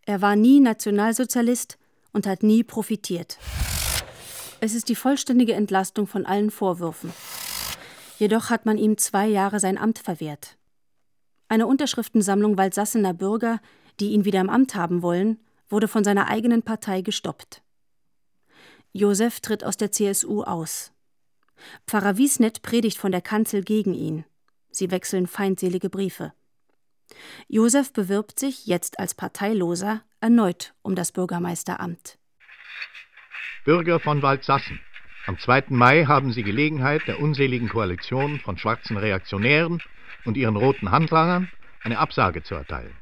Er 0.06 0.22
war 0.22 0.36
nie 0.36 0.60
Nationalsozialist 0.60 1.78
und 2.12 2.26
hat 2.26 2.44
nie 2.44 2.64
profitiert. 2.64 3.38
Es 4.60 4.74
ist 4.74 4.90
die 4.90 4.96
vollständige 4.96 5.54
Entlastung 5.54 6.08
von 6.08 6.26
allen 6.26 6.52
Vorwürfen. 6.52 7.14
Jedoch 8.18 8.50
hat 8.50 8.66
man 8.66 8.78
ihm 8.78 8.98
zwei 8.98 9.28
Jahre 9.28 9.60
sein 9.60 9.78
Amt 9.78 10.00
verwehrt. 10.00 10.58
Eine 11.48 11.68
Unterschriftensammlung 11.68 12.58
Waldsassener 12.58 13.14
Bürger, 13.14 13.60
die 14.02 14.12
ihn 14.12 14.26
wieder 14.26 14.42
im 14.42 14.50
Amt 14.50 14.76
haben 14.76 15.02
wollen, 15.02 15.40
wurde 15.70 15.88
von 15.88 16.04
seiner 16.04 16.28
eigenen 16.28 16.64
Partei 16.64 17.02
gestoppt. 17.02 17.62
Josef 18.92 19.40
tritt 19.40 19.64
aus 19.64 19.78
der 19.78 19.92
CSU 19.92 20.44
aus. 20.44 20.92
Pfarrer 21.88 22.18
Wiesnet 22.18 22.62
predigt 22.62 22.98
von 22.98 23.12
der 23.12 23.22
Kanzel 23.22 23.64
gegen 23.64 23.94
ihn. 23.94 24.26
Sie 24.72 24.92
wechseln 24.92 25.28
feindselige 25.28 25.90
Briefe. 25.90 26.34
Josef 27.48 27.94
bewirbt 27.94 28.40
sich, 28.40 28.66
jetzt 28.66 29.00
als 29.00 29.14
Parteiloser, 29.14 30.02
erneut 30.20 30.74
um 30.82 30.96
das 30.96 31.12
Bürgermeisteramt. 31.12 32.18
Bürger 33.64 34.00
von 34.00 34.22
Waldsassen, 34.22 34.80
am 35.28 35.38
2. 35.38 35.66
Mai 35.70 36.06
haben 36.06 36.34
Sie 36.34 36.42
Gelegenheit, 36.42 37.08
der 37.08 37.20
unseligen 37.20 37.70
Koalition 37.70 38.40
von 38.40 38.58
schwarzen 38.58 38.98
Reaktionären 38.98 39.82
und 40.26 40.36
ihren 40.36 40.56
roten 40.56 40.90
Handlangern 40.90 41.52
eine 41.84 42.00
Absage 42.00 42.42
zu 42.42 42.56
erteilen. 42.56 42.94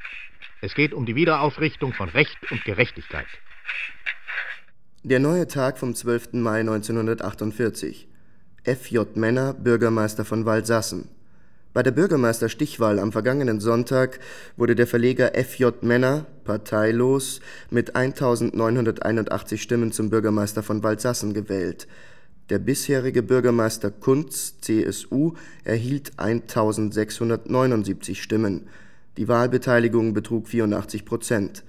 Es 0.62 0.76
geht 0.76 0.94
um 0.94 1.06
die 1.06 1.16
Wiederaufrichtung 1.16 1.94
von 1.94 2.10
Recht 2.10 2.38
und 2.52 2.66
Gerechtigkeit. 2.66 3.28
Der 5.04 5.20
neue 5.20 5.48
Tag 5.48 5.78
vom 5.78 5.96
12. 5.96 6.34
Mai 6.34 6.60
1948. 6.60 8.10
F.J. 8.66 9.16
Männer, 9.16 9.54
Bürgermeister 9.54 10.26
von 10.26 10.46
Waldsassen. 10.46 11.08
Bei 11.72 11.82
der 11.82 11.92
Bürgermeisterstichwahl 11.92 13.00
am 13.00 13.14
vergangenen 13.14 13.62
Sonntag 13.62 14.20
wurde 14.58 14.76
der 14.76 14.88
Verleger 14.88 15.34
F.J. 15.34 15.82
Männer, 15.82 16.26
parteilos, 16.44 17.40
mit 17.70 17.96
1981 17.96 19.62
Stimmen 19.62 19.94
zum 19.94 20.10
Bürgermeister 20.10 20.62
von 20.62 20.84
Waldsassen 20.84 21.34
gewählt. 21.34 21.88
Der 22.50 22.60
bisherige 22.60 23.24
Bürgermeister 23.24 23.92
Kunz, 23.92 24.60
CSU, 24.60 25.36
erhielt 25.64 26.12
1679 26.18 28.22
Stimmen. 28.22 28.68
Die 29.20 29.28
Wahlbeteiligung 29.28 30.14
betrug 30.14 30.48
84 30.48 31.04
Prozent. 31.04 31.66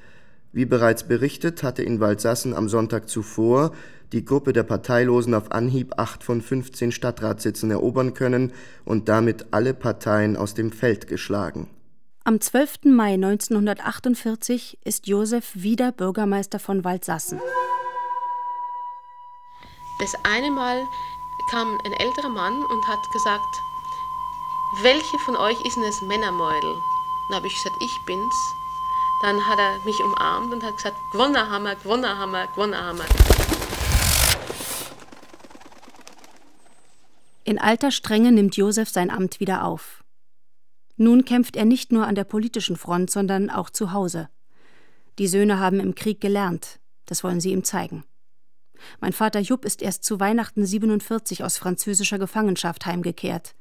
Wie 0.53 0.67
bereits 0.67 1.09
berichtet, 1.09 1.65
hatte 1.65 1.83
in 1.83 1.99
Waldsassen 1.99 2.55
am 2.55 2.69
Sonntag 2.69 3.09
zuvor 3.09 3.73
die 4.13 4.25
Gruppe 4.25 4.53
der 4.53 4.63
Parteilosen 4.63 5.35
auf 5.35 5.51
Anhieb 5.51 5.95
acht 5.97 6.23
von 6.23 6.43
15 6.43 6.93
Stadtratssitzen 6.93 7.73
erobern 7.73 8.15
können 8.15 8.53
und 8.85 9.09
damit 9.09 9.47
alle 9.51 9.75
Parteien 9.75 10.37
aus 10.37 10.55
dem 10.55 10.71
Feld 10.71 11.09
geschlagen. 11.09 11.69
Am 12.23 12.41
12. 12.41 12.85
Mai 12.85 13.15
1948 13.15 14.79
ist 14.85 15.09
Josef 15.09 15.51
wieder 15.55 15.91
Bürgermeister 15.91 16.61
von 16.61 16.85
Waldsassen. 16.85 17.41
Das 19.99 20.15
eine 20.23 20.53
Mal 20.53 20.81
kam 21.51 21.77
ein 21.85 21.93
älterer 21.95 22.29
Mann 22.29 22.55
und 22.55 22.87
hat 22.87 23.01
gesagt, 23.13 23.61
welche 24.85 25.19
von 25.25 25.35
euch 25.35 25.61
ist 25.67 25.75
denn 25.75 25.83
das 25.83 26.01
Männermeudel? 26.03 26.77
Dann 27.31 27.37
habe 27.37 27.47
ich 27.47 27.55
gesagt, 27.55 27.76
ich 27.81 27.97
bin's. 28.07 28.55
Dann 29.22 29.47
hat 29.47 29.61
er 29.61 29.78
mich 29.85 30.03
umarmt 30.03 30.53
und 30.53 30.64
hat 30.64 30.74
gesagt, 30.74 30.97
gewonnen 31.12 31.35
wir, 31.35 31.76
gewonnen 31.76 32.03
wir, 32.33 32.49
gewonnen 32.49 32.99
wir. 32.99 33.05
In 37.45 37.61
alter 37.61 37.93
Strenge 37.93 38.33
nimmt 38.33 38.57
Josef 38.57 38.89
sein 38.89 39.11
Amt 39.11 39.39
wieder 39.39 39.62
auf. 39.62 40.03
Nun 40.97 41.24
kämpft 41.24 41.55
er 41.55 41.64
nicht 41.64 41.93
nur 41.93 42.05
an 42.05 42.16
der 42.16 42.24
politischen 42.24 42.74
Front, 42.74 43.12
sondern 43.12 43.49
auch 43.49 43.70
zu 43.70 43.93
Hause. 43.93 44.28
Die 45.20 45.28
Söhne 45.28 45.61
haben 45.61 45.78
im 45.78 45.95
Krieg 45.95 46.20
gelernt, 46.20 46.81
das 47.07 47.22
wollen 47.22 47.41
sie 47.41 47.53
ihm 47.53 47.62
zeigen. 47.62 48.03
Mein 49.01 49.12
Vater 49.12 49.39
Jupp 49.39 49.64
ist 49.64 49.83
erst 49.83 50.03
zu 50.03 50.18
Weihnachten 50.18 50.66
47 50.66 51.45
aus 51.45 51.59
französischer 51.59 52.18
Gefangenschaft 52.18 52.87
heimgekehrt. 52.87 53.55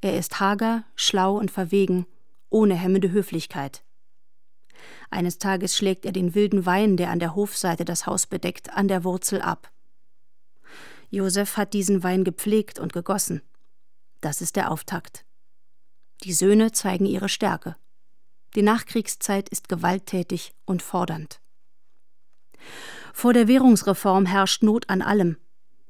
Er 0.00 0.18
ist 0.18 0.40
hager, 0.40 0.84
schlau 0.94 1.36
und 1.36 1.50
verwegen 1.50 2.06
ohne 2.54 2.76
hemmende 2.76 3.10
Höflichkeit. 3.10 3.82
Eines 5.10 5.38
Tages 5.38 5.76
schlägt 5.76 6.06
er 6.06 6.12
den 6.12 6.34
wilden 6.34 6.66
Wein, 6.66 6.96
der 6.96 7.10
an 7.10 7.18
der 7.18 7.34
Hofseite 7.34 7.84
das 7.84 8.06
Haus 8.06 8.26
bedeckt, 8.26 8.70
an 8.70 8.86
der 8.86 9.02
Wurzel 9.02 9.42
ab. 9.42 9.70
Josef 11.10 11.56
hat 11.56 11.74
diesen 11.74 12.02
Wein 12.04 12.22
gepflegt 12.22 12.78
und 12.78 12.92
gegossen. 12.92 13.42
Das 14.20 14.40
ist 14.40 14.56
der 14.56 14.70
Auftakt. 14.70 15.24
Die 16.22 16.32
Söhne 16.32 16.70
zeigen 16.70 17.06
ihre 17.06 17.28
Stärke. 17.28 17.76
Die 18.54 18.62
Nachkriegszeit 18.62 19.48
ist 19.48 19.68
gewalttätig 19.68 20.54
und 20.64 20.80
fordernd. 20.80 21.40
Vor 23.12 23.32
der 23.32 23.48
Währungsreform 23.48 24.26
herrscht 24.26 24.62
Not 24.62 24.88
an 24.88 25.02
allem, 25.02 25.38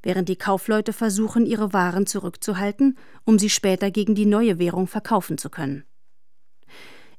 während 0.02 0.30
die 0.30 0.36
Kaufleute 0.36 0.94
versuchen, 0.94 1.44
ihre 1.44 1.74
Waren 1.74 2.06
zurückzuhalten, 2.06 2.98
um 3.24 3.38
sie 3.38 3.50
später 3.50 3.90
gegen 3.90 4.14
die 4.14 4.26
neue 4.26 4.58
Währung 4.58 4.86
verkaufen 4.86 5.36
zu 5.36 5.50
können. 5.50 5.84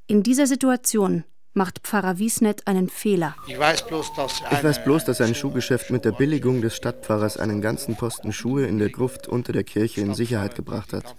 In 0.07 0.21
dieser 0.21 0.45
Situation 0.45 1.23
macht 1.55 1.79
Pfarrer 1.79 2.19
Wiesnet 2.19 2.67
einen 2.67 2.89
Fehler. 2.89 3.35
Ich 3.47 3.57
weiß 3.57 3.87
bloß, 3.87 4.13
dass, 4.15 4.43
ich 4.51 4.63
weiß 4.63 4.83
bloß, 4.83 5.03
dass 5.03 5.19
ein 5.19 5.33
Schuhgeschäft 5.33 5.89
mit 5.89 6.05
der 6.05 6.11
Billigung 6.11 6.61
des 6.61 6.75
Stadtpfarrers 6.75 7.37
einen 7.37 7.59
ganzen 7.59 7.95
Posten 7.95 8.31
Schuhe 8.31 8.67
in 8.67 8.77
der 8.77 8.89
Gruft 8.89 9.27
unter 9.27 9.51
der 9.51 9.63
Kirche 9.63 10.01
in 10.01 10.13
Sicherheit 10.13 10.53
gebracht 10.53 10.93
hat, 10.93 11.15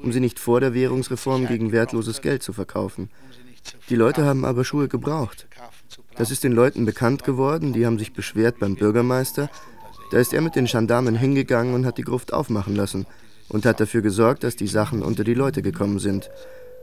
um 0.00 0.12
sie 0.12 0.20
nicht 0.20 0.38
vor 0.38 0.60
der 0.60 0.74
Währungsreform 0.74 1.48
gegen 1.48 1.72
wertloses 1.72 2.20
Geld 2.22 2.44
zu 2.44 2.52
verkaufen. 2.52 3.10
Die 3.88 3.96
Leute 3.96 4.24
haben 4.24 4.44
aber 4.44 4.64
Schuhe 4.64 4.86
gebraucht. 4.86 5.48
Das 6.14 6.30
ist 6.30 6.44
den 6.44 6.52
Leuten 6.52 6.86
bekannt 6.86 7.24
geworden, 7.24 7.72
die 7.72 7.84
haben 7.84 7.98
sich 7.98 8.12
beschwert 8.12 8.60
beim 8.60 8.76
Bürgermeister. 8.76 9.50
Da 10.12 10.18
ist 10.18 10.32
er 10.32 10.40
mit 10.40 10.54
den 10.54 10.66
Gendarmen 10.66 11.16
hingegangen 11.16 11.74
und 11.74 11.84
hat 11.84 11.98
die 11.98 12.02
Gruft 12.02 12.32
aufmachen 12.32 12.76
lassen 12.76 13.06
und 13.48 13.66
hat 13.66 13.80
dafür 13.80 14.02
gesorgt, 14.02 14.44
dass 14.44 14.54
die 14.54 14.68
Sachen 14.68 15.02
unter 15.02 15.24
die 15.24 15.34
Leute 15.34 15.62
gekommen 15.62 15.98
sind. 15.98 16.30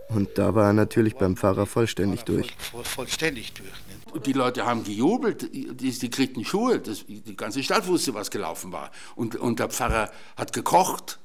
Und 0.09 0.37
da 0.37 0.55
war 0.55 0.67
er 0.67 0.73
natürlich 0.73 1.15
beim 1.15 1.35
Pfarrer 1.35 1.65
vollständig 1.65 2.23
durch. 2.23 2.55
Vollständig 2.83 3.53
durch. 3.53 3.69
Ne? 3.69 4.21
Die 4.21 4.33
Leute 4.33 4.65
haben 4.65 4.83
gejubelt, 4.83 5.53
die, 5.53 5.91
die 5.91 6.09
kriegten 6.09 6.45
Schuhe. 6.45 6.79
Das, 6.79 7.05
die 7.07 7.35
ganze 7.35 7.61
Stadt 7.61 7.87
wusste, 7.87 8.13
was 8.13 8.31
gelaufen 8.31 8.71
war. 8.71 8.91
Und, 9.15 9.35
und 9.35 9.59
der 9.59 9.69
Pfarrer 9.69 10.09
hat 10.37 10.53
gekocht. 10.53 11.19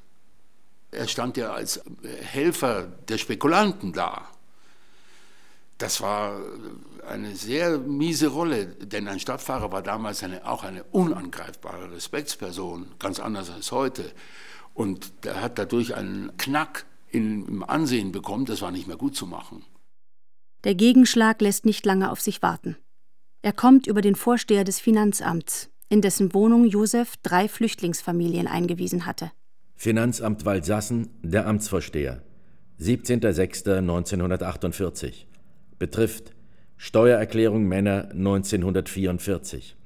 Er 0.90 1.06
stand 1.06 1.36
ja 1.36 1.52
als 1.52 1.80
Helfer 2.22 2.82
der 3.08 3.18
Spekulanten 3.18 3.92
da. 3.92 4.28
Das 5.78 6.00
war 6.00 6.40
eine 7.08 7.34
sehr 7.34 7.78
miese 7.78 8.28
Rolle, 8.28 8.66
denn 8.66 9.08
ein 9.08 9.18
Stadtpfarrer 9.18 9.72
war 9.72 9.82
damals 9.82 10.22
eine, 10.22 10.46
auch 10.46 10.64
eine 10.64 10.84
unangreifbare 10.84 11.90
Respektsperson, 11.92 12.86
ganz 12.98 13.20
anders 13.20 13.50
als 13.50 13.72
heute. 13.72 14.12
Und 14.74 15.12
er 15.24 15.40
hat 15.40 15.58
dadurch 15.58 15.94
einen 15.94 16.36
Knack 16.36 16.84
im 17.12 17.62
Ansehen 17.62 18.12
bekommt, 18.12 18.48
das 18.48 18.62
war 18.62 18.70
nicht 18.70 18.86
mehr 18.86 18.96
gut 18.96 19.16
zu 19.16 19.26
machen. 19.26 19.64
Der 20.64 20.74
Gegenschlag 20.74 21.40
lässt 21.40 21.66
nicht 21.66 21.84
lange 21.84 22.10
auf 22.10 22.20
sich 22.20 22.42
warten. 22.42 22.76
Er 23.42 23.52
kommt 23.52 23.86
über 23.86 24.00
den 24.00 24.14
Vorsteher 24.14 24.64
des 24.64 24.80
Finanzamts, 24.80 25.68
in 25.88 26.00
dessen 26.00 26.32
Wohnung 26.32 26.64
Josef 26.64 27.16
drei 27.22 27.48
Flüchtlingsfamilien 27.48 28.46
eingewiesen 28.46 29.04
hatte. 29.04 29.32
Finanzamt 29.74 30.44
Waldsassen, 30.44 31.10
der 31.22 31.48
Amtsvorsteher, 31.48 32.22
17.06.1948. 32.80 35.26
Betrifft 35.78 36.32
Steuererklärung 36.76 37.64
Männer 37.64 38.10
1944. 38.12 39.76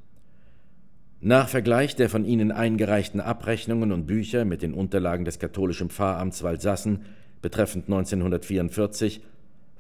Nach 1.28 1.48
Vergleich 1.48 1.96
der 1.96 2.08
von 2.08 2.24
Ihnen 2.24 2.52
eingereichten 2.52 3.20
Abrechnungen 3.20 3.90
und 3.90 4.06
Bücher 4.06 4.44
mit 4.44 4.62
den 4.62 4.72
Unterlagen 4.72 5.24
des 5.24 5.40
katholischen 5.40 5.90
Pfarramts 5.90 6.44
Waldsassen 6.44 7.00
betreffend 7.42 7.86
1944 7.86 9.22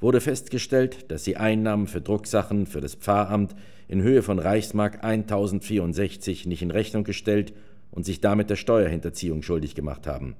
wurde 0.00 0.20
festgestellt, 0.20 1.08
dass 1.08 1.22
Sie 1.22 1.36
Einnahmen 1.36 1.86
für 1.86 2.00
Drucksachen 2.00 2.66
für 2.66 2.80
das 2.80 2.96
Pfarramt 2.96 3.54
in 3.86 4.02
Höhe 4.02 4.24
von 4.24 4.40
Reichsmark 4.40 5.04
1064 5.04 6.46
nicht 6.46 6.62
in 6.62 6.72
Rechnung 6.72 7.04
gestellt 7.04 7.52
und 7.92 8.04
sich 8.04 8.20
damit 8.20 8.50
der 8.50 8.56
Steuerhinterziehung 8.56 9.42
schuldig 9.42 9.76
gemacht 9.76 10.08
haben. 10.08 10.34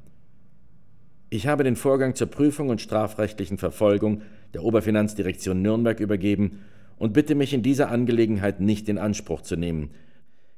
Ich 1.30 1.46
habe 1.46 1.62
den 1.62 1.76
Vorgang 1.76 2.16
zur 2.16 2.26
Prüfung 2.26 2.68
und 2.68 2.80
strafrechtlichen 2.80 3.58
Verfolgung 3.58 4.22
der 4.54 4.64
Oberfinanzdirektion 4.64 5.62
Nürnberg 5.62 6.00
übergeben 6.00 6.64
und 6.98 7.12
bitte 7.12 7.36
mich 7.36 7.54
in 7.54 7.62
dieser 7.62 7.92
Angelegenheit 7.92 8.58
nicht 8.58 8.88
in 8.88 8.98
Anspruch 8.98 9.42
zu 9.42 9.54
nehmen– 9.54 9.90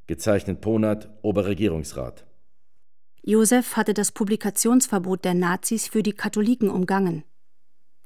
Gezeichnet 0.09 0.63
Ponat, 0.63 1.11
Oberregierungsrat. 1.21 2.25
Josef 3.23 3.77
hatte 3.77 3.93
das 3.93 4.11
Publikationsverbot 4.11 5.23
der 5.23 5.35
Nazis 5.35 5.87
für 5.87 6.03
die 6.03 6.15
Katholiken 6.15 6.71
umgangen. 6.71 7.25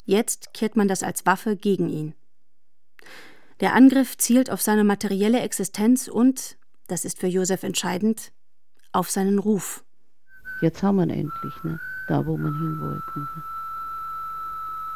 Jetzt 0.05 0.53
kehrt 0.53 0.74
man 0.74 0.88
das 0.88 1.05
als 1.05 1.26
Waffe 1.26 1.55
gegen 1.55 1.88
ihn. 1.88 2.14
Der 3.61 3.74
Angriff 3.74 4.18
zielt 4.18 4.50
auf 4.50 4.61
seine 4.61 4.82
materielle 4.82 5.38
Existenz 5.42 6.09
und, 6.09 6.59
das 6.88 7.05
ist 7.05 7.20
für 7.20 7.28
Josef 7.28 7.62
entscheidend, 7.62 8.32
auf 8.90 9.09
seinen 9.09 9.38
Ruf. 9.38 9.84
Jetzt 10.61 10.82
haben 10.82 10.96
wir 10.96 11.05
ihn 11.05 11.11
endlich, 11.11 11.55
ne? 11.62 11.78
da 12.09 12.26
wo 12.26 12.36
man 12.36 12.59
hin 12.59 12.80
wollte. 12.80 13.28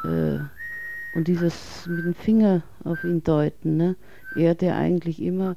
Ne? 0.09 0.50
Äh, 1.14 1.16
und 1.16 1.28
dieses 1.28 1.86
mit 1.86 2.04
dem 2.04 2.14
Finger 2.16 2.62
auf 2.82 3.04
ihn 3.04 3.22
deuten, 3.22 3.76
ne? 3.76 3.94
er, 4.34 4.57
der 4.57 4.74
eigentlich 4.74 5.22
immer 5.22 5.54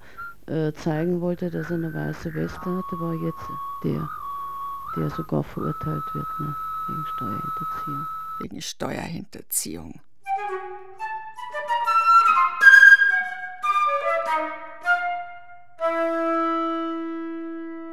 äh, 0.49 0.73
zeigen 0.73 1.21
wollte, 1.21 1.49
dass 1.51 1.69
er 1.69 1.75
eine 1.75 1.93
weiße 1.93 2.33
Weste 2.33 2.59
hatte, 2.59 2.99
war 2.99 3.13
jetzt 3.13 3.49
der, 3.83 4.09
der 4.95 5.09
sogar 5.11 5.43
verurteilt 5.43 6.03
wird 6.13 6.27
ne? 6.39 6.55
wegen 6.87 7.05
Steuerhinterziehung. 7.15 8.07
Wegen 8.39 8.61
Steuerhinterziehung. 8.61 10.01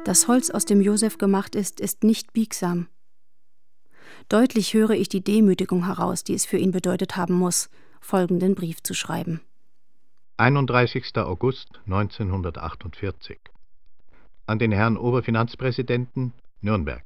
Das 0.03 0.27
Holz, 0.29 0.49
aus 0.49 0.63
dem 0.63 0.79
Josef 0.79 1.17
gemacht 1.17 1.53
ist, 1.53 1.81
ist 1.81 2.03
nicht 2.03 2.31
biegsam. 2.31 2.87
Deutlich 4.29 4.73
höre 4.73 4.91
ich 4.91 5.09
die 5.09 5.23
Demütigung 5.23 5.85
heraus, 5.85 6.23
die 6.23 6.33
es 6.33 6.45
für 6.45 6.57
ihn 6.57 6.71
bedeutet 6.71 7.17
haben 7.17 7.33
muss, 7.33 7.69
folgenden 7.99 8.55
Brief 8.55 8.81
zu 8.81 8.93
schreiben. 8.93 9.41
31. 10.39 11.17
August 11.17 11.79
1948. 11.87 13.39
An 14.45 14.59
den 14.59 14.71
Herrn 14.71 14.95
Oberfinanzpräsidenten 14.95 16.31
Nürnberg. 16.61 17.03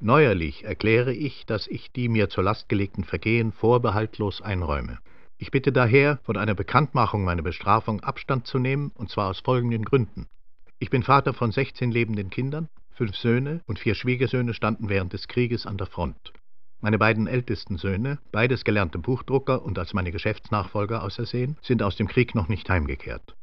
Neuerlich 0.00 0.64
erkläre 0.64 1.14
ich, 1.14 1.46
dass 1.46 1.68
ich 1.68 1.92
die 1.92 2.08
mir 2.08 2.28
zur 2.28 2.42
Last 2.42 2.68
gelegten 2.68 3.04
Vergehen 3.04 3.52
vorbehaltlos 3.52 4.42
einräume. 4.42 4.98
Ich 5.38 5.52
bitte 5.52 5.70
daher, 5.70 6.18
von 6.24 6.36
einer 6.36 6.56
Bekanntmachung 6.56 7.22
meiner 7.22 7.42
Bestrafung 7.42 8.00
Abstand 8.00 8.48
zu 8.48 8.58
nehmen, 8.58 8.90
und 8.96 9.10
zwar 9.10 9.28
aus 9.28 9.38
folgenden 9.38 9.84
Gründen. 9.84 10.26
Ich 10.80 10.90
bin 10.90 11.04
Vater 11.04 11.34
von 11.34 11.52
16 11.52 11.92
lebenden 11.92 12.30
Kindern, 12.30 12.68
fünf 12.90 13.14
Söhne 13.14 13.60
und 13.66 13.78
vier 13.78 13.94
Schwiegersöhne 13.94 14.54
standen 14.54 14.88
während 14.88 15.12
des 15.12 15.28
Krieges 15.28 15.66
an 15.66 15.78
der 15.78 15.86
Front. 15.86 16.32
Meine 16.80 16.98
beiden 16.98 17.26
ältesten 17.26 17.78
Söhne, 17.78 18.18
beides 18.32 18.64
gelernte 18.64 18.98
Buchdrucker 18.98 19.64
und 19.64 19.78
als 19.78 19.94
meine 19.94 20.12
Geschäftsnachfolger 20.12 21.02
ausersehen, 21.02 21.56
sind 21.62 21.82
aus 21.82 21.96
dem 21.96 22.08
Krieg 22.08 22.34
noch 22.34 22.48
nicht 22.48 22.68
heimgekehrt. 22.68 23.34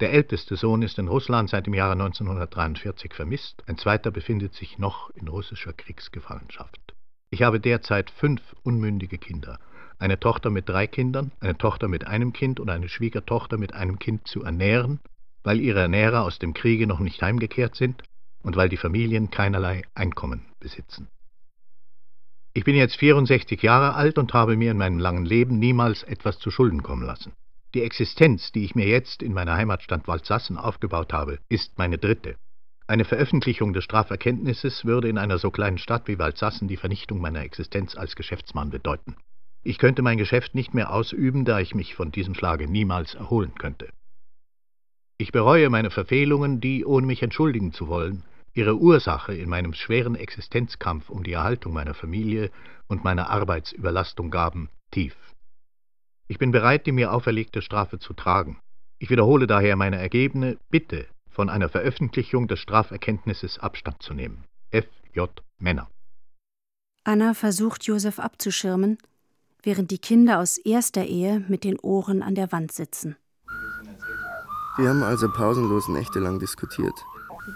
Der 0.00 0.12
älteste 0.12 0.56
Sohn 0.56 0.82
ist 0.82 0.98
in 0.98 1.08
Russland 1.08 1.50
seit 1.50 1.66
dem 1.66 1.74
Jahre 1.74 1.92
1943 1.92 3.12
vermisst, 3.12 3.62
ein 3.66 3.76
zweiter 3.76 4.10
befindet 4.10 4.54
sich 4.54 4.78
noch 4.78 5.10
in 5.10 5.28
russischer 5.28 5.72
Kriegsgefangenschaft. 5.72 6.94
Ich 7.30 7.42
habe 7.42 7.60
derzeit 7.60 8.10
fünf 8.10 8.40
unmündige 8.62 9.18
Kinder, 9.18 9.58
eine 9.98 10.18
Tochter 10.18 10.50
mit 10.50 10.68
drei 10.68 10.86
Kindern, 10.86 11.32
eine 11.40 11.58
Tochter 11.58 11.88
mit 11.88 12.06
einem 12.06 12.32
Kind 12.32 12.58
und 12.58 12.70
eine 12.70 12.88
Schwiegertochter 12.88 13.58
mit 13.58 13.74
einem 13.74 13.98
Kind 13.98 14.26
zu 14.26 14.42
ernähren 14.42 15.00
weil 15.42 15.60
ihre 15.60 15.80
Ernährer 15.80 16.22
aus 16.22 16.38
dem 16.38 16.54
Kriege 16.54 16.86
noch 16.86 17.00
nicht 17.00 17.22
heimgekehrt 17.22 17.74
sind 17.74 18.02
und 18.42 18.56
weil 18.56 18.68
die 18.68 18.76
Familien 18.76 19.30
keinerlei 19.30 19.82
Einkommen 19.94 20.46
besitzen. 20.58 21.08
Ich 22.52 22.64
bin 22.64 22.74
jetzt 22.74 22.96
64 22.96 23.62
Jahre 23.62 23.94
alt 23.94 24.18
und 24.18 24.34
habe 24.34 24.56
mir 24.56 24.72
in 24.72 24.76
meinem 24.76 24.98
langen 24.98 25.24
Leben 25.24 25.60
niemals 25.60 26.02
etwas 26.02 26.40
zu 26.40 26.50
Schulden 26.50 26.82
kommen 26.82 27.04
lassen. 27.04 27.32
Die 27.74 27.82
Existenz, 27.82 28.50
die 28.50 28.64
ich 28.64 28.74
mir 28.74 28.88
jetzt 28.88 29.22
in 29.22 29.32
meiner 29.32 29.54
Heimatstadt 29.56 30.08
Waldsassen 30.08 30.58
aufgebaut 30.58 31.12
habe, 31.12 31.38
ist 31.48 31.78
meine 31.78 31.98
dritte. 31.98 32.34
Eine 32.88 33.04
Veröffentlichung 33.04 33.72
des 33.72 33.84
Straferkenntnisses 33.84 34.84
würde 34.84 35.08
in 35.08 35.16
einer 35.16 35.38
so 35.38 35.52
kleinen 35.52 35.78
Stadt 35.78 36.08
wie 36.08 36.18
Waldsassen 36.18 36.66
die 36.66 36.76
Vernichtung 36.76 37.20
meiner 37.20 37.42
Existenz 37.42 37.96
als 37.96 38.16
Geschäftsmann 38.16 38.70
bedeuten. 38.70 39.14
Ich 39.62 39.78
könnte 39.78 40.02
mein 40.02 40.18
Geschäft 40.18 40.56
nicht 40.56 40.74
mehr 40.74 40.92
ausüben, 40.92 41.44
da 41.44 41.60
ich 41.60 41.76
mich 41.76 41.94
von 41.94 42.10
diesem 42.10 42.34
Schlage 42.34 42.66
niemals 42.66 43.14
erholen 43.14 43.54
könnte. 43.54 43.90
Ich 45.18 45.30
bereue 45.30 45.70
meine 45.70 45.90
Verfehlungen, 45.90 46.60
die, 46.60 46.84
ohne 46.84 47.06
mich 47.06 47.22
entschuldigen 47.22 47.72
zu 47.72 47.86
wollen, 47.86 48.24
ihre 48.54 48.76
Ursache 48.76 49.34
in 49.34 49.48
meinem 49.48 49.74
schweren 49.74 50.14
Existenzkampf 50.14 51.10
um 51.10 51.22
die 51.22 51.32
Erhaltung 51.32 51.72
meiner 51.72 51.94
Familie 51.94 52.50
und 52.88 53.04
meiner 53.04 53.30
Arbeitsüberlastung 53.30 54.30
gaben, 54.30 54.68
tief. 54.90 55.16
Ich 56.28 56.38
bin 56.38 56.52
bereit, 56.52 56.86
die 56.86 56.92
mir 56.92 57.12
auferlegte 57.12 57.62
Strafe 57.62 57.98
zu 57.98 58.12
tragen. 58.12 58.58
Ich 58.98 59.10
wiederhole 59.10 59.46
daher 59.46 59.76
meine 59.76 59.98
ergebene 59.98 60.58
Bitte, 60.68 61.06
von 61.28 61.48
einer 61.48 61.68
Veröffentlichung 61.68 62.48
des 62.48 62.58
Straferkenntnisses 62.58 63.58
Abstand 63.58 64.02
zu 64.02 64.14
nehmen. 64.14 64.44
F. 64.70 64.86
J. 65.14 65.30
Männer. 65.58 65.88
Anna 67.04 67.34
versucht, 67.34 67.84
Josef 67.84 68.18
abzuschirmen, 68.18 68.98
während 69.62 69.90
die 69.90 69.98
Kinder 69.98 70.38
aus 70.38 70.58
erster 70.58 71.04
Ehe 71.04 71.44
mit 71.48 71.64
den 71.64 71.78
Ohren 71.78 72.22
an 72.22 72.34
der 72.34 72.52
Wand 72.52 72.72
sitzen. 72.72 73.16
Wir 74.76 74.88
haben 74.88 75.02
also 75.02 75.30
pausenlos 75.30 75.88
nächtelang 75.88 76.38
diskutiert. 76.38 76.94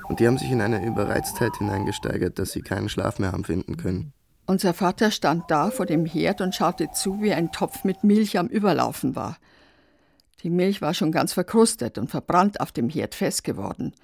Und 0.09 0.20
die 0.20 0.26
haben 0.26 0.38
sich 0.38 0.51
in 0.51 0.61
eine 0.61 0.84
Überreiztheit 0.84 1.57
hineingesteigert, 1.59 2.38
dass 2.38 2.53
sie 2.53 2.62
keinen 2.62 2.88
Schlaf 2.88 3.18
mehr 3.18 3.32
haben 3.32 3.45
finden 3.45 3.76
können. 3.76 4.12
Unser 4.47 4.74
Vater 4.74 5.11
stand 5.11 5.51
da 5.51 5.70
vor 5.70 5.86
dem 5.86 6.05
Herd 6.05 6.40
und 6.40 6.55
schaute 6.55 6.90
zu, 6.92 7.22
wie 7.22 7.32
ein 7.32 7.53
Topf 7.53 7.84
mit 7.84 8.05
Milch 8.05 8.38
am 8.38 8.49
Überlaufen 8.49 9.16
war. 9.16 9.38
Die 10.42 10.51
Milch 10.51 10.82
war 10.82 10.92
schon 10.92 11.12
ganz 11.12 11.32
verkrustet 11.32 11.97
und 11.97 12.11
verbrannt 12.11 12.61
auf 12.61 12.70
dem 12.70 12.90
Herd 12.90 13.14
fest 13.14 13.45
geworden. 13.45 13.95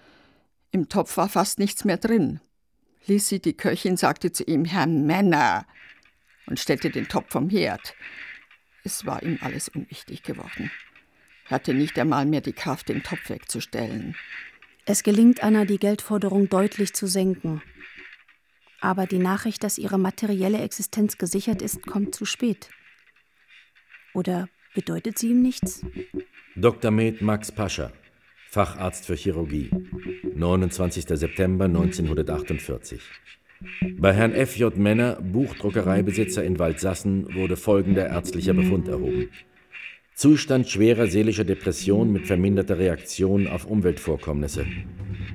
Im 0.71 0.89
Topf 0.89 1.17
war 1.17 1.29
fast 1.29 1.59
nichts 1.59 1.85
mehr 1.85 1.99
drin. 1.99 2.41
Lisi, 3.07 3.41
die 3.41 3.57
Köchin, 3.57 3.97
sagte 3.97 4.33
zu 4.33 4.45
ihm, 4.45 4.65
Herr 4.65 4.87
Männer, 4.87 5.67
und 6.47 6.59
stellte 6.59 6.91
den 6.91 7.09
Topf 7.09 7.31
vom 7.31 7.51
Herd. 7.51 7.95
Es 8.83 9.05
war 9.05 9.23
ihm 9.23 9.39
alles 9.43 9.69
unwichtig 9.69 10.23
geworden 10.23 10.71
hatte 11.51 11.75
nicht 11.75 11.99
einmal 11.99 12.27
mehr 12.27 12.41
die 12.41 12.53
Kraft, 12.53 12.89
den 12.89 13.03
Topf 13.03 13.29
wegzustellen. 13.29 14.17
Es 14.93 15.05
gelingt 15.05 15.45
Anna, 15.45 15.67
die 15.67 15.79
Geldforderung 15.79 16.49
deutlich 16.49 16.95
zu 16.95 17.07
senken. 17.07 17.63
Aber 18.81 19.07
die 19.07 19.21
Nachricht, 19.21 19.63
dass 19.63 19.79
ihre 19.79 19.99
materielle 19.99 20.59
Existenz 20.59 21.17
gesichert 21.17 21.63
ist, 21.63 21.87
kommt 21.87 22.13
zu 22.13 22.25
spät. 22.25 22.71
Oder 24.15 24.49
bedeutet 24.75 25.17
sie 25.17 25.29
ihm 25.29 25.43
nichts? 25.43 25.87
Dr. 26.57 26.91
Med 26.91 27.23
Max 27.23 27.53
Pascha, 27.53 27.93
Facharzt 28.49 29.07
für 29.07 29.15
Chirurgie, 29.15 29.71
29. 30.35 31.05
September 31.07 31.67
1948. 31.67 33.01
Bei 33.97 34.13
Herrn 34.13 34.33
F.J. 34.33 34.77
Männer, 34.77 35.21
Buchdruckereibesitzer 35.23 36.43
in 36.43 36.59
Waldsassen, 36.59 37.33
wurde 37.37 37.57
folgender 37.57 38.09
ärztlicher 38.09 38.55
Befund 38.55 38.89
erhoben. 38.89 39.29
Zustand 40.21 40.69
schwerer 40.69 41.07
seelischer 41.07 41.45
Depression 41.45 42.13
mit 42.13 42.27
verminderter 42.27 42.79
Reaktion 42.79 43.47
auf 43.47 43.65
Umweltvorkommnisse, 43.65 44.67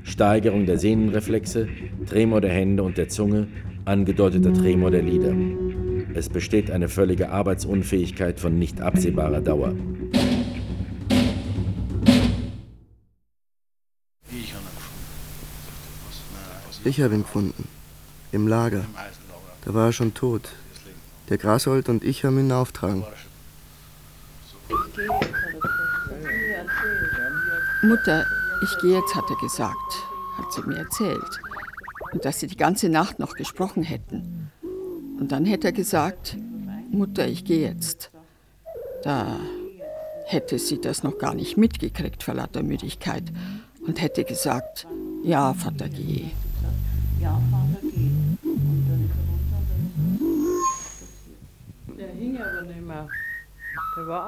Steigerung 0.03 0.67
der 0.67 0.77
Sehnenreflexe, 0.77 1.67
Tremor 2.05 2.39
der 2.39 2.51
Hände 2.51 2.83
und 2.83 2.95
der 2.99 3.09
Zunge, 3.09 3.47
angedeuteter 3.85 4.53
Tremor 4.53 4.91
der 4.91 5.01
Lider. 5.01 5.33
Es 6.13 6.29
besteht 6.29 6.69
eine 6.69 6.87
völlige 6.87 7.31
Arbeitsunfähigkeit 7.31 8.39
von 8.39 8.59
nicht 8.59 8.79
absehbarer 8.79 9.41
Dauer. 9.41 9.73
Ich 16.83 17.01
habe 17.01 17.15
ihn 17.15 17.23
gefunden. 17.23 17.67
Im 18.31 18.47
Lager. 18.47 18.85
Da 19.65 19.73
war 19.73 19.87
er 19.87 19.93
schon 19.93 20.13
tot. 20.13 20.51
Der 21.29 21.39
Grashold 21.39 21.89
und 21.89 22.03
ich 22.03 22.23
haben 22.23 22.37
ihn 22.37 22.51
auftragen. 22.51 23.03
Mutter, 27.83 28.25
ich 28.63 28.77
gehe 28.81 28.97
jetzt, 28.99 29.15
hat 29.15 29.29
er 29.29 29.35
gesagt, 29.37 29.75
hat 30.37 30.53
sie 30.53 30.61
mir 30.61 30.77
erzählt. 30.77 31.39
Und 32.13 32.23
dass 32.25 32.39
sie 32.39 32.47
die 32.47 32.57
ganze 32.57 32.89
Nacht 32.89 33.19
noch 33.19 33.33
gesprochen 33.33 33.83
hätten. 33.83 34.49
Und 35.19 35.31
dann 35.31 35.45
hätte 35.45 35.67
er 35.67 35.73
gesagt, 35.73 36.37
Mutter, 36.91 37.27
ich 37.27 37.45
gehe 37.45 37.67
jetzt. 37.67 38.11
Da 39.03 39.39
hätte 40.25 40.57
sie 40.59 40.79
das 40.79 41.03
noch 41.03 41.17
gar 41.17 41.33
nicht 41.33 41.57
mitgekriegt 41.57 42.23
vor 42.23 42.33
lauter 42.33 42.63
Müdigkeit 42.63 43.23
und 43.85 44.01
hätte 44.01 44.23
gesagt, 44.23 44.87
ja, 45.23 45.53
Vater, 45.53 45.89
geh. 45.89 46.31
Ja, 47.21 47.39
Vater, 47.51 47.84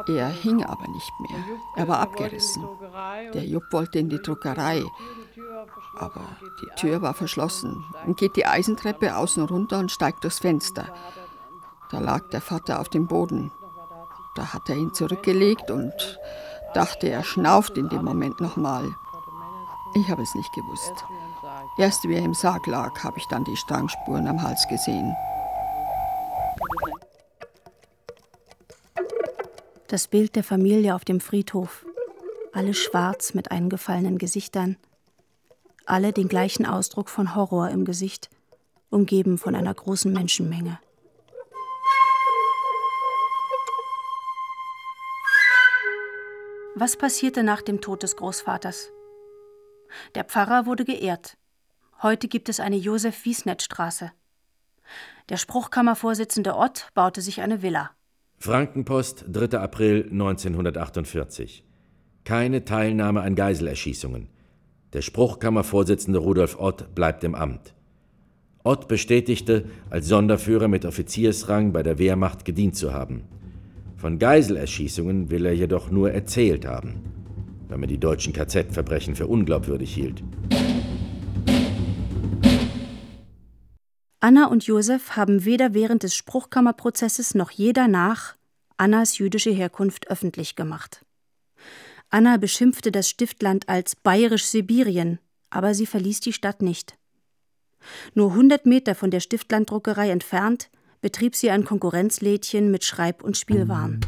Er 0.07 0.28
hing 0.28 0.63
aber 0.63 0.88
nicht 0.88 1.11
mehr. 1.20 1.39
Er 1.76 1.88
war 1.88 1.99
abgerissen. 1.99 2.68
Der 3.34 3.43
Jupp 3.43 3.63
wollte 3.72 3.99
in 3.99 4.09
die 4.09 4.22
Druckerei. 4.22 4.84
Aber 5.97 6.22
die 6.61 6.70
Tür 6.80 7.01
war 7.01 7.13
verschlossen 7.13 7.84
und 8.05 8.18
geht 8.18 8.36
die 8.36 8.45
Eisentreppe 8.45 9.15
außen 9.15 9.43
runter 9.43 9.80
und 9.80 9.91
steigt 9.91 10.24
durchs 10.24 10.39
Fenster. 10.39 10.88
Da 11.91 11.99
lag 11.99 12.30
der 12.30 12.41
Vater 12.41 12.80
auf 12.80 12.89
dem 12.89 13.07
Boden. 13.07 13.51
Da 14.36 14.53
hat 14.53 14.70
er 14.70 14.76
ihn 14.76 14.93
zurückgelegt 14.93 15.72
und 15.72 16.20
dachte, 16.74 17.09
er 17.09 17.24
schnauft 17.24 17.78
in 17.78 17.89
dem 17.89 18.05
Moment 18.05 18.39
nochmal. 18.39 18.95
Ich 19.95 20.09
habe 20.09 20.22
es 20.22 20.36
nicht 20.36 20.53
gewusst. 20.53 20.93
Erst 21.78 22.07
wie 22.07 22.15
er 22.15 22.24
im 22.24 22.34
Sarg 22.34 22.68
lag, 22.68 23.03
habe 23.03 23.18
ich 23.18 23.28
dann 23.28 23.43
die 23.43 23.55
Strangspuren 23.55 24.28
am 24.28 24.41
Hals 24.41 24.68
gesehen. 24.68 25.15
Das 29.90 30.10
Bild 30.10 30.36
der 30.36 30.44
Familie 30.44 30.96
auf 30.96 31.06
dem 31.06 31.22
Friedhof. 31.22 31.86
Alle 32.52 32.74
schwarz 32.74 33.34
mit 33.34 33.52
eingefallenen 33.52 34.18
Gesichtern. 34.18 34.76
Alle 35.86 36.12
den 36.12 36.28
gleichen 36.28 36.66
Ausdruck 36.66 37.10
von 37.10 37.36
Horror 37.36 37.70
im 37.70 37.86
Gesicht, 37.86 38.30
umgeben 38.90 39.38
von 39.38 39.56
einer 39.56 39.74
großen 39.74 40.12
Menschenmenge. 40.12 40.78
Was 46.76 46.98
passierte 46.98 47.44
nach 47.44 47.62
dem 47.62 47.80
Tod 47.80 48.04
des 48.04 48.18
Großvaters? 48.18 48.92
Der 50.16 50.26
Pfarrer 50.26 50.66
wurde 50.66 50.84
geehrt. 50.84 51.38
Heute 52.02 52.28
gibt 52.28 52.50
es 52.50 52.60
eine 52.60 52.76
Josef-Wiesnet-Straße. 52.76 54.12
Der 55.30 55.38
Spruchkammervorsitzende 55.38 56.58
Ott 56.58 56.90
baute 56.94 57.22
sich 57.22 57.40
eine 57.40 57.62
Villa. 57.62 57.97
Frankenpost, 58.40 59.26
3. 59.32 59.58
April 59.58 60.10
1948. 60.12 61.64
Keine 62.24 62.64
Teilnahme 62.66 63.22
an 63.22 63.34
Geiselerschießungen. 63.34 64.28
Der 64.94 65.02
Spruchkammervorsitzende 65.02 66.20
Rudolf 66.20 66.60
Ott 66.60 66.94
bleibt 66.94 67.24
im 67.24 67.34
Amt. 67.34 67.74
Ott 68.64 68.88
bestätigte, 68.88 69.66
als 69.90 70.08
Sonderführer 70.08 70.68
mit 70.68 70.86
Offiziersrang 70.86 71.74
bei 71.74 71.82
der 71.82 71.98
Wehrmacht 71.98 72.46
gedient 72.46 72.76
zu 72.76 72.94
haben. 72.94 73.24
Von 73.96 74.20
Geiselerschießungen 74.20 75.32
will 75.32 75.48
er 75.48 75.54
jedoch 75.54 75.90
nur 75.90 76.12
erzählt 76.12 76.68
haben, 76.68 77.02
weil 77.68 77.80
man 77.80 77.90
die 77.90 77.98
deutschen 77.98 78.34
KZ-Verbrechen 78.34 79.16
für 79.16 79.26
unglaubwürdig 79.26 79.92
hielt. 79.94 80.22
Anna 84.28 84.47
und 84.47 84.65
Josef 84.65 85.15
haben 85.15 85.45
weder 85.45 85.73
während 85.73 86.03
des 86.03 86.13
Spruchkammerprozesses 86.13 87.34
noch 87.34 87.49
je 87.49 87.71
danach 87.71 88.36
Annas 88.75 89.19
jüdische 89.19 89.51
Herkunft 89.51 90.09
öffentlich 90.09 90.57
gemacht. 90.57 91.05
Anna 92.09 92.36
beschimpfte 92.36 92.91
das 92.91 93.07
Stiftland 93.07 93.69
als 93.69 93.95
bayerisch-Sibirien, 93.95 95.19
aber 95.49 95.73
sie 95.73 95.86
verließ 95.86 96.19
die 96.19 96.34
Stadt 96.34 96.61
nicht. 96.61 96.97
Nur 98.15 98.32
100 98.32 98.65
Meter 98.65 98.95
von 98.95 99.11
der 99.11 99.21
Stiftlanddruckerei 99.21 100.09
entfernt 100.09 100.69
betrieb 100.99 101.34
sie 101.34 101.49
ein 101.49 101.63
Konkurrenzlädchen 101.63 102.69
mit 102.69 102.84
Schreib- 102.84 103.23
und 103.23 103.38
Spielwaren. 103.38 104.01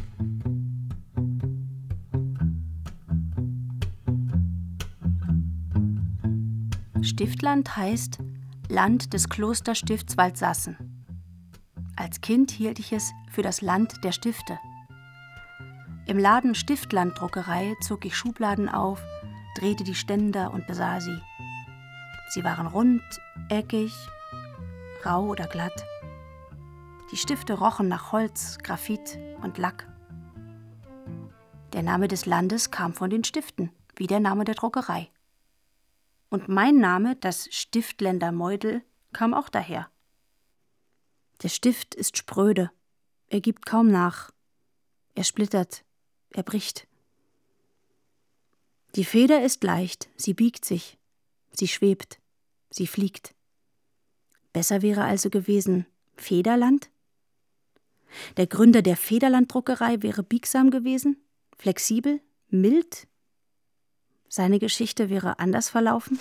Stiftland 7.00 7.74
heißt 7.74 8.18
Land 8.70 9.14
des 9.14 9.28
Klosterstifts 9.28 10.16
Waldsassen. 10.16 10.76
Als 11.96 12.20
Kind 12.20 12.52
hielt 12.52 12.78
ich 12.78 12.92
es 12.92 13.10
für 13.28 13.42
das 13.42 13.62
Land 13.62 14.04
der 14.04 14.12
Stifte. 14.12 14.60
Im 16.06 16.18
Laden 16.18 16.54
Stiftlanddruckerei 16.54 17.74
zog 17.80 18.04
ich 18.04 18.16
Schubladen 18.16 18.68
auf, 18.68 19.02
drehte 19.56 19.82
die 19.82 19.96
Ständer 19.96 20.52
und 20.52 20.68
besah 20.68 21.00
sie. 21.00 21.18
Sie 22.28 22.44
waren 22.44 22.68
rund, 22.68 23.02
eckig, 23.48 23.92
rau 25.04 25.24
oder 25.24 25.48
glatt. 25.48 25.84
Die 27.10 27.16
Stifte 27.16 27.54
rochen 27.54 27.88
nach 27.88 28.12
Holz, 28.12 28.58
Graphit 28.62 29.18
und 29.42 29.58
Lack. 29.58 29.88
Der 31.72 31.82
Name 31.82 32.06
des 32.06 32.24
Landes 32.24 32.70
kam 32.70 32.94
von 32.94 33.10
den 33.10 33.24
Stiften, 33.24 33.72
wie 33.96 34.06
der 34.06 34.20
Name 34.20 34.44
der 34.44 34.54
Druckerei. 34.54 35.10
Und 36.30 36.48
mein 36.48 36.78
Name, 36.78 37.16
das 37.16 37.48
Stiftländer 37.50 38.32
Meudel, 38.32 38.82
kam 39.12 39.34
auch 39.34 39.48
daher. 39.48 39.90
Der 41.42 41.48
Stift 41.48 41.94
ist 41.94 42.16
spröde, 42.16 42.70
er 43.26 43.40
gibt 43.40 43.66
kaum 43.66 43.88
nach, 43.88 44.30
er 45.14 45.24
splittert, 45.24 45.84
er 46.30 46.44
bricht. 46.44 46.86
Die 48.94 49.04
Feder 49.04 49.42
ist 49.42 49.64
leicht, 49.64 50.08
sie 50.16 50.34
biegt 50.34 50.64
sich, 50.64 50.98
sie 51.50 51.68
schwebt, 51.68 52.20
sie 52.70 52.86
fliegt. 52.86 53.34
Besser 54.52 54.82
wäre 54.82 55.04
also 55.04 55.30
gewesen 55.30 55.86
Federland? 56.16 56.90
Der 58.36 58.46
Gründer 58.46 58.82
der 58.82 58.96
Federlanddruckerei 58.96 60.02
wäre 60.02 60.22
biegsam 60.22 60.70
gewesen, 60.70 61.16
flexibel, 61.56 62.20
mild, 62.48 63.06
seine 64.30 64.60
Geschichte 64.60 65.10
wäre 65.10 65.40
anders 65.40 65.68
verlaufen? 65.68 66.18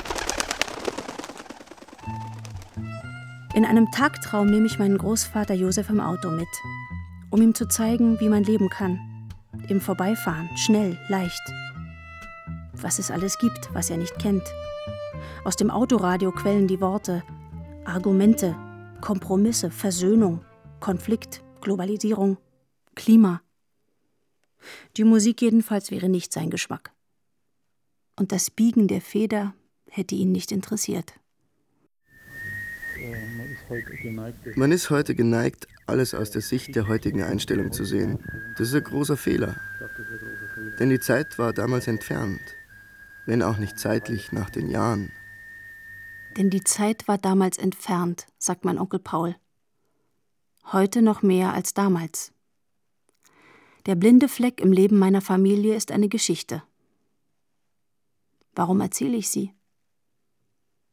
In 3.54 3.66
einem 3.66 3.90
Tagtraum 3.92 4.48
nehme 4.48 4.66
ich 4.66 4.80
meinen 4.80 4.98
Großvater 4.98 5.54
Josef 5.54 5.90
im 5.90 6.02
Auto 6.02 6.32
mit, 6.32 6.48
um 7.30 7.42
ihm 7.42 7.54
zu 7.54 7.68
zeigen, 7.68 8.20
wie 8.20 8.30
man 8.30 8.44
leben 8.44 8.70
kann. 8.70 9.00
Im 9.68 9.80
Vorbeifahren, 9.80 10.50
schnell, 10.58 10.98
leicht. 11.08 11.42
Was 12.74 12.98
es 13.00 13.12
alles 13.12 13.38
gibt, 13.38 13.74
was 13.74 13.90
er 13.90 13.98
nicht 13.98 14.18
kennt. 14.18 14.44
Aus 15.46 15.56
dem 15.56 15.70
Autoradio 15.70 16.32
quellen 16.32 16.68
die 16.68 16.82
Worte 16.82 17.24
Argumente, 17.86 18.56
Kompromisse, 19.02 19.72
Versöhnung, 19.72 20.44
Konflikt, 20.80 21.44
Globalisierung, 21.62 22.38
Klima. 22.96 23.42
Die 24.98 25.04
Musik 25.04 25.42
jedenfalls 25.42 25.92
wäre 25.92 26.10
nicht 26.10 26.34
sein 26.34 26.50
Geschmack 26.50 26.92
und 28.20 28.34
das 28.34 28.52
Biegen 28.52 28.88
der 28.88 29.02
Feder 29.02 29.54
hätte 29.90 30.14
ihn 30.14 30.32
nicht 30.32 30.52
interessiert. 30.52 31.14
Man 34.56 34.72
ist 34.72 34.90
heute 34.90 35.16
geneigt, 35.16 35.68
alles 35.88 36.14
aus 36.14 36.32
der 36.32 36.42
Sicht 36.42 36.76
der 36.76 36.88
heutigen 36.88 37.24
Einstellung 37.24 37.72
zu 37.72 37.86
sehen. 37.86 38.20
Das 38.58 38.68
ist 38.68 38.76
ein 38.76 38.84
großer 38.84 39.16
Fehler. 39.16 39.56
Denn 40.80 40.90
die 40.90 41.00
Zeit 41.00 41.40
war 41.40 41.54
damals 41.54 41.88
entfernt, 41.88 42.42
wenn 43.26 43.42
auch 43.42 43.58
nicht 43.58 43.80
zeitlich 43.80 44.34
nach 44.34 44.50
den 44.50 44.70
Jahren. 44.70 45.12
Denn 46.38 46.50
die 46.50 46.64
Zeit 46.64 47.08
war 47.08 47.18
damals 47.18 47.58
entfernt, 47.58 48.28
sagt 48.38 48.66
mein 48.66 48.78
Onkel 48.78 49.00
Paul. 49.00 49.36
Heute 50.72 51.02
noch 51.02 51.22
mehr 51.22 51.54
als 51.54 51.74
damals. 51.74 52.34
Der 53.86 53.96
blinde 53.96 54.28
Fleck 54.28 54.60
im 54.60 54.74
Leben 54.74 55.00
meiner 55.00 55.22
Familie 55.22 55.76
ist 55.76 55.92
eine 55.92 56.10
Geschichte. 56.10 56.62
Warum 58.60 58.82
erzähle 58.82 59.16
ich 59.16 59.30
sie? 59.30 59.54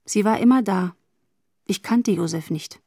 Sie 0.05 0.25
war 0.25 0.39
immer 0.39 0.62
da. 0.62 0.95
Ich 1.64 1.83
kannte 1.83 2.12
Josef 2.12 2.49
nicht. 2.49 2.81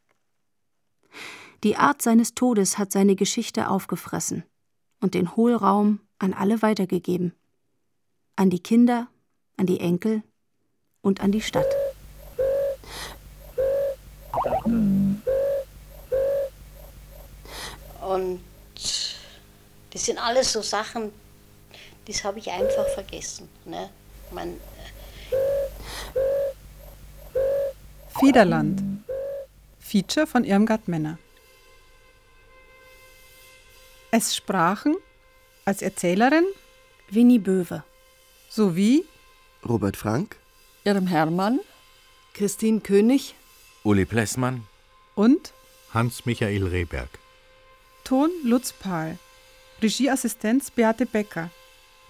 Die 1.65 1.75
Art 1.75 2.01
seines 2.01 2.33
Todes 2.33 2.77
hat 2.77 2.93
seine 2.93 3.17
Geschichte 3.17 3.67
aufgefressen 3.67 4.45
und 5.01 5.15
den 5.15 5.35
Hohlraum 5.35 5.99
an 6.17 6.33
alle 6.33 6.61
weitergegeben. 6.61 7.33
An 8.37 8.49
die 8.49 8.63
Kinder, 8.63 9.09
an 9.57 9.65
die 9.65 9.81
Enkel 9.81 10.23
und 11.01 11.19
an 11.19 11.33
die 11.33 11.41
Stadt. 11.41 11.67
Und 18.01 18.39
das 19.91 20.05
sind 20.05 20.19
alles 20.19 20.53
so 20.53 20.61
Sachen, 20.61 21.11
das 22.05 22.23
habe 22.23 22.39
ich 22.39 22.49
einfach 22.49 22.87
vergessen. 22.95 23.49
Ne? 23.65 23.89
Man, 24.31 24.59
Federland. 28.19 28.81
Feature 29.79 30.27
von 30.27 30.43
Irmgard 30.43 30.87
Männer. 30.87 31.17
Es 34.11 34.35
sprachen 34.35 34.95
als 35.65 35.81
Erzählerin 35.81 36.45
Winnie 37.09 37.39
Böwe 37.39 37.83
sowie 38.49 39.05
Robert 39.67 39.97
Frank, 39.97 40.35
Irm 40.83 41.07
Hermann, 41.07 41.59
Christine 42.33 42.81
König, 42.81 43.35
Uli 43.83 44.05
Plessmann 44.05 44.63
und 45.15 45.53
Hans-Michael 45.93 46.67
Rehberg. 46.67 47.09
Ton 48.03 48.29
Lutz 48.43 48.73
Pahl. 48.73 49.17
Regieassistenz 49.81 50.71
Beate 50.71 51.05
Becker. 51.05 51.49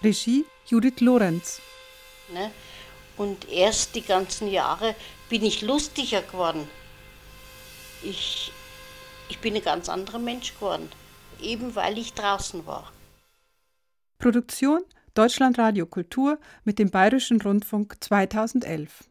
Regie 0.03 0.45
Judith 0.65 1.01
Lorenz. 1.01 1.61
Ne? 2.33 2.51
Und 3.17 3.49
erst 3.49 3.95
die 3.95 4.01
ganzen 4.01 4.49
Jahre 4.49 4.95
bin 5.29 5.43
ich 5.43 5.61
lustiger 5.61 6.21
geworden. 6.21 6.67
Ich, 8.01 8.51
ich 9.27 9.39
bin 9.39 9.55
ein 9.55 9.61
ganz 9.61 9.89
anderer 9.89 10.19
Mensch 10.19 10.53
geworden, 10.55 10.89
eben 11.41 11.75
weil 11.75 11.97
ich 11.97 12.13
draußen 12.13 12.65
war. 12.65 12.91
Produktion 14.19 14.83
Deutschlandradio 15.15 15.85
Kultur 15.85 16.39
mit 16.63 16.79
dem 16.79 16.91
Bayerischen 16.91 17.41
Rundfunk 17.41 17.97
2011. 17.99 19.08